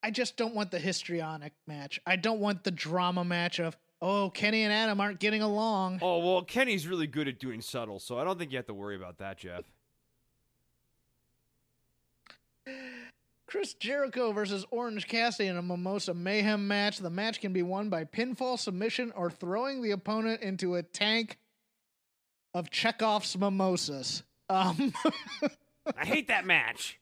I 0.05 0.11
just 0.11 0.37
don't 0.37 0.55
want 0.55 0.71
the 0.73 0.79
histrionic 0.81 1.53
match. 1.67 2.01
I 2.07 2.17
don't 2.17 2.41
want 2.41 2.65
the 2.65 2.71
drama 2.73 3.25
match 3.25 3.61
of 3.61 3.77
oh 4.01 4.31
Kenny 4.31 4.63
and 4.63 4.73
Adam 4.73 5.01
aren't 5.01 5.21
getting 5.21 5.43
along. 5.43 5.99
Oh 6.03 6.19
well, 6.19 6.43
Kenny's 6.43 6.87
really 6.87 7.07
good 7.07 7.29
at 7.29 7.39
doing 7.39 7.61
subtle, 7.61 8.01
so 8.01 8.19
I 8.19 8.25
don't 8.25 8.39
think 8.39 8.51
you 8.51 8.57
have 8.59 8.67
to 8.67 8.75
worry 8.75 8.97
about 8.97 9.19
that, 9.19 9.39
Jeff. 9.39 9.65
Chris 13.53 13.75
Jericho 13.75 14.33
versus 14.33 14.65
Orange 14.71 15.07
Cassidy 15.07 15.47
in 15.47 15.59
a 15.59 15.63
Mimosa 15.63 16.15
Mayhem 16.15 16.67
match. 16.67 16.97
The 16.97 17.11
match 17.11 17.39
can 17.39 17.53
be 17.53 17.61
won 17.61 17.91
by 17.91 18.05
pinfall 18.05 18.59
submission 18.59 19.13
or 19.15 19.31
throwing 19.31 19.83
the 19.83 19.91
opponent 19.91 20.41
into 20.41 20.75
a 20.77 20.83
tank 20.83 21.39
of 22.55 22.71
Chekhov's 22.71 23.37
mimosas. 23.37 24.23
Um, 24.49 24.95
I 25.99 26.07
hate 26.07 26.29
that 26.29 26.47
match. 26.47 26.99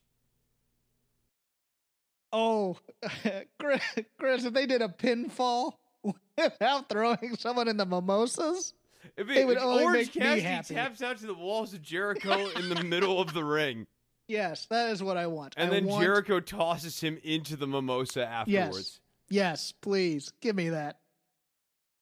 oh, 2.32 2.78
Chris, 3.60 3.82
Chris, 4.18 4.44
if 4.44 4.52
they 4.52 4.66
did 4.66 4.82
a 4.82 4.88
pinfall 4.88 5.74
without 6.02 6.88
throwing 6.88 7.36
someone 7.38 7.68
in 7.68 7.76
the 7.76 7.86
mimosas, 7.86 8.74
If 9.16 9.30
It 9.30 9.46
would 9.46 9.56
only 9.56 9.84
Orange 9.84 10.06
make 10.08 10.16
me 10.16 10.22
Cassidy 10.22 10.40
happy. 10.42 10.74
taps 10.74 11.00
out 11.00 11.18
to 11.18 11.28
the 11.28 11.34
walls 11.34 11.74
of 11.74 11.80
Jericho 11.80 12.48
in 12.56 12.68
the 12.68 12.82
middle 12.82 13.20
of 13.20 13.34
the 13.34 13.44
ring, 13.44 13.86
yes, 14.30 14.66
that 14.66 14.90
is 14.90 15.02
what 15.02 15.16
I 15.16 15.26
want. 15.26 15.54
and 15.56 15.70
I 15.70 15.74
then 15.74 15.86
want- 15.86 16.02
Jericho 16.04 16.40
tosses 16.40 17.00
him 17.00 17.18
into 17.22 17.56
the 17.56 17.66
mimosa 17.66 18.26
afterwards. 18.26 19.00
Yes, 19.28 19.70
yes, 19.70 19.72
please 19.80 20.32
give 20.40 20.56
me 20.56 20.70
that. 20.70 20.98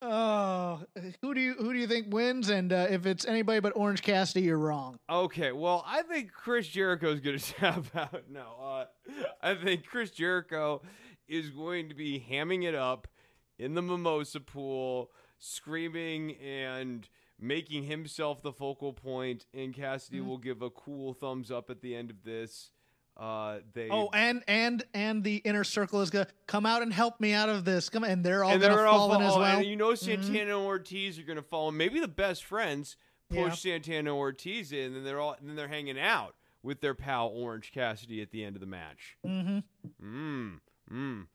Oh, 0.01 0.79
who 1.21 1.33
do 1.33 1.41
you 1.41 1.55
who 1.55 1.73
do 1.73 1.79
you 1.79 1.85
think 1.87 2.13
wins? 2.13 2.49
And 2.49 2.71
uh, 2.71 2.87
if 2.89 3.05
it's 3.05 3.25
anybody 3.25 3.59
but 3.59 3.73
Orange 3.75 4.01
Cassidy, 4.01 4.45
you're 4.45 4.57
wrong. 4.57 4.97
Okay, 5.09 5.51
well, 5.51 5.83
I 5.85 6.03
think 6.03 6.31
Chris 6.31 6.67
Jericho's 6.69 7.19
going 7.19 7.37
to 7.39 7.53
tap 7.53 7.83
out. 7.95 8.23
No, 8.29 8.45
uh, 8.63 8.85
I 9.41 9.55
think 9.55 9.85
Chris 9.85 10.11
Jericho 10.11 10.81
is 11.27 11.49
going 11.49 11.89
to 11.89 11.95
be 11.95 12.25
hamming 12.31 12.63
it 12.63 12.75
up 12.75 13.09
in 13.57 13.73
the 13.73 13.81
mimosa 13.81 14.39
pool, 14.39 15.11
screaming 15.37 16.35
and 16.37 17.07
making 17.39 17.83
himself 17.83 18.41
the 18.41 18.51
focal 18.51 18.93
point, 18.93 19.45
and 19.53 19.73
Cassidy 19.73 20.19
Mhm. 20.19 20.25
will 20.25 20.37
give 20.37 20.61
a 20.61 20.69
cool 20.69 21.13
thumbs 21.13 21.49
up 21.51 21.69
at 21.69 21.81
the 21.81 21.95
end 21.95 22.09
of 22.09 22.23
this. 22.23 22.71
Uh, 23.17 23.59
they 23.73 23.89
Oh, 23.89 24.09
and 24.13 24.43
and 24.47 24.83
and 24.93 25.23
the 25.25 25.37
inner 25.37 25.63
circle 25.65 25.99
is 26.01 26.09
gonna 26.09 26.27
come 26.47 26.65
out 26.65 26.81
and 26.81 26.93
help 26.93 27.19
me 27.19 27.33
out 27.33 27.49
of 27.49 27.65
this. 27.65 27.89
Come 27.89 28.03
and 28.05 28.23
they're 28.23 28.43
all 28.45 28.51
and 28.51 28.61
gonna 28.61 28.75
they're 28.75 28.87
all 28.87 29.09
fall 29.09 29.15
in 29.19 29.21
as 29.25 29.29
follow- 29.33 29.41
well. 29.43 29.57
And 29.57 29.67
you 29.67 29.75
know. 29.75 29.93
Santana 29.95 30.39
and 30.57 30.65
Ortiz 30.65 31.19
are 31.19 31.23
going 31.23 31.35
to 31.37 31.41
fall. 31.43 31.71
Maybe 31.71 31.99
the 31.99 32.07
best 32.07 32.45
friends 32.45 32.95
Yeah. 33.29 33.49
push 33.49 33.59
Santana 33.61 33.97
and 33.99 34.07
Ortiz 34.09 34.71
in, 34.71 34.95
and 34.95 35.05
they're 35.05 35.19
all 35.19 35.33
and 35.33 35.49
then 35.49 35.55
they're 35.57 35.67
hanging 35.67 35.99
out 35.99 36.35
with 36.63 36.79
their 36.81 36.93
pal 36.95 37.27
Orange 37.27 37.71
Cassidy 37.73 38.21
at 38.21 38.31
the 38.31 38.43
end 38.43 38.55
of 38.55 38.59
the 38.61 38.65
match. 38.67 39.17
Mm-hmm. 39.25 39.59
Mmm. 40.01 40.59
Mmm. 40.89 41.27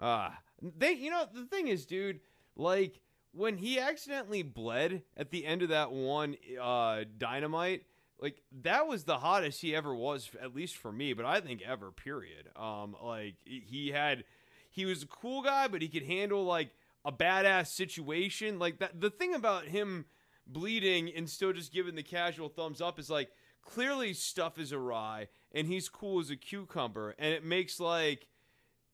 Ah. 0.00 0.40
They 0.60 0.92
you 0.92 1.10
know, 1.10 1.28
the 1.32 1.46
thing 1.46 1.68
is, 1.68 1.86
dude, 1.86 2.20
like 2.56 3.00
when 3.34 3.58
he 3.58 3.78
accidentally 3.78 4.42
bled 4.42 5.02
at 5.16 5.30
the 5.30 5.44
end 5.44 5.62
of 5.62 5.68
that 5.70 5.92
one 5.92 6.36
uh 6.60 7.04
dynamite, 7.18 7.84
like 8.20 8.42
that 8.62 8.86
was 8.86 9.04
the 9.04 9.18
hottest 9.18 9.60
he 9.60 9.74
ever 9.74 9.94
was, 9.94 10.30
at 10.40 10.54
least 10.54 10.76
for 10.76 10.92
me, 10.92 11.12
but 11.12 11.24
I 11.24 11.40
think 11.40 11.62
ever, 11.62 11.90
period. 11.90 12.48
Um, 12.56 12.96
like 13.02 13.34
he 13.44 13.90
had 13.90 14.24
he 14.70 14.84
was 14.84 15.02
a 15.02 15.06
cool 15.06 15.42
guy, 15.42 15.68
but 15.68 15.82
he 15.82 15.88
could 15.88 16.04
handle 16.04 16.44
like 16.44 16.70
a 17.04 17.12
badass 17.12 17.68
situation. 17.68 18.58
Like 18.58 18.78
that 18.78 19.00
the 19.00 19.10
thing 19.10 19.34
about 19.34 19.66
him 19.66 20.06
bleeding 20.46 21.10
and 21.14 21.28
still 21.28 21.52
just 21.52 21.72
giving 21.72 21.94
the 21.94 22.02
casual 22.02 22.48
thumbs 22.48 22.80
up 22.80 22.98
is 22.98 23.10
like 23.10 23.30
clearly 23.62 24.12
stuff 24.12 24.58
is 24.58 24.72
awry 24.72 25.28
and 25.52 25.66
he's 25.66 25.88
cool 25.88 26.20
as 26.20 26.30
a 26.30 26.36
cucumber 26.36 27.14
and 27.18 27.32
it 27.32 27.42
makes 27.42 27.80
like 27.80 28.26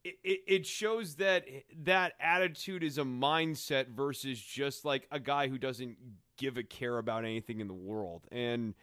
it, 0.04 0.40
it, 0.46 0.66
shows 0.66 1.16
that 1.16 1.44
that 1.84 2.14
attitude 2.20 2.82
is 2.82 2.98
a 2.98 3.02
mindset 3.02 3.88
versus 3.88 4.40
just 4.40 4.84
like 4.84 5.06
a 5.10 5.20
guy 5.20 5.48
who 5.48 5.58
doesn't 5.58 5.96
give 6.38 6.56
a 6.56 6.62
care 6.62 6.96
about 6.98 7.24
anything 7.24 7.60
in 7.60 7.68
the 7.68 7.74
world 7.74 8.26
and 8.32 8.74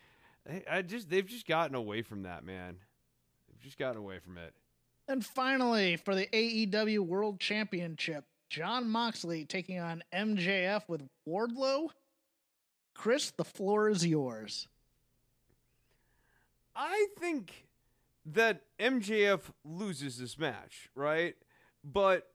I 0.69 0.81
just 0.83 1.09
they've 1.09 1.25
just 1.25 1.47
gotten 1.47 1.75
away 1.75 2.03
from 2.03 2.23
that 2.23 2.43
man 2.43 2.77
they've 3.49 3.61
just 3.61 3.77
gotten 3.79 3.97
away 3.97 4.19
from 4.19 4.37
it 4.37 4.53
And 5.07 5.25
finally, 5.25 5.95
for 5.97 6.13
the 6.15 6.27
AEW 6.27 6.99
World 6.99 7.39
Championship, 7.39 8.25
Jon 8.49 8.89
Moxley 8.89 9.45
taking 9.45 9.79
on 9.79 10.03
MJF 10.13 10.83
with 10.87 11.01
Wardlow. 11.27 11.89
Chris, 12.93 13.31
the 13.31 13.45
floor 13.45 13.89
is 13.89 14.05
yours. 14.05 14.67
I 16.75 17.07
think 17.19 17.66
that 18.33 18.63
MJF 18.79 19.41
loses 19.63 20.17
this 20.17 20.37
match, 20.37 20.89
right? 20.95 21.35
But 21.83 22.29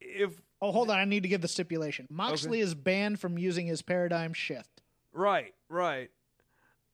if 0.00 0.40
Oh, 0.60 0.72
hold 0.72 0.90
on. 0.90 0.98
I 0.98 1.04
need 1.04 1.22
to 1.22 1.28
give 1.28 1.42
the 1.42 1.48
stipulation. 1.48 2.06
Moxley 2.10 2.60
is 2.60 2.74
banned 2.74 3.20
from 3.20 3.36
using 3.38 3.66
his 3.66 3.82
paradigm 3.82 4.32
shift. 4.32 4.82
right, 5.12 5.54
right. 5.68 6.10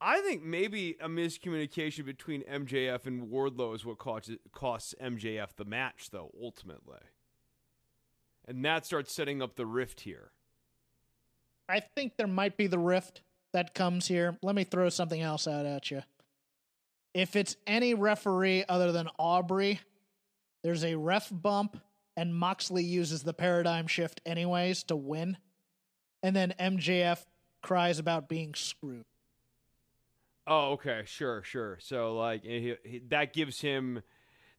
I 0.04 0.20
think 0.20 0.42
maybe 0.42 0.96
a 1.00 1.08
miscommunication 1.08 2.04
between 2.04 2.42
MJF 2.42 3.06
and 3.06 3.28
Wardlow 3.28 3.72
is 3.76 3.84
what 3.84 3.98
costs 3.98 4.32
costs 4.50 4.96
MJF 5.00 5.54
the 5.54 5.64
match, 5.64 6.10
though 6.10 6.32
ultimately, 6.42 6.98
and 8.44 8.64
that 8.64 8.84
starts 8.84 9.14
setting 9.14 9.40
up 9.40 9.54
the 9.54 9.64
rift 9.64 10.00
here. 10.00 10.32
I 11.68 11.78
think 11.78 12.16
there 12.16 12.26
might 12.26 12.56
be 12.56 12.66
the 12.66 12.80
rift 12.80 13.22
that 13.52 13.74
comes 13.74 14.08
here. 14.08 14.36
Let 14.42 14.56
me 14.56 14.64
throw 14.64 14.88
something 14.88 15.20
else 15.20 15.46
out 15.46 15.66
at 15.66 15.92
you. 15.92 16.02
If 17.14 17.36
it's 17.36 17.56
any 17.66 17.94
referee 17.94 18.64
other 18.68 18.92
than 18.92 19.08
Aubrey, 19.18 19.80
there's 20.62 20.84
a 20.84 20.94
ref 20.94 21.28
bump, 21.30 21.78
and 22.16 22.34
Moxley 22.34 22.84
uses 22.84 23.22
the 23.22 23.34
paradigm 23.34 23.86
shift 23.86 24.20
anyways 24.24 24.84
to 24.84 24.96
win. 24.96 25.36
And 26.22 26.34
then 26.34 26.54
MJF 26.58 27.24
cries 27.62 27.98
about 27.98 28.28
being 28.28 28.54
screwed. 28.54 29.04
Oh, 30.46 30.72
okay, 30.72 31.02
sure, 31.06 31.42
sure. 31.42 31.78
So 31.80 32.16
like 32.16 32.44
he, 32.44 32.74
he, 32.84 32.98
that 33.08 33.32
gives 33.32 33.60
him 33.60 34.02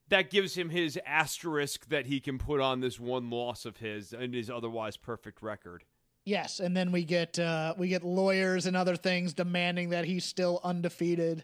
that 0.10 0.30
gives 0.30 0.56
him 0.56 0.70
his 0.70 1.00
asterisk 1.06 1.90
that 1.90 2.06
he 2.06 2.20
can 2.20 2.38
put 2.38 2.62
on 2.62 2.80
this 2.82 3.00
one 3.00 3.30
loss 3.30 3.66
of 3.66 3.78
his 3.78 4.14
and 4.14 4.34
his 4.34 4.50
otherwise 4.50 4.96
perfect 4.98 5.42
record. 5.42 5.84
Yes, 6.26 6.60
and 6.60 6.76
then 6.76 6.92
we 6.92 7.04
get 7.04 7.38
uh, 7.38 7.74
we 7.78 7.90
get 7.90 8.04
lawyers 8.04 8.66
and 8.66 8.78
other 8.78 8.96
things 8.96 9.34
demanding 9.34 9.90
that 9.90 10.06
he's 10.06 10.24
still 10.24 10.62
undefeated. 10.64 11.44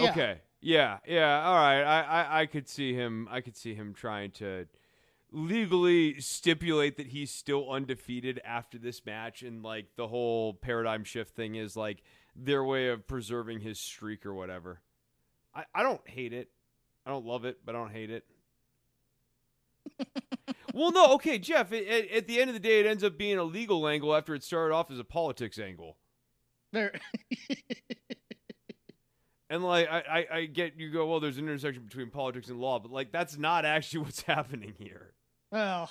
Yeah. 0.00 0.10
Okay. 0.10 0.40
Yeah, 0.60 0.98
yeah. 1.06 1.42
All 1.44 1.54
right. 1.54 1.82
I, 1.82 2.00
I 2.02 2.40
I 2.40 2.46
could 2.46 2.68
see 2.68 2.94
him 2.94 3.28
I 3.30 3.40
could 3.40 3.56
see 3.56 3.74
him 3.74 3.94
trying 3.94 4.30
to 4.32 4.66
legally 5.32 6.20
stipulate 6.20 6.96
that 6.96 7.08
he's 7.08 7.30
still 7.30 7.70
undefeated 7.70 8.40
after 8.44 8.78
this 8.78 9.06
match 9.06 9.42
and 9.42 9.62
like 9.62 9.86
the 9.96 10.08
whole 10.08 10.54
paradigm 10.54 11.04
shift 11.04 11.34
thing 11.36 11.54
is 11.54 11.76
like 11.76 12.02
their 12.34 12.64
way 12.64 12.88
of 12.88 13.06
preserving 13.06 13.60
his 13.60 13.78
streak 13.78 14.26
or 14.26 14.34
whatever. 14.34 14.80
I, 15.54 15.64
I 15.74 15.82
don't 15.82 16.06
hate 16.08 16.32
it. 16.32 16.50
I 17.06 17.10
don't 17.10 17.24
love 17.24 17.44
it, 17.44 17.58
but 17.64 17.74
I 17.74 17.78
don't 17.78 17.92
hate 17.92 18.10
it. 18.10 18.24
well, 20.74 20.92
no, 20.92 21.14
okay, 21.14 21.38
Jeff. 21.38 21.72
It, 21.72 21.88
at, 21.88 22.10
at 22.10 22.26
the 22.26 22.40
end 22.40 22.50
of 22.50 22.54
the 22.54 22.60
day, 22.60 22.80
it 22.80 22.86
ends 22.86 23.02
up 23.02 23.16
being 23.16 23.38
a 23.38 23.44
legal 23.44 23.86
angle 23.88 24.14
after 24.14 24.34
it 24.34 24.44
started 24.44 24.74
off 24.74 24.90
as 24.90 24.98
a 24.98 25.04
politics 25.04 25.58
angle. 25.58 25.96
There, 26.72 26.92
And 29.50 29.64
like 29.64 29.88
I, 29.90 29.98
I, 30.30 30.36
I 30.38 30.44
get 30.46 30.78
you 30.78 30.90
go, 30.90 31.06
well, 31.06 31.18
there's 31.20 31.36
an 31.36 31.44
intersection 31.44 31.82
between 31.82 32.08
politics 32.08 32.48
and 32.48 32.60
law, 32.60 32.78
but 32.78 32.92
like 32.92 33.10
that's 33.12 33.36
not 33.36 33.64
actually 33.64 33.98
what's 34.04 34.22
happening 34.22 34.74
here. 34.78 35.12
well, 35.52 35.90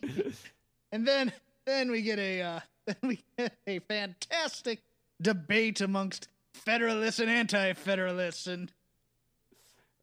and 0.92 1.06
then 1.06 1.32
then 1.66 1.90
we 1.90 2.02
get 2.02 2.18
a 2.18 2.40
uh, 2.40 2.60
then 2.86 2.96
we 3.02 3.24
get 3.36 3.52
a 3.66 3.80
fantastic 3.80 4.80
debate 5.20 5.80
amongst 5.80 6.28
federalists 6.54 7.18
and 7.18 7.28
anti-federalists, 7.28 8.46
and 8.46 8.70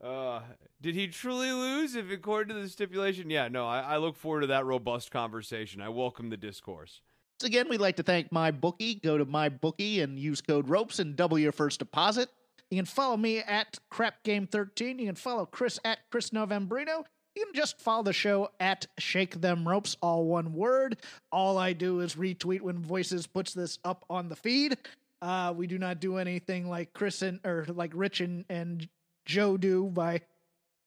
Uh, 0.04 0.42
did 0.82 0.96
he 0.96 1.08
truly 1.08 1.52
lose? 1.52 1.96
If 1.96 2.12
according 2.12 2.56
to 2.56 2.62
the 2.62 2.68
stipulation, 2.70 3.30
yeah, 3.30 3.48
no. 3.48 3.68
I, 3.68 3.80
I 3.82 3.98
look 3.98 4.18
forward 4.18 4.42
to 4.42 4.48
that 4.48 4.66
robust 4.66 5.12
conversation. 5.12 5.80
I 5.80 5.90
welcome 5.90 6.30
the 6.30 6.38
discourse. 6.38 7.02
Once 7.40 7.48
again, 7.48 7.70
we'd 7.70 7.80
like 7.80 7.96
to 7.98 8.04
thank 8.04 8.32
MyBookie. 8.32 9.02
Go 9.02 9.18
to 9.18 9.26
MyBookie 9.26 10.04
and 10.04 10.20
use 10.20 10.42
code 10.42 10.68
ROPES 10.68 11.00
and 11.00 11.16
double 11.16 11.40
your 11.40 11.52
first 11.52 11.80
deposit. 11.80 12.30
You 12.72 12.78
can 12.78 12.86
follow 12.86 13.18
me 13.18 13.40
at 13.40 13.80
Crap 13.90 14.24
Game 14.24 14.48
13. 14.48 14.98
You 14.98 15.08
can 15.08 15.16
follow 15.16 15.46
Chris 15.46 15.78
at 15.84 16.00
Chris 16.10 16.30
Novembrino. 16.30 17.04
You 17.36 17.46
can 17.46 17.54
just 17.54 17.82
follow 17.82 18.04
the 18.04 18.14
show 18.14 18.50
at 18.62 18.88
Shake 18.98 19.42
Them 19.42 19.68
Ropes, 19.68 19.98
all 20.02 20.24
one 20.24 20.54
word. 20.54 20.98
All 21.34 21.58
I 21.58 21.74
do 21.74 22.00
is 22.00 22.16
retweet 22.16 22.62
when 22.62 22.80
Voices 22.80 23.28
puts 23.28 23.54
this 23.54 23.78
up 23.84 24.06
on 24.10 24.30
the 24.30 24.38
feed. 24.38 24.78
Uh, 25.22 25.54
we 25.56 25.68
do 25.68 25.78
not 25.78 26.00
do 26.00 26.18
anything 26.18 26.70
like 26.70 26.94
Chris 26.94 27.22
and 27.22 27.42
or 27.46 27.66
like 27.68 27.92
Rich 27.94 28.22
and, 28.22 28.46
and 28.50 28.88
Joe 29.26 29.58
do 29.58 29.88
by 29.88 30.22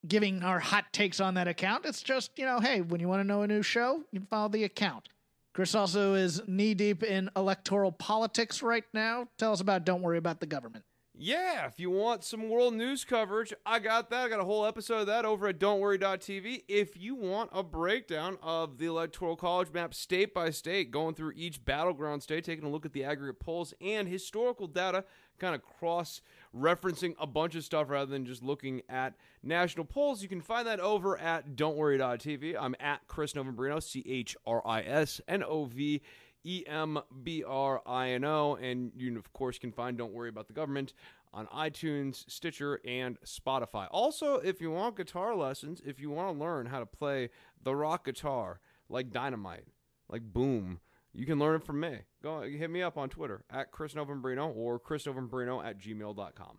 giving 0.08 0.42
our 0.42 0.60
hot 0.60 0.86
takes 0.90 1.20
on 1.20 1.34
that 1.34 1.48
account. 1.48 1.84
It's 1.84 2.02
just, 2.02 2.30
you 2.38 2.46
know, 2.46 2.60
hey, 2.60 2.80
when 2.80 3.00
you 3.00 3.08
want 3.08 3.20
to 3.20 3.24
know 3.24 3.42
a 3.42 3.46
new 3.46 3.62
show, 3.62 4.02
you 4.10 4.20
can 4.20 4.26
follow 4.26 4.48
the 4.48 4.64
account. 4.64 5.10
Chris 5.52 5.74
also 5.74 6.14
is 6.14 6.40
knee 6.46 6.72
deep 6.72 7.02
in 7.02 7.30
electoral 7.36 7.92
politics 7.92 8.62
right 8.62 8.84
now. 8.94 9.28
Tell 9.36 9.52
us 9.52 9.60
about 9.60 9.84
Don't 9.84 10.00
Worry 10.00 10.18
About 10.18 10.40
the 10.40 10.46
Government. 10.46 10.84
Yeah, 11.16 11.66
if 11.66 11.78
you 11.78 11.90
want 11.90 12.24
some 12.24 12.48
world 12.48 12.74
news 12.74 13.04
coverage, 13.04 13.54
I 13.64 13.78
got 13.78 14.10
that. 14.10 14.24
I 14.24 14.28
got 14.28 14.40
a 14.40 14.44
whole 14.44 14.66
episode 14.66 15.02
of 15.02 15.06
that 15.06 15.24
over 15.24 15.46
at 15.46 15.60
don'tworry.tv. 15.60 16.64
If 16.66 16.96
you 17.00 17.14
want 17.14 17.50
a 17.52 17.62
breakdown 17.62 18.36
of 18.42 18.78
the 18.78 18.86
Electoral 18.86 19.36
College 19.36 19.72
map 19.72 19.94
state 19.94 20.34
by 20.34 20.50
state, 20.50 20.90
going 20.90 21.14
through 21.14 21.34
each 21.36 21.64
battleground 21.64 22.24
state, 22.24 22.42
taking 22.42 22.64
a 22.64 22.68
look 22.68 22.84
at 22.84 22.92
the 22.92 23.04
aggregate 23.04 23.38
polls 23.38 23.72
and 23.80 24.08
historical 24.08 24.66
data, 24.66 25.04
kind 25.38 25.54
of 25.54 25.62
cross 25.62 26.20
referencing 26.56 27.14
a 27.20 27.28
bunch 27.28 27.54
of 27.54 27.62
stuff 27.62 27.90
rather 27.90 28.10
than 28.10 28.26
just 28.26 28.42
looking 28.42 28.82
at 28.88 29.14
national 29.40 29.84
polls, 29.84 30.20
you 30.20 30.28
can 30.28 30.40
find 30.40 30.66
that 30.66 30.80
over 30.80 31.16
at 31.16 31.54
don'tworry.tv. 31.54 32.56
I'm 32.58 32.74
at 32.80 33.06
Chris 33.06 33.34
Novembrino, 33.34 33.80
C 33.80 34.02
H 34.04 34.36
R 34.44 34.62
I 34.66 34.82
S 34.82 35.20
N 35.28 35.44
O 35.44 35.64
V 35.66 36.02
E 36.44 36.64
M 36.66 36.98
B 37.22 37.42
R 37.46 37.82
I 37.86 38.10
N 38.10 38.24
O. 38.24 38.56
And 38.56 38.92
you, 38.96 39.16
of 39.18 39.32
course, 39.32 39.58
can 39.58 39.72
find 39.72 39.96
Don't 39.96 40.12
Worry 40.12 40.28
About 40.28 40.46
the 40.46 40.52
Government 40.52 40.92
on 41.32 41.46
iTunes, 41.48 42.24
Stitcher, 42.30 42.80
and 42.84 43.18
Spotify. 43.26 43.88
Also, 43.90 44.36
if 44.36 44.60
you 44.60 44.70
want 44.70 44.96
guitar 44.96 45.34
lessons, 45.34 45.82
if 45.84 45.98
you 45.98 46.10
want 46.10 46.36
to 46.36 46.40
learn 46.44 46.66
how 46.66 46.78
to 46.78 46.86
play 46.86 47.30
the 47.62 47.74
rock 47.74 48.04
guitar 48.04 48.60
like 48.88 49.10
dynamite, 49.10 49.66
like 50.08 50.22
boom, 50.22 50.78
you 51.12 51.26
can 51.26 51.38
learn 51.38 51.56
it 51.56 51.64
from 51.64 51.80
me. 51.80 51.98
Go 52.22 52.42
hit 52.42 52.70
me 52.70 52.82
up 52.82 52.96
on 52.96 53.08
Twitter 53.08 53.44
at 53.50 53.72
Chris 53.72 53.94
Novembrino 53.94 54.54
or 54.54 54.78
chrisnovembrino 54.78 55.64
at 55.64 55.78
gmail.com. 55.78 56.58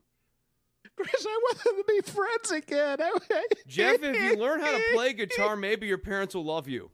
Chris, 0.96 1.26
I 1.28 1.40
want 1.44 1.64
them 1.64 1.76
to 1.78 1.84
be 1.88 2.02
friends 2.02 2.52
again. 2.52 2.98
Jeff, 3.68 4.02
if 4.02 4.16
you 4.16 4.38
learn 4.38 4.62
how 4.62 4.72
to 4.72 4.84
play 4.94 5.14
guitar, 5.14 5.56
maybe 5.56 5.88
your 5.88 5.98
parents 5.98 6.36
will 6.36 6.46
love 6.46 6.68
you. 6.68 6.92